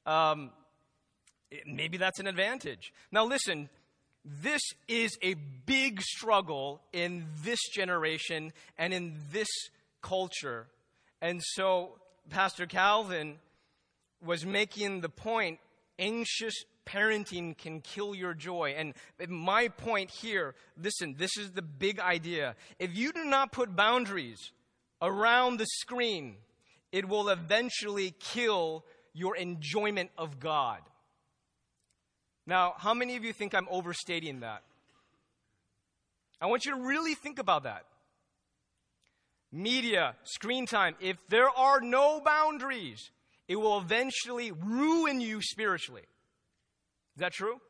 Um, 0.07 0.51
maybe 1.67 1.99
that's 1.99 2.19
an 2.19 2.27
advantage. 2.27 2.93
Now, 3.12 3.25
listen, 3.25 3.69
this 4.25 4.62
is 4.89 5.17
a 5.23 5.35
big 5.35 6.01
struggle 6.01 6.81
in 6.93 7.27
this 7.43 7.61
generation 7.75 8.53
and 8.79 8.93
in 8.93 9.14
this 9.31 9.49
culture. 10.03 10.67
And 11.21 11.41
so, 11.43 11.99
Pastor 12.31 12.67
Calvin 12.67 13.37
was 14.25 14.45
making 14.45 15.01
the 15.01 15.09
point 15.09 15.59
anxious 15.99 16.55
parenting 16.87 17.57
can 17.57 17.81
kill 17.81 18.14
your 18.14 18.33
joy. 18.35 18.75
And 18.77 18.95
my 19.29 19.69
point 19.69 20.11
here 20.11 20.55
listen, 20.81 21.17
this 21.19 21.37
is 21.37 21.53
the 21.53 21.62
big 21.62 21.99
idea. 21.99 22.55
If 22.79 22.97
you 22.97 23.12
do 23.12 23.25
not 23.25 23.53
put 23.53 23.75
boundaries 23.75 24.53
around 25.03 25.59
the 25.59 25.67
screen, 25.67 26.37
it 26.93 27.09
will 27.09 27.29
eventually 27.29 28.14
kill 28.19 28.85
your 29.12 29.37
enjoyment 29.37 30.11
of 30.17 30.39
God. 30.39 30.81
Now, 32.47 32.75
how 32.77 32.95
many 32.95 33.17
of 33.17 33.25
you 33.25 33.33
think 33.33 33.55
I'm 33.55 33.67
overstating 33.71 34.41
that? 34.41 34.62
I 36.41 36.47
want 36.47 36.64
you 36.64 36.75
to 36.75 36.81
really 36.81 37.14
think 37.14 37.39
about 37.39 37.64
that. 37.64 37.87
Media, 39.51 40.14
screen 40.23 40.67
time, 40.67 40.95
if 41.01 41.17
there 41.29 41.49
are 41.49 41.81
no 41.81 42.21
boundaries, 42.21 43.11
it 43.49 43.57
will 43.57 43.78
eventually 43.78 44.53
ruin 44.53 45.20
you 45.20 45.40
spiritually. 45.42 46.03
Is 47.16 47.20
that 47.20 47.32
true? 47.32 47.61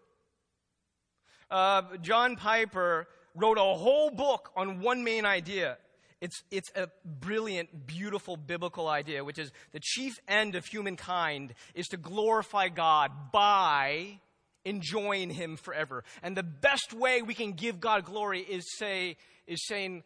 Uh, 1.51 1.83
John 2.03 2.37
Piper 2.37 3.07
wrote 3.35 3.59
a 3.59 3.79
whole 3.79 4.11
book 4.11 4.51
on 4.57 4.81
one 4.81 5.05
main 5.05 5.25
idea. 5.25 5.79
It's, 6.21 6.43
it's 6.51 6.71
a 6.75 6.89
brilliant, 7.05 7.87
beautiful 7.87 8.37
biblical 8.37 8.89
idea, 8.89 9.23
which 9.23 9.39
is 9.39 9.53
the 9.73 9.81
chief 9.81 10.15
end 10.27 10.55
of 10.55 10.65
humankind 10.65 11.55
is 11.75 11.87
to 11.89 11.99
glorify 11.99 12.69
God 12.69 13.13
by 13.33 14.19
enjoying 14.65 15.31
him 15.31 15.57
forever. 15.57 16.05
And 16.23 16.37
the 16.37 16.43
best 16.43 16.93
way 16.93 17.23
we 17.23 17.35
can 17.35 17.53
give 17.53 17.81
God 17.81 18.05
glory 18.05 18.41
is 18.41 18.65
say 18.79 19.17
is 19.47 19.65
saying, 19.67 20.03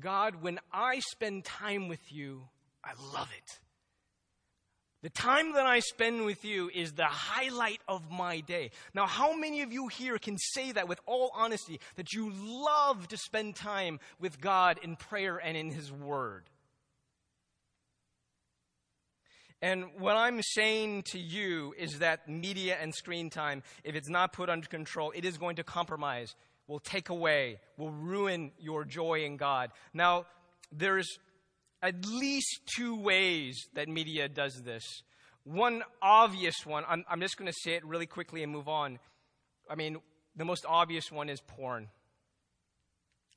God, 0.00 0.42
when 0.42 0.58
I 0.72 1.00
spend 1.00 1.44
time 1.44 1.86
with 1.86 2.00
you, 2.10 2.48
I 2.82 2.92
love 3.14 3.28
it. 3.36 3.58
The 5.02 5.10
time 5.10 5.54
that 5.54 5.66
I 5.66 5.80
spend 5.80 6.24
with 6.24 6.44
you 6.44 6.70
is 6.72 6.92
the 6.92 7.04
highlight 7.04 7.80
of 7.88 8.08
my 8.08 8.38
day. 8.38 8.70
Now, 8.94 9.06
how 9.06 9.36
many 9.36 9.62
of 9.62 9.72
you 9.72 9.88
here 9.88 10.16
can 10.16 10.38
say 10.38 10.70
that 10.70 10.86
with 10.86 11.00
all 11.06 11.32
honesty 11.34 11.80
that 11.96 12.12
you 12.12 12.32
love 12.32 13.08
to 13.08 13.16
spend 13.16 13.56
time 13.56 13.98
with 14.20 14.40
God 14.40 14.78
in 14.80 14.94
prayer 14.94 15.38
and 15.38 15.56
in 15.56 15.72
His 15.72 15.90
Word? 15.90 16.44
And 19.60 19.86
what 19.98 20.16
I'm 20.16 20.40
saying 20.42 21.04
to 21.12 21.18
you 21.18 21.74
is 21.76 21.98
that 21.98 22.28
media 22.28 22.76
and 22.80 22.94
screen 22.94 23.28
time, 23.28 23.64
if 23.82 23.96
it's 23.96 24.08
not 24.08 24.32
put 24.32 24.48
under 24.48 24.68
control, 24.68 25.12
it 25.14 25.24
is 25.24 25.36
going 25.36 25.56
to 25.56 25.64
compromise, 25.64 26.34
will 26.68 26.80
take 26.80 27.08
away, 27.08 27.58
will 27.76 27.90
ruin 27.90 28.52
your 28.58 28.84
joy 28.84 29.24
in 29.24 29.36
God. 29.36 29.70
Now, 29.92 30.26
there's 30.70 31.18
at 31.82 32.06
least 32.06 32.60
two 32.76 32.96
ways 32.96 33.66
that 33.74 33.88
media 33.88 34.28
does 34.28 34.62
this. 34.62 35.02
One 35.44 35.82
obvious 36.00 36.64
one, 36.64 36.84
I'm, 36.88 37.04
I'm 37.10 37.20
just 37.20 37.36
going 37.36 37.50
to 37.50 37.58
say 37.62 37.72
it 37.72 37.84
really 37.84 38.06
quickly 38.06 38.42
and 38.42 38.52
move 38.52 38.68
on. 38.68 39.00
I 39.68 39.74
mean, 39.74 39.98
the 40.36 40.44
most 40.44 40.64
obvious 40.68 41.10
one 41.10 41.28
is 41.28 41.40
porn. 41.40 41.88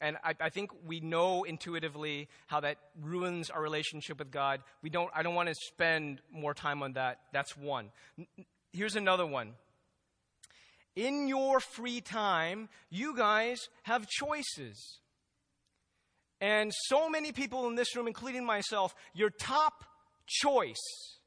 And 0.01 0.17
I, 0.23 0.35
I, 0.39 0.49
think 0.49 0.71
we 0.85 0.99
know 0.99 1.45
intuitively 1.45 2.27
how 2.47 2.59
that 2.59 2.77
ruins 3.01 3.49
our 3.49 3.61
relationship 3.61 4.19
with 4.19 4.29
God. 4.29 4.61
We 4.83 4.89
don't, 4.89 5.09
I 5.15 5.23
don't 5.23 5.35
want 5.35 5.49
to 5.49 5.55
spend 5.55 6.21
more 6.31 6.53
time 6.53 6.83
on 6.83 6.93
that. 6.93 7.21
That's 7.31 7.57
one. 7.57 7.91
Here's 8.73 8.97
another 8.97 9.25
one. 9.25 9.53
In 10.95 11.27
your 11.27 11.59
free 11.59 12.01
time, 12.01 12.69
you 12.89 13.15
guys 13.15 13.69
have 13.83 14.07
choices. 14.07 14.99
And 16.41 16.71
so 16.87 17.09
many 17.09 17.31
people 17.31 17.67
in 17.67 17.75
this 17.75 17.95
room, 17.95 18.07
including 18.07 18.45
myself, 18.45 18.93
your 19.13 19.29
top 19.29 19.85
choice 20.27 21.17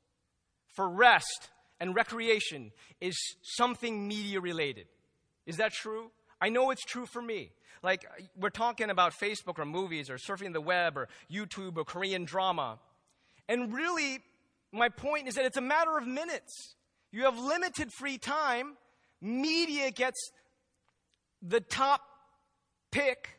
for 0.74 0.88
rest 0.88 1.50
and 1.80 1.94
recreation 1.94 2.72
is 3.00 3.16
something 3.42 4.06
media 4.06 4.40
related. 4.40 4.86
Is 5.46 5.56
that 5.56 5.72
true? 5.72 6.10
I 6.40 6.50
know 6.50 6.70
it's 6.70 6.84
true 6.84 7.06
for 7.06 7.22
me. 7.22 7.50
Like, 7.82 8.04
we're 8.38 8.50
talking 8.50 8.90
about 8.90 9.12
Facebook 9.12 9.58
or 9.58 9.64
movies 9.64 10.10
or 10.10 10.16
surfing 10.16 10.52
the 10.52 10.60
web 10.60 10.96
or 10.96 11.08
YouTube 11.30 11.76
or 11.76 11.84
Korean 11.84 12.24
drama. 12.24 12.78
And 13.48 13.72
really, 13.72 14.18
my 14.72 14.88
point 14.88 15.28
is 15.28 15.34
that 15.34 15.44
it's 15.44 15.56
a 15.56 15.62
matter 15.62 15.96
of 15.96 16.06
minutes. 16.06 16.74
You 17.12 17.24
have 17.24 17.38
limited 17.38 17.92
free 17.92 18.18
time. 18.18 18.76
Media 19.20 19.90
gets 19.90 20.30
the 21.40 21.60
top 21.60 22.02
pick. 22.90 23.37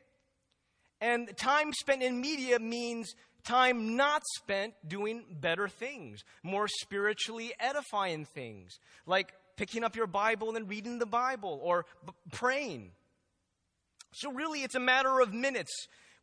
And 1.02 1.36
time 1.38 1.72
spent 1.74 2.04
in 2.04 2.20
media 2.20 2.60
means 2.60 3.16
time 3.44 3.96
not 3.96 4.22
spent 4.36 4.74
doing 4.88 5.24
better 5.40 5.68
things, 5.68 6.24
more 6.44 6.68
spiritually 6.68 7.54
edifying 7.60 8.26
things, 8.26 8.80
like 9.06 9.34
picking 9.56 9.84
up 9.84 9.96
your 9.96 10.08
Bible 10.08 10.56
and 10.56 10.70
reading 10.70 11.00
the 11.00 11.06
Bible 11.06 11.60
or 11.64 11.86
b- 12.06 12.14
praying. 12.32 12.92
So, 14.14 14.32
really, 14.32 14.64
it's 14.64 14.76
a 14.76 14.80
matter 14.80 15.20
of 15.20 15.34
minutes. 15.34 15.72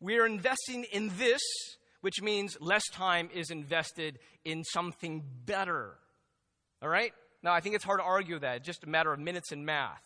We 0.00 0.18
are 0.18 0.26
investing 0.26 0.84
in 0.84 1.10
this, 1.16 1.40
which 2.00 2.20
means 2.20 2.56
less 2.60 2.86
time 2.90 3.30
is 3.32 3.50
invested 3.50 4.18
in 4.44 4.64
something 4.64 5.22
better. 5.44 5.94
All 6.82 6.88
right? 6.88 7.12
Now, 7.42 7.52
I 7.52 7.60
think 7.60 7.74
it's 7.74 7.84
hard 7.84 8.00
to 8.00 8.04
argue 8.04 8.38
that. 8.40 8.64
Just 8.64 8.84
a 8.84 8.88
matter 8.88 9.12
of 9.12 9.20
minutes 9.20 9.52
and 9.52 9.64
math. 9.64 10.02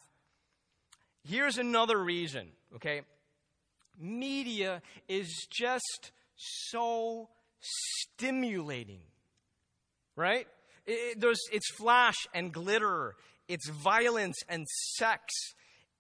Here's 1.25 1.59
another 1.59 1.99
reason, 1.99 2.49
okay? 2.77 3.03
Media 4.01 4.83
is 5.09 5.47
just 5.51 6.13
so 6.37 7.29
stimulating, 7.61 9.01
right? 10.17 10.47
It, 10.87 11.23
it, 11.23 11.39
it's 11.53 11.71
flash 11.77 12.17
and 12.35 12.53
glitter, 12.53 13.15
it's 13.49 13.69
violence 13.69 14.37
and 14.49 14.67
sex. 14.97 15.33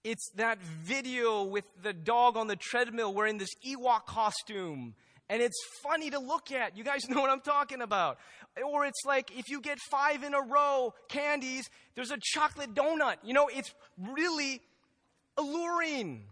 It's 0.02 0.30
that 0.36 0.58
video 0.62 1.42
with 1.42 1.64
the 1.82 1.92
dog 1.92 2.38
on 2.38 2.46
the 2.46 2.56
treadmill 2.56 3.12
wearing 3.12 3.36
this 3.36 3.50
Ewok 3.66 4.06
costume. 4.06 4.94
And 5.28 5.40
it's 5.40 5.58
funny 5.82 6.10
to 6.10 6.18
look 6.18 6.50
at. 6.52 6.76
You 6.76 6.84
guys 6.84 7.02
know 7.08 7.20
what 7.20 7.30
I'm 7.30 7.40
talking 7.40 7.82
about. 7.82 8.18
Or 8.66 8.84
it's 8.84 9.04
like 9.06 9.30
if 9.38 9.48
you 9.48 9.60
get 9.60 9.78
five 9.90 10.24
in 10.24 10.34
a 10.34 10.40
row 10.40 10.94
candies, 11.08 11.68
there's 11.94 12.10
a 12.10 12.18
chocolate 12.20 12.74
donut. 12.74 13.16
You 13.22 13.34
know, 13.34 13.48
it's 13.52 13.72
really 13.96 14.60
alluring. 15.36 16.24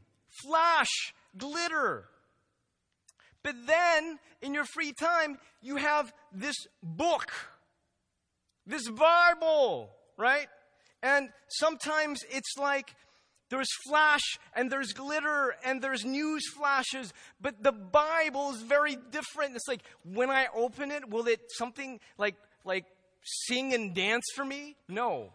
Flash, 0.42 1.14
glitter. 1.38 2.08
But 3.42 3.54
then, 3.66 4.18
in 4.42 4.52
your 4.54 4.64
free 4.64 4.92
time, 4.92 5.38
you 5.62 5.76
have 5.76 6.12
this 6.32 6.56
book, 6.82 7.32
this 8.66 8.88
Bible, 8.88 9.90
right? 10.16 10.48
And 11.02 11.30
sometimes 11.48 12.20
it's 12.30 12.56
like 12.58 12.94
there's 13.50 13.68
flash 13.88 14.38
and 14.54 14.70
there's 14.70 14.92
glitter 14.92 15.54
and 15.64 15.80
there's 15.80 16.04
news 16.04 16.42
flashes, 16.56 17.12
but 17.40 17.62
the 17.62 17.72
Bible 17.72 18.50
is 18.50 18.62
very 18.62 18.96
different. 19.10 19.54
It's 19.56 19.68
like 19.68 19.82
when 20.04 20.30
I 20.30 20.48
open 20.54 20.90
it, 20.90 21.08
will 21.08 21.26
it 21.26 21.40
something 21.56 22.00
like 22.18 22.34
like 22.64 22.84
sing 23.22 23.72
and 23.72 23.94
dance 23.94 24.24
for 24.34 24.44
me? 24.44 24.76
No. 24.88 25.32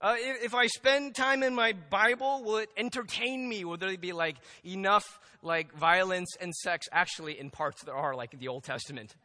Uh, 0.00 0.14
if, 0.18 0.44
if, 0.44 0.54
I 0.54 0.66
spend 0.66 1.14
time 1.14 1.42
in 1.42 1.54
my 1.54 1.72
Bible, 1.72 2.42
will 2.44 2.58
it 2.58 2.68
entertain 2.76 3.48
me? 3.48 3.64
Will 3.64 3.78
there 3.78 3.96
be 3.96 4.12
like 4.12 4.36
enough 4.62 5.04
like 5.42 5.72
violence 5.74 6.36
and 6.38 6.54
sex? 6.54 6.86
Actually, 6.92 7.40
in 7.40 7.50
parts 7.50 7.82
there 7.82 7.94
are, 7.94 8.14
like 8.14 8.34
in 8.34 8.40
the 8.40 8.48
Old 8.48 8.64
Testament, 8.64 9.16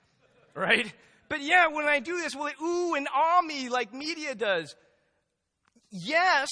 right? 0.55 0.91
But 1.27 1.41
yeah, 1.41 1.67
when 1.67 1.85
I 1.85 1.99
do 1.99 2.17
this, 2.17 2.35
will 2.35 2.47
it 2.47 2.55
ooh 2.61 2.95
and 2.95 3.07
ah 3.13 3.41
me 3.41 3.67
like 3.67 3.93
media 3.93 4.33
does? 4.33 4.75
Yes, 5.89 6.47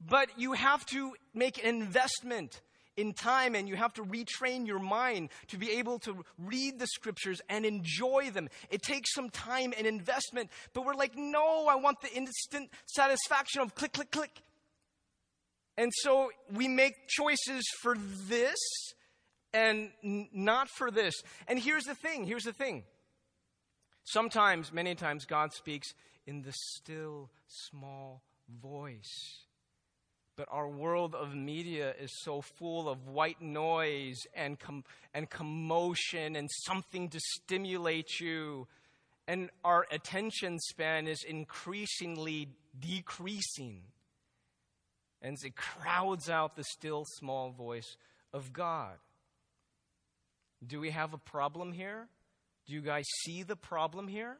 but 0.00 0.28
you 0.38 0.54
have 0.54 0.86
to 0.86 1.12
make 1.34 1.62
an 1.62 1.82
investment 1.82 2.62
in 2.96 3.12
time 3.12 3.54
and 3.54 3.68
you 3.68 3.76
have 3.76 3.92
to 3.94 4.02
retrain 4.02 4.66
your 4.66 4.78
mind 4.78 5.30
to 5.48 5.58
be 5.58 5.72
able 5.72 5.98
to 6.00 6.24
read 6.38 6.78
the 6.78 6.86
scriptures 6.86 7.40
and 7.48 7.64
enjoy 7.64 8.30
them. 8.32 8.48
It 8.70 8.82
takes 8.82 9.14
some 9.14 9.30
time 9.30 9.74
and 9.76 9.86
investment, 9.86 10.50
but 10.72 10.84
we're 10.84 10.94
like, 10.94 11.16
no, 11.16 11.66
I 11.66 11.76
want 11.76 12.00
the 12.00 12.12
instant 12.12 12.70
satisfaction 12.86 13.60
of 13.60 13.74
click, 13.74 13.92
click, 13.92 14.10
click. 14.10 14.42
And 15.76 15.92
so 15.94 16.30
we 16.52 16.68
make 16.68 16.94
choices 17.08 17.62
for 17.82 17.96
this 18.28 18.56
and 19.52 19.90
n- 20.02 20.28
not 20.32 20.68
for 20.68 20.90
this. 20.90 21.14
And 21.46 21.58
here's 21.58 21.84
the 21.84 21.94
thing 21.94 22.24
here's 22.24 22.44
the 22.44 22.52
thing. 22.52 22.84
Sometimes, 24.04 24.72
many 24.72 24.94
times, 24.94 25.24
God 25.24 25.52
speaks 25.52 25.88
in 26.26 26.42
the 26.42 26.52
still 26.52 27.30
small 27.48 28.22
voice. 28.62 29.45
But 30.36 30.48
our 30.50 30.68
world 30.68 31.14
of 31.14 31.34
media 31.34 31.94
is 31.98 32.10
so 32.22 32.42
full 32.42 32.90
of 32.90 33.08
white 33.08 33.40
noise 33.40 34.18
and, 34.34 34.58
com- 34.58 34.84
and 35.14 35.30
commotion 35.30 36.36
and 36.36 36.50
something 36.66 37.08
to 37.08 37.18
stimulate 37.18 38.20
you. 38.20 38.68
And 39.26 39.48
our 39.64 39.86
attention 39.90 40.58
span 40.60 41.08
is 41.08 41.24
increasingly 41.26 42.48
decreasing. 42.78 43.80
And 45.22 45.38
it 45.42 45.56
crowds 45.56 46.28
out 46.28 46.54
the 46.54 46.64
still 46.64 47.04
small 47.16 47.50
voice 47.50 47.96
of 48.34 48.52
God. 48.52 48.96
Do 50.64 50.80
we 50.80 50.90
have 50.90 51.14
a 51.14 51.18
problem 51.18 51.72
here? 51.72 52.08
Do 52.66 52.74
you 52.74 52.82
guys 52.82 53.04
see 53.24 53.42
the 53.42 53.56
problem 53.56 54.06
here? 54.06 54.36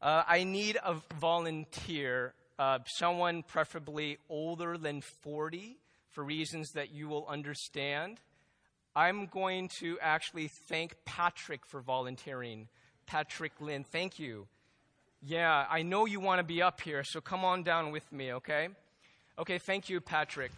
Uh, 0.00 0.22
I 0.28 0.44
need 0.44 0.78
a 0.84 0.96
volunteer 1.18 2.34
uh, 2.58 2.78
someone 2.86 3.42
preferably 3.42 4.18
older 4.28 4.78
than 4.78 5.00
40 5.22 5.76
for 6.10 6.24
reasons 6.24 6.70
that 6.72 6.92
you 6.92 7.08
will 7.08 7.26
understand. 7.26 8.20
I'm 8.94 9.26
going 9.26 9.68
to 9.80 9.98
actually 10.00 10.48
thank 10.48 10.96
Patrick 11.04 11.66
for 11.66 11.80
volunteering. 11.80 12.68
Patrick 13.06 13.52
Lynn, 13.60 13.84
thank 13.84 14.18
you. 14.18 14.46
Yeah, 15.22 15.66
I 15.68 15.82
know 15.82 16.06
you 16.06 16.20
want 16.20 16.38
to 16.38 16.44
be 16.44 16.62
up 16.62 16.80
here, 16.80 17.02
so 17.04 17.20
come 17.20 17.44
on 17.44 17.62
down 17.62 17.90
with 17.90 18.10
me, 18.12 18.32
okay? 18.32 18.68
Okay, 19.38 19.58
thank 19.58 19.88
you, 19.88 20.00
Patrick. 20.00 20.52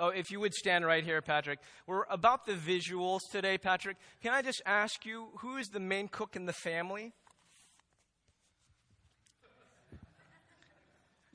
Oh, 0.00 0.08
if 0.08 0.30
you 0.30 0.38
would 0.40 0.54
stand 0.54 0.84
right 0.84 1.04
here, 1.04 1.20
Patrick. 1.20 1.58
We're 1.86 2.04
about 2.08 2.46
the 2.46 2.52
visuals 2.52 3.20
today, 3.32 3.58
Patrick. 3.58 3.96
Can 4.22 4.32
I 4.32 4.42
just 4.42 4.62
ask 4.64 5.04
you, 5.04 5.28
who 5.38 5.56
is 5.56 5.68
the 5.68 5.80
main 5.80 6.08
cook 6.08 6.36
in 6.36 6.46
the 6.46 6.52
family? 6.52 7.12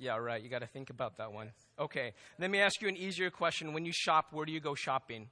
Yeah, 0.04 0.18
right. 0.18 0.44
You 0.44 0.50
got 0.50 0.60
to 0.60 0.68
think 0.68 0.90
about 0.90 1.16
that 1.20 1.32
one. 1.32 1.54
Okay. 1.80 2.12
Let 2.38 2.52
me 2.52 2.60
ask 2.60 2.82
you 2.82 2.90
an 2.90 2.98
easier 2.98 3.30
question. 3.30 3.72
When 3.72 3.86
you 3.86 3.94
shop, 3.94 4.26
where 4.32 4.46
do 4.46 4.52
you 4.52 4.60
go 4.60 4.76
shopping? 4.76 5.30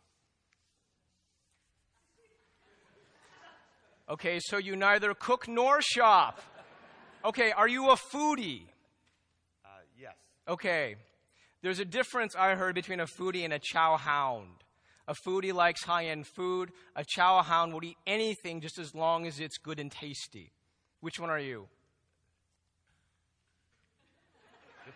Okay, 4.09 4.39
so 4.39 4.55
you 4.55 4.77
neither 4.77 5.13
cook 5.13 5.49
nor 5.49 5.81
shop. 5.81 6.41
Okay, 7.25 7.51
are 7.51 7.67
you 7.67 7.89
a 7.89 7.97
foodie? 7.97 8.61
Uh, 9.65 9.67
yes. 9.99 10.13
Okay. 10.47 10.95
There's 11.61 11.79
a 11.79 11.85
difference 11.85 12.33
I 12.33 12.55
heard 12.55 12.73
between 12.73 13.01
a 13.01 13.07
foodie 13.07 13.43
and 13.43 13.51
a 13.51 13.59
chow 13.59 13.97
hound. 13.97 14.63
A 15.05 15.13
foodie 15.13 15.53
likes 15.53 15.83
high 15.83 16.05
end 16.05 16.27
food. 16.27 16.71
A 16.95 17.03
chow 17.05 17.41
hound 17.41 17.73
will 17.73 17.83
eat 17.83 17.97
anything 18.07 18.61
just 18.61 18.79
as 18.79 18.95
long 18.95 19.27
as 19.27 19.41
it's 19.41 19.57
good 19.57 19.81
and 19.81 19.91
tasty. 19.91 20.53
Which 21.01 21.19
one 21.19 21.29
are 21.29 21.39
you? 21.39 21.67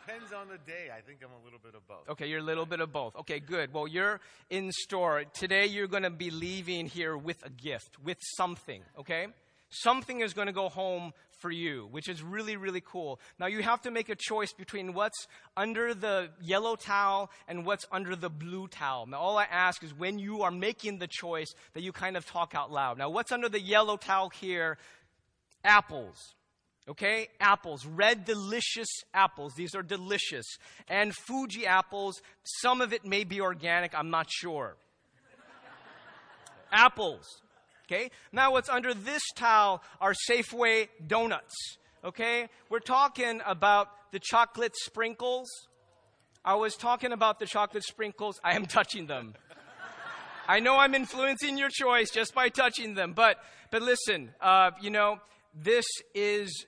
Depends 0.05 0.33
on 0.33 0.47
the 0.47 0.57
day. 0.59 0.89
I 0.95 1.01
think 1.01 1.19
I'm 1.23 1.31
a 1.31 1.43
little 1.43 1.57
bit 1.57 1.73
of 1.73 1.87
both. 1.87 2.07
Okay, 2.09 2.27
you're 2.27 2.39
a 2.39 2.43
little 2.43 2.67
bit 2.67 2.79
of 2.79 2.91
both. 2.91 3.15
Okay, 3.15 3.39
good. 3.39 3.73
Well, 3.73 3.87
you're 3.87 4.19
in 4.51 4.71
store. 4.71 5.23
Today 5.33 5.65
you're 5.65 5.87
going 5.87 6.03
to 6.03 6.11
be 6.11 6.29
leaving 6.29 6.85
here 6.85 7.17
with 7.17 7.43
a 7.43 7.49
gift, 7.49 7.97
with 8.03 8.17
something, 8.37 8.83
okay? 8.99 9.27
Something 9.69 10.21
is 10.21 10.33
going 10.33 10.45
to 10.45 10.53
go 10.53 10.69
home 10.69 11.13
for 11.39 11.49
you, 11.49 11.87
which 11.89 12.07
is 12.07 12.21
really, 12.21 12.55
really 12.55 12.81
cool. 12.81 13.19
Now 13.39 13.47
you 13.47 13.63
have 13.63 13.81
to 13.81 13.91
make 13.91 14.09
a 14.09 14.15
choice 14.15 14.53
between 14.53 14.93
what's 14.93 15.27
under 15.57 15.95
the 15.95 16.29
yellow 16.39 16.75
towel 16.75 17.31
and 17.47 17.65
what's 17.65 17.85
under 17.91 18.15
the 18.15 18.29
blue 18.29 18.67
towel. 18.67 19.07
Now 19.07 19.17
all 19.17 19.39
I 19.39 19.45
ask 19.45 19.83
is 19.83 19.91
when 19.91 20.19
you 20.19 20.43
are 20.43 20.51
making 20.51 20.99
the 20.99 21.07
choice 21.07 21.51
that 21.73 21.81
you 21.81 21.91
kind 21.91 22.15
of 22.15 22.27
talk 22.27 22.53
out 22.53 22.71
loud. 22.71 22.99
Now 22.99 23.09
what's 23.09 23.31
under 23.31 23.49
the 23.49 23.59
yellow 23.59 23.97
towel 23.97 24.29
here? 24.29 24.77
Apples. 25.63 26.35
Okay, 26.87 27.29
apples, 27.39 27.83
red 27.85 28.25
delicious 28.25 28.87
apples. 29.11 29.53
These 29.55 29.73
are 29.73 29.81
delicious. 29.81 30.45
And 30.87 31.15
Fuji 31.15 31.65
apples, 31.65 32.21
some 32.61 32.79
of 32.79 32.93
it 32.93 33.03
may 33.03 33.23
be 33.23 33.41
organic, 33.41 33.97
I'm 33.97 34.11
not 34.11 34.27
sure. 34.29 34.75
apples. 36.71 37.41
Okay, 37.85 38.11
now 38.31 38.51
what's 38.51 38.69
under 38.69 38.93
this 38.93 39.21
towel 39.35 39.81
are 39.99 40.13
Safeway 40.29 40.89
donuts. 41.05 41.55
Okay, 42.03 42.49
we're 42.69 42.79
talking 42.79 43.41
about 43.45 43.89
the 44.11 44.19
chocolate 44.19 44.75
sprinkles. 44.75 45.49
I 46.43 46.53
was 46.53 46.75
talking 46.75 47.11
about 47.11 47.39
the 47.39 47.47
chocolate 47.47 47.83
sprinkles. 47.83 48.39
I 48.43 48.55
am 48.55 48.67
touching 48.67 49.07
them. 49.07 49.33
I 50.47 50.59
know 50.59 50.77
I'm 50.77 50.93
influencing 50.93 51.57
your 51.57 51.69
choice 51.69 52.11
just 52.11 52.35
by 52.35 52.49
touching 52.49 52.93
them, 52.93 53.13
but 53.13 53.37
but 53.71 53.81
listen, 53.81 54.29
uh, 54.39 54.71
you 54.81 54.91
know 54.91 55.19
this 55.55 55.85
is 56.13 56.67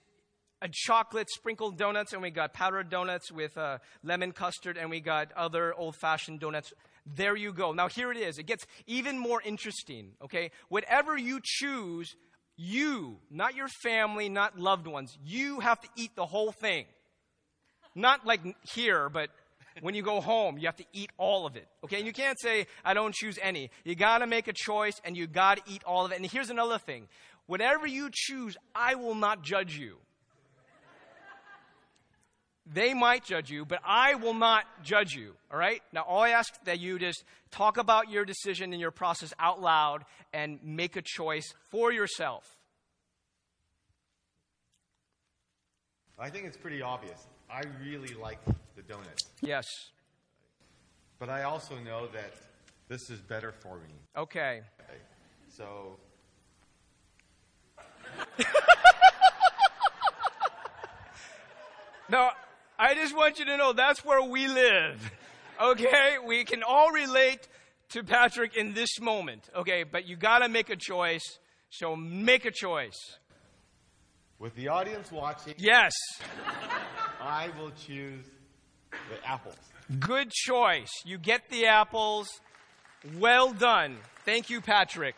a 0.61 0.69
chocolate 0.71 1.29
sprinkled 1.29 1.77
donuts, 1.77 2.13
and 2.13 2.21
we 2.21 2.31
got 2.31 2.53
powdered 2.53 2.89
donuts 2.89 3.31
with 3.31 3.57
uh, 3.57 3.77
lemon 4.03 4.31
custard, 4.31 4.77
and 4.77 4.89
we 4.89 4.99
got 4.99 5.31
other 5.33 5.73
old 5.73 5.95
fashioned 5.95 6.39
donuts. 6.39 6.73
There 7.05 7.35
you 7.35 7.53
go. 7.53 7.71
Now, 7.71 7.87
here 7.87 8.11
it 8.11 8.17
is. 8.17 8.37
It 8.37 8.47
gets 8.47 8.65
even 8.85 9.17
more 9.17 9.41
interesting, 9.41 10.11
okay? 10.23 10.51
Whatever 10.69 11.17
you 11.17 11.39
choose, 11.43 12.15
you, 12.57 13.17
not 13.29 13.55
your 13.55 13.67
family, 13.67 14.29
not 14.29 14.57
loved 14.59 14.87
ones, 14.87 15.17
you 15.23 15.59
have 15.59 15.79
to 15.81 15.87
eat 15.95 16.15
the 16.15 16.25
whole 16.25 16.51
thing. 16.51 16.85
Not 17.95 18.25
like 18.25 18.41
here, 18.73 19.09
but 19.09 19.29
when 19.81 19.95
you 19.95 20.01
go 20.01 20.21
home, 20.21 20.57
you 20.57 20.67
have 20.67 20.75
to 20.77 20.85
eat 20.91 21.11
all 21.17 21.45
of 21.45 21.55
it. 21.55 21.67
Okay? 21.83 21.97
And 21.97 22.05
you 22.05 22.13
can't 22.13 22.39
say, 22.39 22.67
I 22.83 22.93
don't 22.93 23.13
choose 23.13 23.37
any. 23.41 23.69
You 23.85 23.95
gotta 23.95 24.27
make 24.27 24.47
a 24.47 24.53
choice 24.53 24.99
and 25.03 25.15
you 25.15 25.27
gotta 25.27 25.61
eat 25.67 25.83
all 25.83 26.05
of 26.05 26.11
it. 26.11 26.17
And 26.17 26.25
here's 26.25 26.49
another 26.49 26.77
thing. 26.77 27.07
Whatever 27.45 27.87
you 27.87 28.09
choose, 28.11 28.57
I 28.75 28.95
will 28.95 29.15
not 29.15 29.43
judge 29.43 29.77
you. 29.77 29.97
They 32.73 32.93
might 32.93 33.23
judge 33.23 33.49
you, 33.49 33.63
but 33.65 33.79
I 33.85 34.15
will 34.15 34.33
not 34.33 34.65
judge 34.83 35.13
you. 35.13 35.33
All 35.51 35.57
right? 35.57 35.81
Now, 35.93 36.01
all 36.01 36.21
I 36.21 36.29
ask 36.29 36.53
that 36.65 36.79
you 36.79 36.99
just 36.99 37.23
talk 37.49 37.77
about 37.77 38.09
your 38.11 38.25
decision 38.25 38.73
and 38.73 38.81
your 38.81 38.91
process 38.91 39.33
out 39.39 39.61
loud 39.61 40.03
and 40.33 40.59
make 40.63 40.95
a 40.97 41.01
choice 41.01 41.53
for 41.69 41.91
yourself. 41.93 42.43
I 46.19 46.29
think 46.29 46.45
it's 46.45 46.57
pretty 46.57 46.81
obvious. 46.81 47.25
I 47.49 47.61
really 47.81 48.13
like 48.15 48.39
the 48.75 48.81
donuts, 48.81 49.23
Yes. 49.41 49.65
but 51.19 51.29
I 51.29 51.43
also 51.43 51.75
know 51.79 52.07
that 52.07 52.33
this 52.89 53.09
is 53.09 53.19
better 53.21 53.51
for 53.53 53.75
me. 53.77 53.93
Okay. 54.17 54.61
So 55.49 55.97
Now, 62.09 62.31
I 62.79 62.93
just 62.95 63.15
want 63.15 63.39
you 63.39 63.45
to 63.45 63.57
know 63.57 63.73
that's 63.73 64.05
where 64.05 64.21
we 64.21 64.47
live. 64.47 65.11
Okay? 65.61 66.17
We 66.25 66.43
can 66.45 66.61
all 66.61 66.91
relate 66.91 67.47
to 67.89 68.03
Patrick 68.03 68.55
in 68.55 68.73
this 68.73 68.99
moment. 69.01 69.49
Okay? 69.55 69.83
But 69.83 70.07
you 70.07 70.15
gotta 70.15 70.47
make 70.47 70.69
a 70.69 70.75
choice. 70.75 71.39
So 71.69 71.95
make 71.95 72.45
a 72.45 72.51
choice. 72.51 72.95
with 74.39 74.53
the 74.55 74.67
audience 74.67 75.11
watching, 75.11 75.55
Yes. 75.57 75.93
I 77.19 77.49
will 77.59 77.71
choose 77.71 78.23
the 78.91 79.27
apples. 79.27 79.55
Good 79.99 80.29
choice. 80.31 80.91
You 81.05 81.17
get 81.17 81.49
the 81.49 81.65
apples. 81.65 82.27
Well 83.17 83.51
done. 83.53 83.97
Thank 84.25 84.49
you, 84.51 84.61
Patrick. 84.61 85.15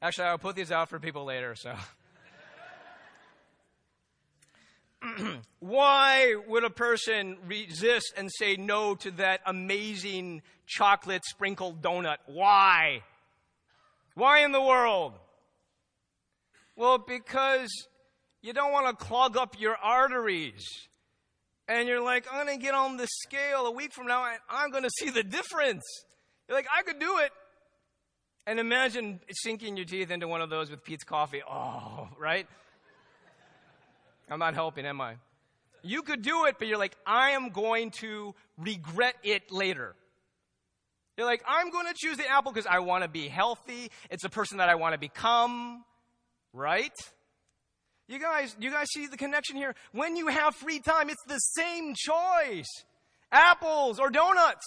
Actually, 0.00 0.28
I'll 0.28 0.38
put 0.38 0.54
these 0.56 0.70
out 0.70 0.88
for 0.88 0.98
people 1.00 1.24
later, 1.24 1.54
so. 1.56 1.74
Why 5.60 6.34
would 6.46 6.64
a 6.64 6.70
person 6.70 7.36
resist 7.46 8.12
and 8.16 8.30
say 8.32 8.56
no 8.56 8.94
to 8.96 9.10
that 9.12 9.40
amazing 9.46 10.42
chocolate 10.66 11.24
sprinkled 11.24 11.82
donut? 11.82 12.18
Why? 12.26 13.02
Why 14.14 14.44
in 14.44 14.52
the 14.52 14.62
world? 14.62 15.12
Well, 16.76 16.98
because 16.98 17.70
you 18.42 18.52
don't 18.52 18.72
want 18.72 18.86
to 18.98 19.04
clog 19.04 19.36
up 19.36 19.58
your 19.58 19.76
arteries. 19.76 20.64
And 21.68 21.88
you're 21.88 22.02
like, 22.02 22.26
I'm 22.30 22.46
going 22.46 22.58
to 22.58 22.64
get 22.64 22.74
on 22.74 22.96
the 22.96 23.08
scale 23.24 23.66
a 23.66 23.70
week 23.70 23.92
from 23.92 24.06
now 24.06 24.24
and 24.24 24.38
I'm 24.48 24.70
going 24.70 24.84
to 24.84 24.90
see 24.98 25.10
the 25.10 25.24
difference. 25.24 25.82
You're 26.48 26.56
like, 26.56 26.68
I 26.74 26.82
could 26.82 27.00
do 27.00 27.18
it. 27.18 27.32
And 28.46 28.60
imagine 28.60 29.20
sinking 29.30 29.76
your 29.76 29.86
teeth 29.86 30.12
into 30.12 30.28
one 30.28 30.40
of 30.40 30.50
those 30.50 30.70
with 30.70 30.84
Peet's 30.84 31.02
coffee. 31.02 31.42
Oh, 31.48 32.08
right? 32.18 32.46
I'm 34.28 34.38
not 34.38 34.54
helping, 34.54 34.86
am 34.86 35.00
I? 35.00 35.16
You 35.82 36.02
could 36.02 36.22
do 36.22 36.46
it, 36.46 36.56
but 36.58 36.66
you're 36.68 36.78
like, 36.78 36.96
I 37.06 37.30
am 37.30 37.50
going 37.50 37.90
to 38.00 38.34
regret 38.58 39.14
it 39.22 39.52
later. 39.52 39.94
You're 41.16 41.26
like, 41.26 41.42
I'm 41.46 41.70
going 41.70 41.86
to 41.86 41.94
choose 41.96 42.16
the 42.16 42.28
apple 42.28 42.52
because 42.52 42.66
I 42.66 42.80
want 42.80 43.04
to 43.04 43.08
be 43.08 43.28
healthy. 43.28 43.90
It's 44.10 44.24
a 44.24 44.28
person 44.28 44.58
that 44.58 44.68
I 44.68 44.74
want 44.74 44.94
to 44.94 44.98
become. 44.98 45.84
Right? 46.52 46.92
You 48.08 48.18
guys, 48.18 48.56
you 48.60 48.70
guys 48.70 48.88
see 48.92 49.06
the 49.06 49.16
connection 49.16 49.56
here? 49.56 49.74
When 49.92 50.16
you 50.16 50.28
have 50.28 50.54
free 50.54 50.80
time, 50.80 51.10
it's 51.10 51.22
the 51.26 51.38
same 51.38 51.94
choice. 51.94 52.68
Apples 53.32 53.98
or 53.98 54.10
donuts. 54.10 54.66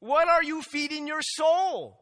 What 0.00 0.28
are 0.28 0.42
you 0.42 0.62
feeding 0.62 1.06
your 1.06 1.20
soul? 1.22 1.99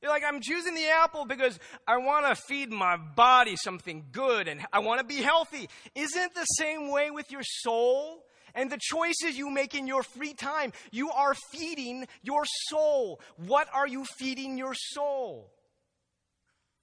You're 0.00 0.12
like, 0.12 0.22
I'm 0.24 0.40
choosing 0.40 0.74
the 0.74 0.88
apple 0.88 1.24
because 1.24 1.58
I 1.86 1.96
want 1.96 2.26
to 2.26 2.40
feed 2.46 2.70
my 2.70 2.96
body 2.96 3.56
something 3.56 4.06
good 4.12 4.46
and 4.46 4.64
I 4.72 4.78
want 4.78 5.00
to 5.00 5.06
be 5.06 5.22
healthy. 5.22 5.68
Isn't 5.94 6.34
the 6.34 6.44
same 6.44 6.90
way 6.90 7.10
with 7.10 7.32
your 7.32 7.42
soul? 7.42 8.24
And 8.54 8.70
the 8.70 8.78
choices 8.80 9.36
you 9.36 9.50
make 9.50 9.74
in 9.74 9.86
your 9.86 10.02
free 10.02 10.34
time, 10.34 10.72
you 10.90 11.10
are 11.10 11.34
feeding 11.52 12.06
your 12.22 12.44
soul. 12.68 13.20
What 13.36 13.68
are 13.74 13.86
you 13.86 14.04
feeding 14.18 14.56
your 14.56 14.74
soul? 14.74 15.50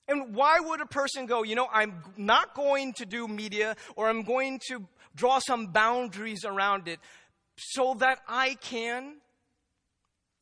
And 0.07 0.35
why 0.35 0.59
would 0.59 0.81
a 0.81 0.85
person 0.85 1.25
go, 1.25 1.43
you 1.43 1.55
know, 1.55 1.67
I'm 1.71 2.03
not 2.17 2.53
going 2.53 2.93
to 2.97 3.05
do 3.05 3.27
media 3.27 3.75
or 3.95 4.09
I'm 4.09 4.21
going 4.23 4.59
to 4.67 4.87
draw 5.15 5.39
some 5.39 5.67
boundaries 5.67 6.45
around 6.45 6.87
it 6.87 6.99
so 7.57 7.95
that 7.95 8.19
I 8.27 8.55
can 8.55 9.15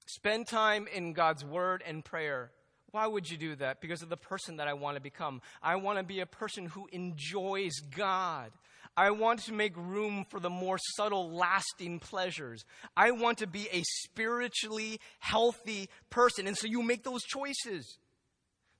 spend 0.06 0.48
time 0.48 0.88
in 0.94 1.14
God's 1.14 1.46
word 1.46 1.84
and 1.88 2.04
prayer? 2.04 2.52
Why 2.94 3.08
would 3.08 3.28
you 3.28 3.38
do 3.38 3.56
that? 3.56 3.82
Because 3.82 4.04
of 4.04 4.10
the 4.10 4.18
person 4.18 4.58
that 4.58 4.68
I 4.68 4.74
want 4.74 4.98
to 4.98 5.02
become. 5.02 5.42
I 5.64 5.78
want 5.78 5.98
to 5.98 6.04
be 6.04 6.20
a 6.20 6.28
person 6.28 6.68
who 6.68 6.88
enjoys 6.92 7.74
God. 7.80 8.52
I 8.96 9.10
want 9.10 9.40
to 9.46 9.52
make 9.52 9.76
room 9.76 10.28
for 10.30 10.40
the 10.40 10.52
more 10.52 10.78
subtle, 10.96 11.32
lasting 11.32 11.98
pleasures. 11.98 12.64
I 12.96 13.10
want 13.10 13.40
to 13.40 13.48
be 13.48 13.68
a 13.74 13.82
spiritually 14.04 15.00
healthy 15.18 15.90
person. 16.12 16.46
And 16.46 16.56
so 16.56 16.68
you 16.68 16.84
make 16.84 17.04
those 17.04 17.24
choices. 17.24 17.98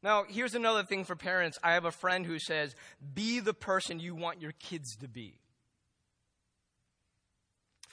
Now, 0.04 0.26
here's 0.30 0.54
another 0.54 0.84
thing 0.84 1.06
for 1.06 1.16
parents. 1.16 1.58
I 1.64 1.74
have 1.74 1.86
a 1.86 1.92
friend 1.92 2.24
who 2.24 2.38
says, 2.38 2.76
be 3.16 3.40
the 3.40 3.56
person 3.56 4.00
you 4.00 4.14
want 4.14 4.40
your 4.40 4.52
kids 4.60 4.96
to 4.98 5.08
be. 5.08 5.40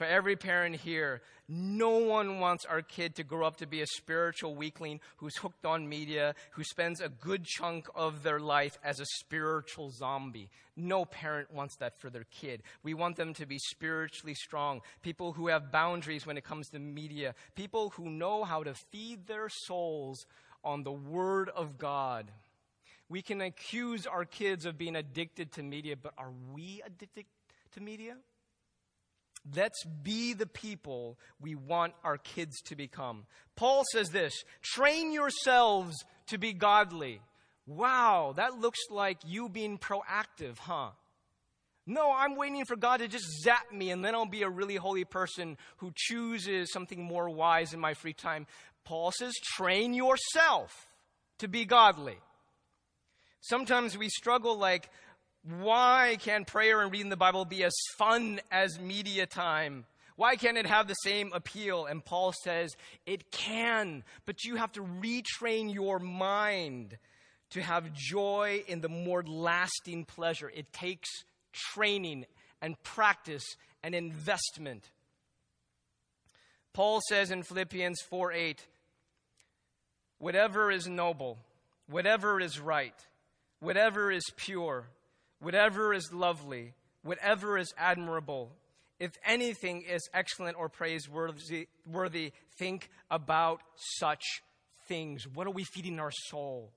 For 0.01 0.07
every 0.07 0.35
parent 0.35 0.77
here, 0.77 1.21
no 1.47 1.99
one 1.99 2.41
wants 2.41 2.65
our 2.65 2.81
kid 2.81 3.17
to 3.17 3.23
grow 3.23 3.47
up 3.47 3.59
to 3.59 3.67
be 3.67 3.83
a 3.83 3.87
spiritual 3.87 4.55
weakling 4.55 4.99
who's 5.19 5.37
hooked 5.37 5.67
on 5.67 5.91
media, 5.91 6.35
who 6.53 6.65
spends 6.65 7.03
a 7.03 7.11
good 7.11 7.45
chunk 7.45 7.87
of 7.95 8.23
their 8.23 8.41
life 8.41 8.79
as 8.83 8.99
a 8.99 9.05
spiritual 9.05 9.91
zombie. 9.91 10.49
No 10.75 11.05
parent 11.05 11.53
wants 11.53 11.77
that 11.81 12.01
for 12.01 12.09
their 12.09 12.25
kid. 12.31 12.63
We 12.83 12.95
want 12.95 13.17
them 13.17 13.35
to 13.35 13.45
be 13.45 13.59
spiritually 13.59 14.33
strong, 14.33 14.81
people 15.03 15.35
who 15.35 15.49
have 15.49 15.71
boundaries 15.71 16.25
when 16.27 16.39
it 16.39 16.45
comes 16.45 16.71
to 16.71 16.79
media, 16.79 17.35
people 17.55 17.91
who 17.91 18.09
know 18.09 18.45
how 18.45 18.63
to 18.63 18.73
feed 18.73 19.27
their 19.27 19.51
souls 19.51 20.25
on 20.65 20.83
the 20.83 20.93
Word 20.93 21.51
of 21.51 21.77
God. 21.77 22.31
We 23.11 23.21
can 23.21 23.43
accuse 23.43 24.07
our 24.07 24.25
kids 24.25 24.65
of 24.65 24.79
being 24.79 24.97
addicted 24.97 25.53
to 25.53 25.63
media, 25.63 25.95
but 25.95 26.15
are 26.17 26.33
we 26.55 26.81
addicted 26.87 27.27
to 27.73 27.83
media? 27.83 28.17
Let's 29.55 29.85
be 29.85 30.35
the 30.35 30.47
people 30.47 31.19
we 31.41 31.55
want 31.55 31.95
our 32.05 32.19
kids 32.19 32.61
to 32.67 32.77
become. 32.77 33.25
Paul 33.57 33.85
says 33.93 34.11
this 34.11 34.45
train 34.63 35.13
yourselves 35.13 35.97
to 36.27 36.39
be 36.39 36.53
godly. 36.53 37.21
Wow, 37.67 38.35
that 38.37 38.59
looks 38.59 38.81
like 38.91 39.19
you 39.25 39.49
being 39.49 39.79
proactive, 39.79 40.59
huh? 40.59 40.91
No, 41.87 42.13
I'm 42.13 42.37
waiting 42.37 42.65
for 42.65 42.77
God 42.77 42.99
to 42.99 43.09
just 43.09 43.25
zap 43.43 43.73
me 43.73 43.91
and 43.91 44.05
then 44.05 44.15
I'll 44.15 44.27
be 44.27 44.43
a 44.43 44.49
really 44.49 44.77
holy 44.77 45.05
person 45.05 45.57
who 45.79 45.93
chooses 45.95 46.73
something 46.73 47.03
more 47.03 47.31
wise 47.31 47.73
in 47.73 47.81
my 47.81 47.95
free 47.95 48.13
time. 48.13 48.47
Paul 48.85 49.13
says, 49.13 49.35
train 49.57 49.95
yourself 49.95 50.89
to 51.39 51.49
be 51.49 51.65
godly. 51.65 52.19
Sometimes 53.41 53.97
we 53.97 54.09
struggle 54.09 54.59
like, 54.59 54.91
why 55.43 56.17
can 56.21 56.45
prayer 56.45 56.83
and 56.83 56.93
reading 56.93 57.09
the 57.09 57.17
Bible 57.17 57.45
be 57.45 57.65
as 57.65 57.73
fun 57.97 58.41
as 58.51 58.79
media 58.79 59.27
time? 59.27 59.87
Why 60.17 60.37
can't 60.37 60.59
it 60.59 60.67
have 60.67 60.87
the 60.87 60.95
same 60.95 61.33
appeal? 61.33 61.87
And 61.87 62.05
Paul 62.05 62.35
says 62.45 62.77
it 63.07 63.31
can, 63.31 64.05
but 64.27 64.45
you 64.45 64.57
have 64.57 64.73
to 64.73 64.83
retrain 64.83 65.73
your 65.73 65.99
mind 65.99 66.99
to 67.51 67.63
have 67.63 67.93
joy 67.95 68.63
in 68.69 68.83
the 68.83 68.89
more 68.89 69.23
lasting 69.23 70.05
pleasure. 70.05 70.51
It 70.55 70.73
takes 70.73 71.09
training 71.53 72.27
and 72.61 72.81
practice 72.83 73.45
and 73.83 73.95
investment. 73.95 74.91
Paul 76.75 77.01
says 77.09 77.31
in 77.31 77.43
Philippians 77.43 78.01
4 78.11 78.33
8, 78.33 78.67
whatever 80.19 80.71
is 80.71 80.87
noble, 80.87 81.39
whatever 81.89 82.41
is 82.41 82.61
right, 82.61 82.95
whatever 83.61 84.13
is 84.13 84.23
pure, 84.37 84.87
whatever 85.41 85.93
is 85.93 86.13
lovely, 86.13 86.75
whatever 87.03 87.59
is 87.59 87.73
admirable, 87.77 88.53
if 88.99 89.13
anything 89.25 89.83
is 89.83 90.09
excellent 90.13 90.57
or 90.59 90.69
praiseworthy, 90.69 91.69
worthy, 91.87 92.33
think 92.59 92.91
about 93.11 93.63
such 93.99 94.23
things. 94.87 95.27
What 95.27 95.47
are 95.47 95.53
we 95.53 95.65
feeding 95.65 95.99
our 95.99 96.13
soul? 96.13 96.71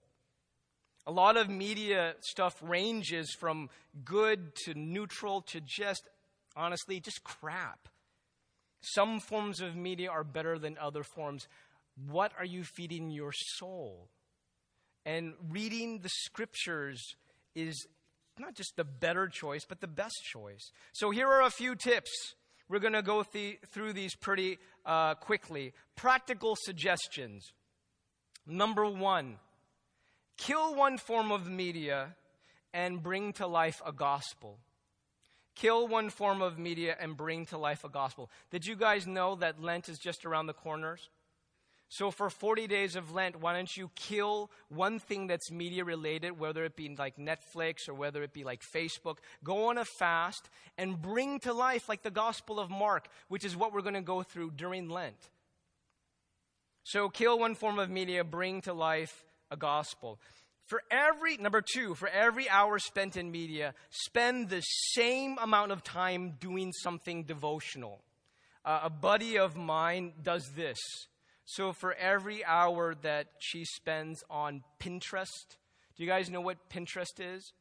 A 1.05 1.11
lot 1.11 1.36
of 1.36 1.49
media 1.49 2.14
stuff 2.22 2.55
ranges 2.61 3.36
from 3.38 3.70
good 4.05 4.55
to 4.64 4.74
neutral 4.74 5.41
to 5.41 5.59
just, 5.59 6.03
honestly, 6.55 7.01
just 7.01 7.26
crap. 7.26 7.89
Some 8.82 9.20
forms 9.20 9.59
of 9.59 9.76
media 9.76 10.09
are 10.09 10.24
better 10.24 10.57
than 10.57 10.78
other 10.78 11.03
forms. 11.03 11.47
What 12.09 12.32
are 12.39 12.45
you 12.45 12.64
feeding 12.64 13.09
your 13.09 13.34
soul? 13.34 14.07
And 15.05 15.34
reading 15.49 15.99
the 15.99 16.09
scriptures 16.09 17.01
is 17.53 17.86
not 18.39 18.55
just 18.55 18.75
the 18.75 18.84
better 18.84 19.27
choice, 19.27 19.65
but 19.67 19.81
the 19.81 19.88
best 19.88 20.15
choice. 20.23 20.71
So 20.93 21.11
here 21.11 21.27
are 21.27 21.43
a 21.43 21.49
few 21.49 21.75
tips. 21.75 22.11
We're 22.69 22.79
going 22.79 22.93
to 22.93 23.01
go 23.01 23.23
th- 23.23 23.59
through 23.71 23.93
these 23.93 24.15
pretty 24.15 24.57
uh, 24.86 25.15
quickly. 25.15 25.73
Practical 25.95 26.55
suggestions. 26.59 27.51
Number 28.47 28.86
one, 28.86 29.38
kill 30.38 30.75
one 30.75 30.97
form 30.97 31.31
of 31.31 31.49
media 31.49 32.15
and 32.73 33.01
bring 33.01 33.34
to 33.34 33.47
life 33.47 33.81
a 33.86 33.91
gospel. 33.91 34.57
Kill 35.55 35.88
one 35.88 36.09
form 36.09 36.41
of 36.41 36.57
media 36.57 36.95
and 36.99 37.15
bring 37.15 37.45
to 37.47 37.57
life 37.57 37.84
a 37.84 37.89
gospel. 37.89 38.31
Did 38.49 38.65
you 38.65 38.75
guys 38.75 39.05
know 39.05 39.36
that 39.36 39.61
Lent 39.61 39.88
is 39.88 39.99
just 39.99 40.25
around 40.25 40.47
the 40.47 40.53
corners? 40.53 41.09
So 41.93 42.09
for 42.09 42.31
40 42.31 42.65
days 42.65 42.95
of 42.95 43.13
Lent, 43.13 43.39
why 43.39 43.53
don't 43.53 43.77
you 43.77 43.91
kill 43.93 44.49
one 44.69 44.97
thing 44.97 45.27
that's 45.27 45.51
media 45.51 45.85
related, 45.85 46.39
whether 46.39 46.65
it 46.65 46.75
be 46.75 46.95
like 46.97 47.17
Netflix 47.17 47.87
or 47.87 47.93
whether 47.93 48.23
it 48.23 48.33
be 48.33 48.43
like 48.43 48.63
Facebook, 48.75 49.17
go 49.43 49.69
on 49.69 49.77
a 49.77 49.85
fast 49.85 50.49
and 50.75 50.99
bring 50.99 51.39
to 51.41 51.53
life 51.53 51.87
like 51.87 52.01
the 52.01 52.09
Gospel 52.09 52.59
of 52.59 52.71
Mark, 52.71 53.09
which 53.27 53.45
is 53.45 53.55
what 53.55 53.73
we're 53.73 53.83
going 53.83 53.93
to 53.93 54.01
go 54.01 54.23
through 54.23 54.53
during 54.55 54.89
Lent. 54.89 55.29
So 56.81 57.09
kill 57.09 57.37
one 57.37 57.53
form 57.53 57.77
of 57.77 57.91
media, 57.91 58.23
bring 58.23 58.61
to 58.61 58.73
life 58.73 59.23
a 59.51 59.55
gospel. 59.55 60.19
For 60.65 60.81
every, 60.89 61.37
number 61.37 61.61
two, 61.61 61.93
for 61.93 62.07
every 62.07 62.49
hour 62.49 62.79
spent 62.79 63.17
in 63.17 63.29
media, 63.29 63.75
spend 63.91 64.49
the 64.49 64.61
same 64.61 65.37
amount 65.39 65.71
of 65.71 65.83
time 65.83 66.37
doing 66.39 66.71
something 66.71 67.25
devotional. 67.25 68.01
Uh, 68.65 68.79
a 68.85 68.89
buddy 68.89 69.37
of 69.37 69.55
mine 69.55 70.13
does 70.23 70.53
this. 70.55 70.79
So 71.45 71.73
for 71.73 71.93
every 71.93 72.43
hour 72.45 72.95
that 73.01 73.27
she 73.39 73.65
spends 73.65 74.23
on 74.29 74.63
Pinterest, 74.79 75.57
do 75.95 76.03
you 76.03 76.07
guys 76.07 76.29
know 76.29 76.41
what 76.41 76.69
Pinterest 76.69 77.19
is? 77.19 77.53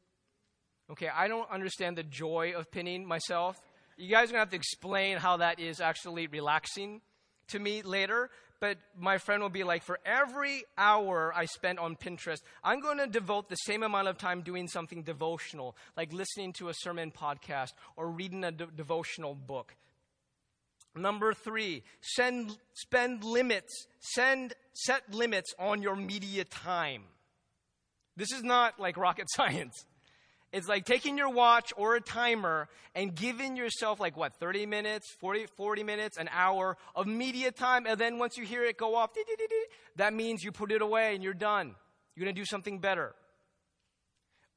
Okay, 0.90 1.08
I 1.08 1.28
don't 1.28 1.50
understand 1.50 1.96
the 1.96 2.02
joy 2.02 2.52
of 2.56 2.70
pinning 2.70 3.06
myself. 3.06 3.60
You 3.96 4.10
guys 4.10 4.30
are 4.30 4.32
to 4.32 4.38
have 4.38 4.50
to 4.50 4.56
explain 4.56 5.18
how 5.18 5.38
that 5.38 5.60
is 5.60 5.80
actually 5.80 6.26
relaxing 6.26 7.00
to 7.48 7.58
me 7.58 7.82
later 7.82 8.30
but 8.62 8.78
my 8.96 9.18
friend 9.18 9.42
will 9.42 9.50
be 9.50 9.64
like, 9.64 9.82
for 9.82 9.98
every 10.06 10.62
hour 10.78 11.32
I 11.34 11.46
spent 11.46 11.80
on 11.80 11.96
Pinterest, 11.96 12.38
I'm 12.62 12.80
going 12.80 12.98
to 12.98 13.08
devote 13.08 13.48
the 13.48 13.56
same 13.56 13.82
amount 13.82 14.06
of 14.06 14.18
time 14.18 14.42
doing 14.42 14.68
something 14.68 15.02
devotional, 15.02 15.74
like 15.96 16.12
listening 16.12 16.52
to 16.58 16.68
a 16.68 16.72
sermon 16.72 17.10
podcast 17.10 17.72
or 17.96 18.08
reading 18.08 18.44
a 18.44 18.52
de- 18.52 18.66
devotional 18.66 19.34
book. 19.34 19.74
Number 20.94 21.32
three, 21.32 21.82
send, 22.00 22.56
spend 22.74 23.24
limits, 23.24 23.86
send, 24.00 24.54
set 24.74 25.12
limits 25.12 25.54
on 25.58 25.80
your 25.80 25.96
media 25.96 26.44
time. 26.44 27.04
This 28.16 28.30
is 28.32 28.42
not 28.42 28.78
like 28.78 28.96
rocket 28.96 29.28
science. 29.30 29.86
It's 30.52 30.68
like 30.68 30.84
taking 30.84 31.16
your 31.16 31.30
watch 31.30 31.72
or 31.78 31.96
a 31.96 32.00
timer 32.00 32.68
and 32.94 33.14
giving 33.14 33.56
yourself 33.56 33.98
like 34.00 34.18
what, 34.18 34.34
30 34.34 34.66
minutes, 34.66 35.10
40, 35.18 35.46
40 35.56 35.82
minutes, 35.82 36.18
an 36.18 36.28
hour 36.30 36.76
of 36.94 37.06
media 37.06 37.50
time. 37.50 37.86
And 37.86 37.98
then 37.98 38.18
once 38.18 38.36
you 38.36 38.44
hear 38.44 38.62
it 38.62 38.76
go 38.76 38.94
off, 38.94 39.10
that 39.96 40.12
means 40.12 40.44
you 40.44 40.52
put 40.52 40.70
it 40.70 40.82
away 40.82 41.14
and 41.14 41.24
you're 41.24 41.32
done. 41.32 41.74
You're 42.14 42.26
going 42.26 42.34
to 42.34 42.40
do 42.40 42.44
something 42.44 42.80
better. 42.80 43.14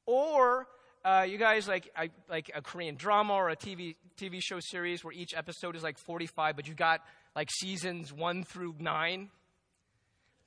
Or 0.04 0.66
uh, 1.06 1.22
you 1.22 1.38
guys 1.38 1.68
like 1.68 1.88
I, 1.96 2.10
like 2.28 2.50
a 2.52 2.60
Korean 2.60 2.96
drama 2.96 3.34
or 3.34 3.48
a 3.48 3.56
TV 3.56 3.94
TV 4.18 4.40
show 4.42 4.58
series 4.58 5.04
where 5.04 5.12
each 5.12 5.34
episode 5.36 5.76
is 5.76 5.82
like 5.84 5.98
45, 5.98 6.56
but 6.56 6.66
you 6.66 6.74
got 6.74 7.00
like 7.36 7.48
seasons 7.50 8.12
one 8.12 8.42
through 8.42 8.74
nine. 8.80 9.30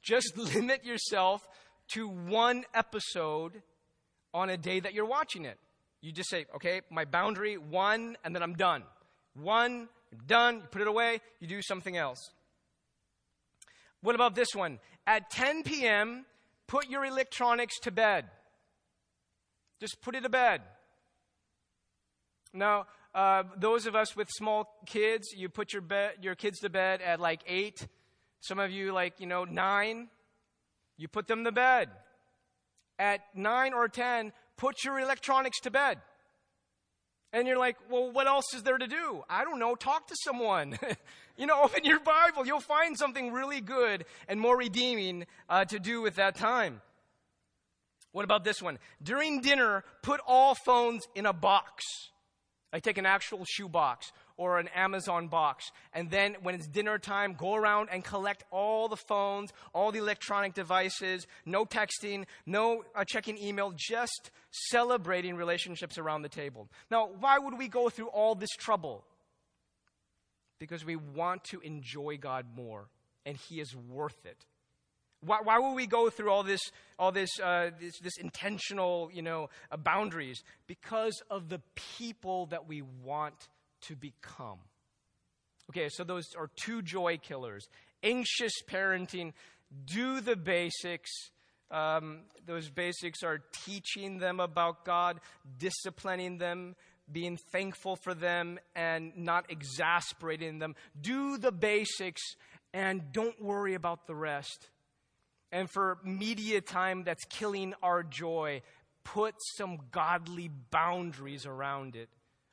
Just 0.01 0.37
limit 0.55 0.83
yourself 0.83 1.47
to 1.93 2.09
one 2.09 2.65
episode 2.73 3.61
on 4.33 4.49
a 4.49 4.57
day 4.57 4.81
that 4.81 4.93
you're 4.93 5.05
watching 5.05 5.45
it. 5.45 5.57
You 6.01 6.11
just 6.11 6.29
say, 6.29 6.45
okay, 6.55 6.81
my 6.89 7.05
boundary, 7.05 7.57
one, 7.57 8.17
and 8.25 8.35
then 8.35 8.43
I'm 8.43 8.53
done. 8.53 8.83
One, 9.35 9.87
done, 10.27 10.55
you 10.55 10.67
put 10.71 10.81
it 10.81 10.87
away, 10.87 11.21
you 11.39 11.47
do 11.47 11.61
something 11.61 11.95
else. 11.95 12.19
What 14.01 14.15
about 14.15 14.35
this 14.35 14.49
one? 14.53 14.79
At 15.07 15.29
10 15.29 15.63
p.m., 15.63 16.25
put 16.67 16.89
your 16.89 17.05
electronics 17.05 17.79
to 17.81 17.91
bed. 17.91 18.25
Just 19.79 20.01
put 20.01 20.15
it 20.15 20.21
to 20.21 20.29
bed. 20.29 20.61
Now, 22.53 22.87
uh, 23.13 23.43
those 23.57 23.85
of 23.85 23.95
us 23.95 24.15
with 24.15 24.27
small 24.31 24.69
kids, 24.85 25.29
you 25.35 25.49
put 25.49 25.73
your, 25.73 25.81
bed, 25.81 26.13
your 26.21 26.35
kids 26.35 26.59
to 26.59 26.69
bed 26.69 27.01
at 27.01 27.19
like 27.19 27.41
8. 27.47 27.87
Some 28.41 28.59
of 28.59 28.71
you, 28.71 28.91
like, 28.91 29.19
you 29.19 29.27
know, 29.27 29.45
9. 29.45 30.07
You 30.97 31.07
put 31.07 31.27
them 31.27 31.43
to 31.43 31.51
bed 31.51 31.89
at 32.99 33.21
9 33.33 33.73
or 33.73 33.87
10, 33.87 34.33
put 34.57 34.83
your 34.83 34.99
electronics 34.99 35.59
to 35.61 35.71
bed. 35.71 35.99
And 37.31 37.47
you're 37.47 37.57
like, 37.57 37.77
well, 37.89 38.11
what 38.11 38.27
else 38.27 38.53
is 38.55 38.63
there 38.63 38.77
to 38.77 38.87
do? 38.87 39.23
I 39.29 39.43
don't 39.43 39.59
know. 39.59 39.75
Talk 39.75 40.07
to 40.07 40.15
someone. 40.23 40.77
you 41.37 41.45
know, 41.45 41.61
open 41.63 41.85
your 41.85 41.99
Bible. 41.99 42.45
You'll 42.45 42.59
find 42.59 42.97
something 42.97 43.31
really 43.31 43.61
good 43.61 44.05
and 44.27 44.39
more 44.39 44.57
redeeming 44.57 45.25
uh, 45.47 45.65
to 45.65 45.79
do 45.79 46.01
with 46.01 46.15
that 46.15 46.35
time. 46.35 46.81
What 48.11 48.25
about 48.25 48.43
this 48.43 48.61
one? 48.61 48.79
During 49.01 49.41
dinner, 49.41 49.83
put 50.01 50.19
all 50.25 50.55
phones 50.65 51.07
in 51.15 51.25
a 51.25 51.33
box. 51.33 51.83
I 52.71 52.79
take 52.79 52.97
an 52.97 53.05
actual 53.05 53.45
shoe 53.45 53.69
box 53.69 54.11
or 54.37 54.57
an 54.57 54.69
Amazon 54.69 55.27
box. 55.27 55.71
And 55.93 56.09
then 56.09 56.37
when 56.41 56.55
it's 56.55 56.67
dinner 56.67 56.97
time, 56.97 57.33
go 57.33 57.55
around 57.55 57.89
and 57.91 58.03
collect 58.03 58.43
all 58.51 58.87
the 58.87 58.95
phones, 58.95 59.51
all 59.73 59.91
the 59.91 59.99
electronic 59.99 60.53
devices, 60.53 61.27
no 61.45 61.65
texting, 61.65 62.25
no 62.45 62.83
uh, 62.95 63.03
checking 63.05 63.37
email, 63.37 63.73
just 63.75 64.31
celebrating 64.69 65.35
relationships 65.35 65.97
around 65.97 66.21
the 66.21 66.29
table. 66.29 66.69
Now, 66.89 67.09
why 67.19 67.37
would 67.37 67.57
we 67.57 67.67
go 67.67 67.89
through 67.89 68.07
all 68.07 68.35
this 68.35 68.51
trouble? 68.57 69.03
Because 70.59 70.85
we 70.85 70.95
want 70.95 71.43
to 71.45 71.59
enjoy 71.61 72.17
God 72.17 72.45
more, 72.55 72.87
and 73.25 73.35
He 73.35 73.59
is 73.59 73.75
worth 73.75 74.25
it. 74.25 74.45
Why, 75.21 75.39
why 75.43 75.59
will 75.59 75.75
we 75.75 75.85
go 75.85 76.09
through 76.09 76.31
all 76.31 76.43
this, 76.43 76.61
all 76.97 77.11
this, 77.11 77.29
uh, 77.43 77.71
this, 77.79 77.99
this, 77.99 78.17
intentional, 78.17 79.09
you 79.13 79.21
know, 79.21 79.49
uh, 79.71 79.77
boundaries? 79.77 80.41
Because 80.67 81.21
of 81.29 81.49
the 81.49 81.61
people 81.97 82.45
that 82.47 82.67
we 82.67 82.81
want 83.03 83.49
to 83.81 83.95
become. 83.95 84.59
Okay, 85.69 85.89
so 85.89 86.03
those 86.03 86.25
are 86.37 86.49
two 86.63 86.81
joy 86.81 87.17
killers. 87.21 87.67
Anxious 88.01 88.53
parenting, 88.67 89.33
do 89.85 90.21
the 90.21 90.35
basics. 90.35 91.11
Um, 91.69 92.21
those 92.47 92.69
basics 92.69 93.21
are 93.21 93.41
teaching 93.65 94.17
them 94.17 94.39
about 94.39 94.85
God, 94.85 95.19
disciplining 95.59 96.37
them, 96.37 96.75
being 97.11 97.37
thankful 97.51 97.97
for 97.97 98.13
them, 98.13 98.57
and 98.75 99.11
not 99.15 99.45
exasperating 99.49 100.59
them. 100.59 100.75
Do 100.99 101.37
the 101.37 101.51
basics 101.51 102.21
and 102.73 103.11
don't 103.11 103.41
worry 103.41 103.73
about 103.73 104.07
the 104.07 104.15
rest. 104.15 104.69
And 105.51 105.69
for 105.69 105.97
media 106.03 106.61
time 106.61 107.03
that's 107.03 107.25
killing 107.25 107.73
our 107.81 108.03
joy, 108.03 108.61
put 109.03 109.35
some 109.57 109.79
godly 109.91 110.49
boundaries 110.69 111.45
around 111.45 111.95
it 111.95 112.09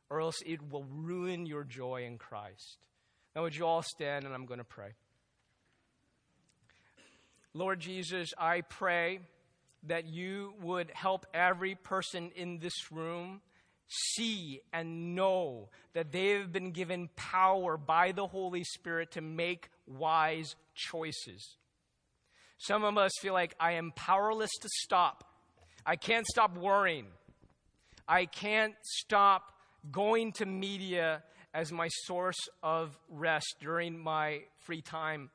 or 0.09 0.21
else 0.21 0.37
it 0.47 0.71
will 0.71 0.85
ruin 0.85 1.47
your 1.47 1.65
joy 1.65 2.05
in 2.05 2.19
Christ. 2.19 2.79
Now, 3.35 3.43
would 3.43 3.55
you 3.55 3.67
all 3.67 3.83
stand 3.83 4.25
and 4.25 4.35
I'm 4.35 4.47
going 4.47 4.59
to 4.59 4.65
pray? 4.65 4.93
Lord 7.53 7.81
Jesus, 7.81 8.31
I 8.39 8.61
pray 8.63 9.21
that 9.85 10.07
you 10.07 10.55
would 10.63 10.91
help 10.93 11.27
every 11.35 11.75
person 11.75 12.31
in 12.35 12.59
this 12.59 12.93
room 12.93 13.41
see 13.89 14.61
and 14.73 15.15
know 15.15 15.69
that 15.95 16.13
they 16.13 16.31
have 16.31 16.53
been 16.53 16.73
given 16.73 17.09
power 17.17 17.77
by 17.77 18.13
the 18.13 18.27
Holy 18.27 18.65
Spirit 18.65 19.13
to 19.13 19.21
make 19.21 19.71
wise 19.87 20.57
choices. 20.75 21.57
Some 22.59 22.85
of 22.85 22.97
us 22.97 23.13
feel 23.21 23.35
like 23.35 23.55
I 23.61 23.73
am 23.73 23.93
powerless 23.95 24.51
to 24.63 24.69
stop. 24.83 25.25
I 25.85 25.97
can't 25.97 26.27
stop 26.27 26.57
worrying. 26.57 27.07
I 28.09 28.27
can't 28.27 28.75
stop 28.83 29.53
going 29.91 30.33
to 30.33 30.47
media 30.47 31.23
as 31.53 31.73
my 31.73 31.89
source 32.05 32.37
of 32.63 32.97
rest 33.09 33.57
during 33.61 33.99
my 33.99 34.41
free 34.65 34.83
time. 34.83 35.31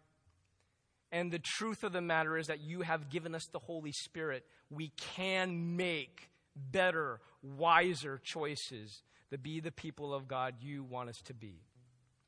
And 1.11 1.31
the 1.31 1.39
truth 1.39 1.83
of 1.83 1.91
the 1.91 2.01
matter 2.01 2.37
is 2.37 2.47
that 2.47 2.61
you 2.61 2.81
have 2.81 3.09
given 3.09 3.35
us 3.35 3.45
the 3.51 3.59
Holy 3.59 3.91
Spirit. 3.91 4.45
We 4.69 4.91
can 5.15 5.75
make 5.75 6.29
better, 6.55 7.19
wiser 7.41 8.19
choices 8.23 9.01
to 9.29 9.37
be 9.37 9.59
the 9.59 9.71
people 9.71 10.13
of 10.13 10.27
God 10.27 10.55
you 10.61 10.83
want 10.83 11.09
us 11.09 11.21
to 11.25 11.33
be. 11.33 11.61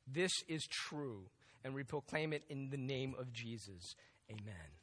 This 0.08 0.32
is 0.48 0.66
true, 0.70 1.24
and 1.64 1.74
we 1.74 1.84
proclaim 1.84 2.34
it 2.34 2.44
in 2.50 2.70
the 2.70 2.78
name 2.78 3.16
of 3.18 3.32
Jesus. 3.32 3.96
Amen. 4.30 4.83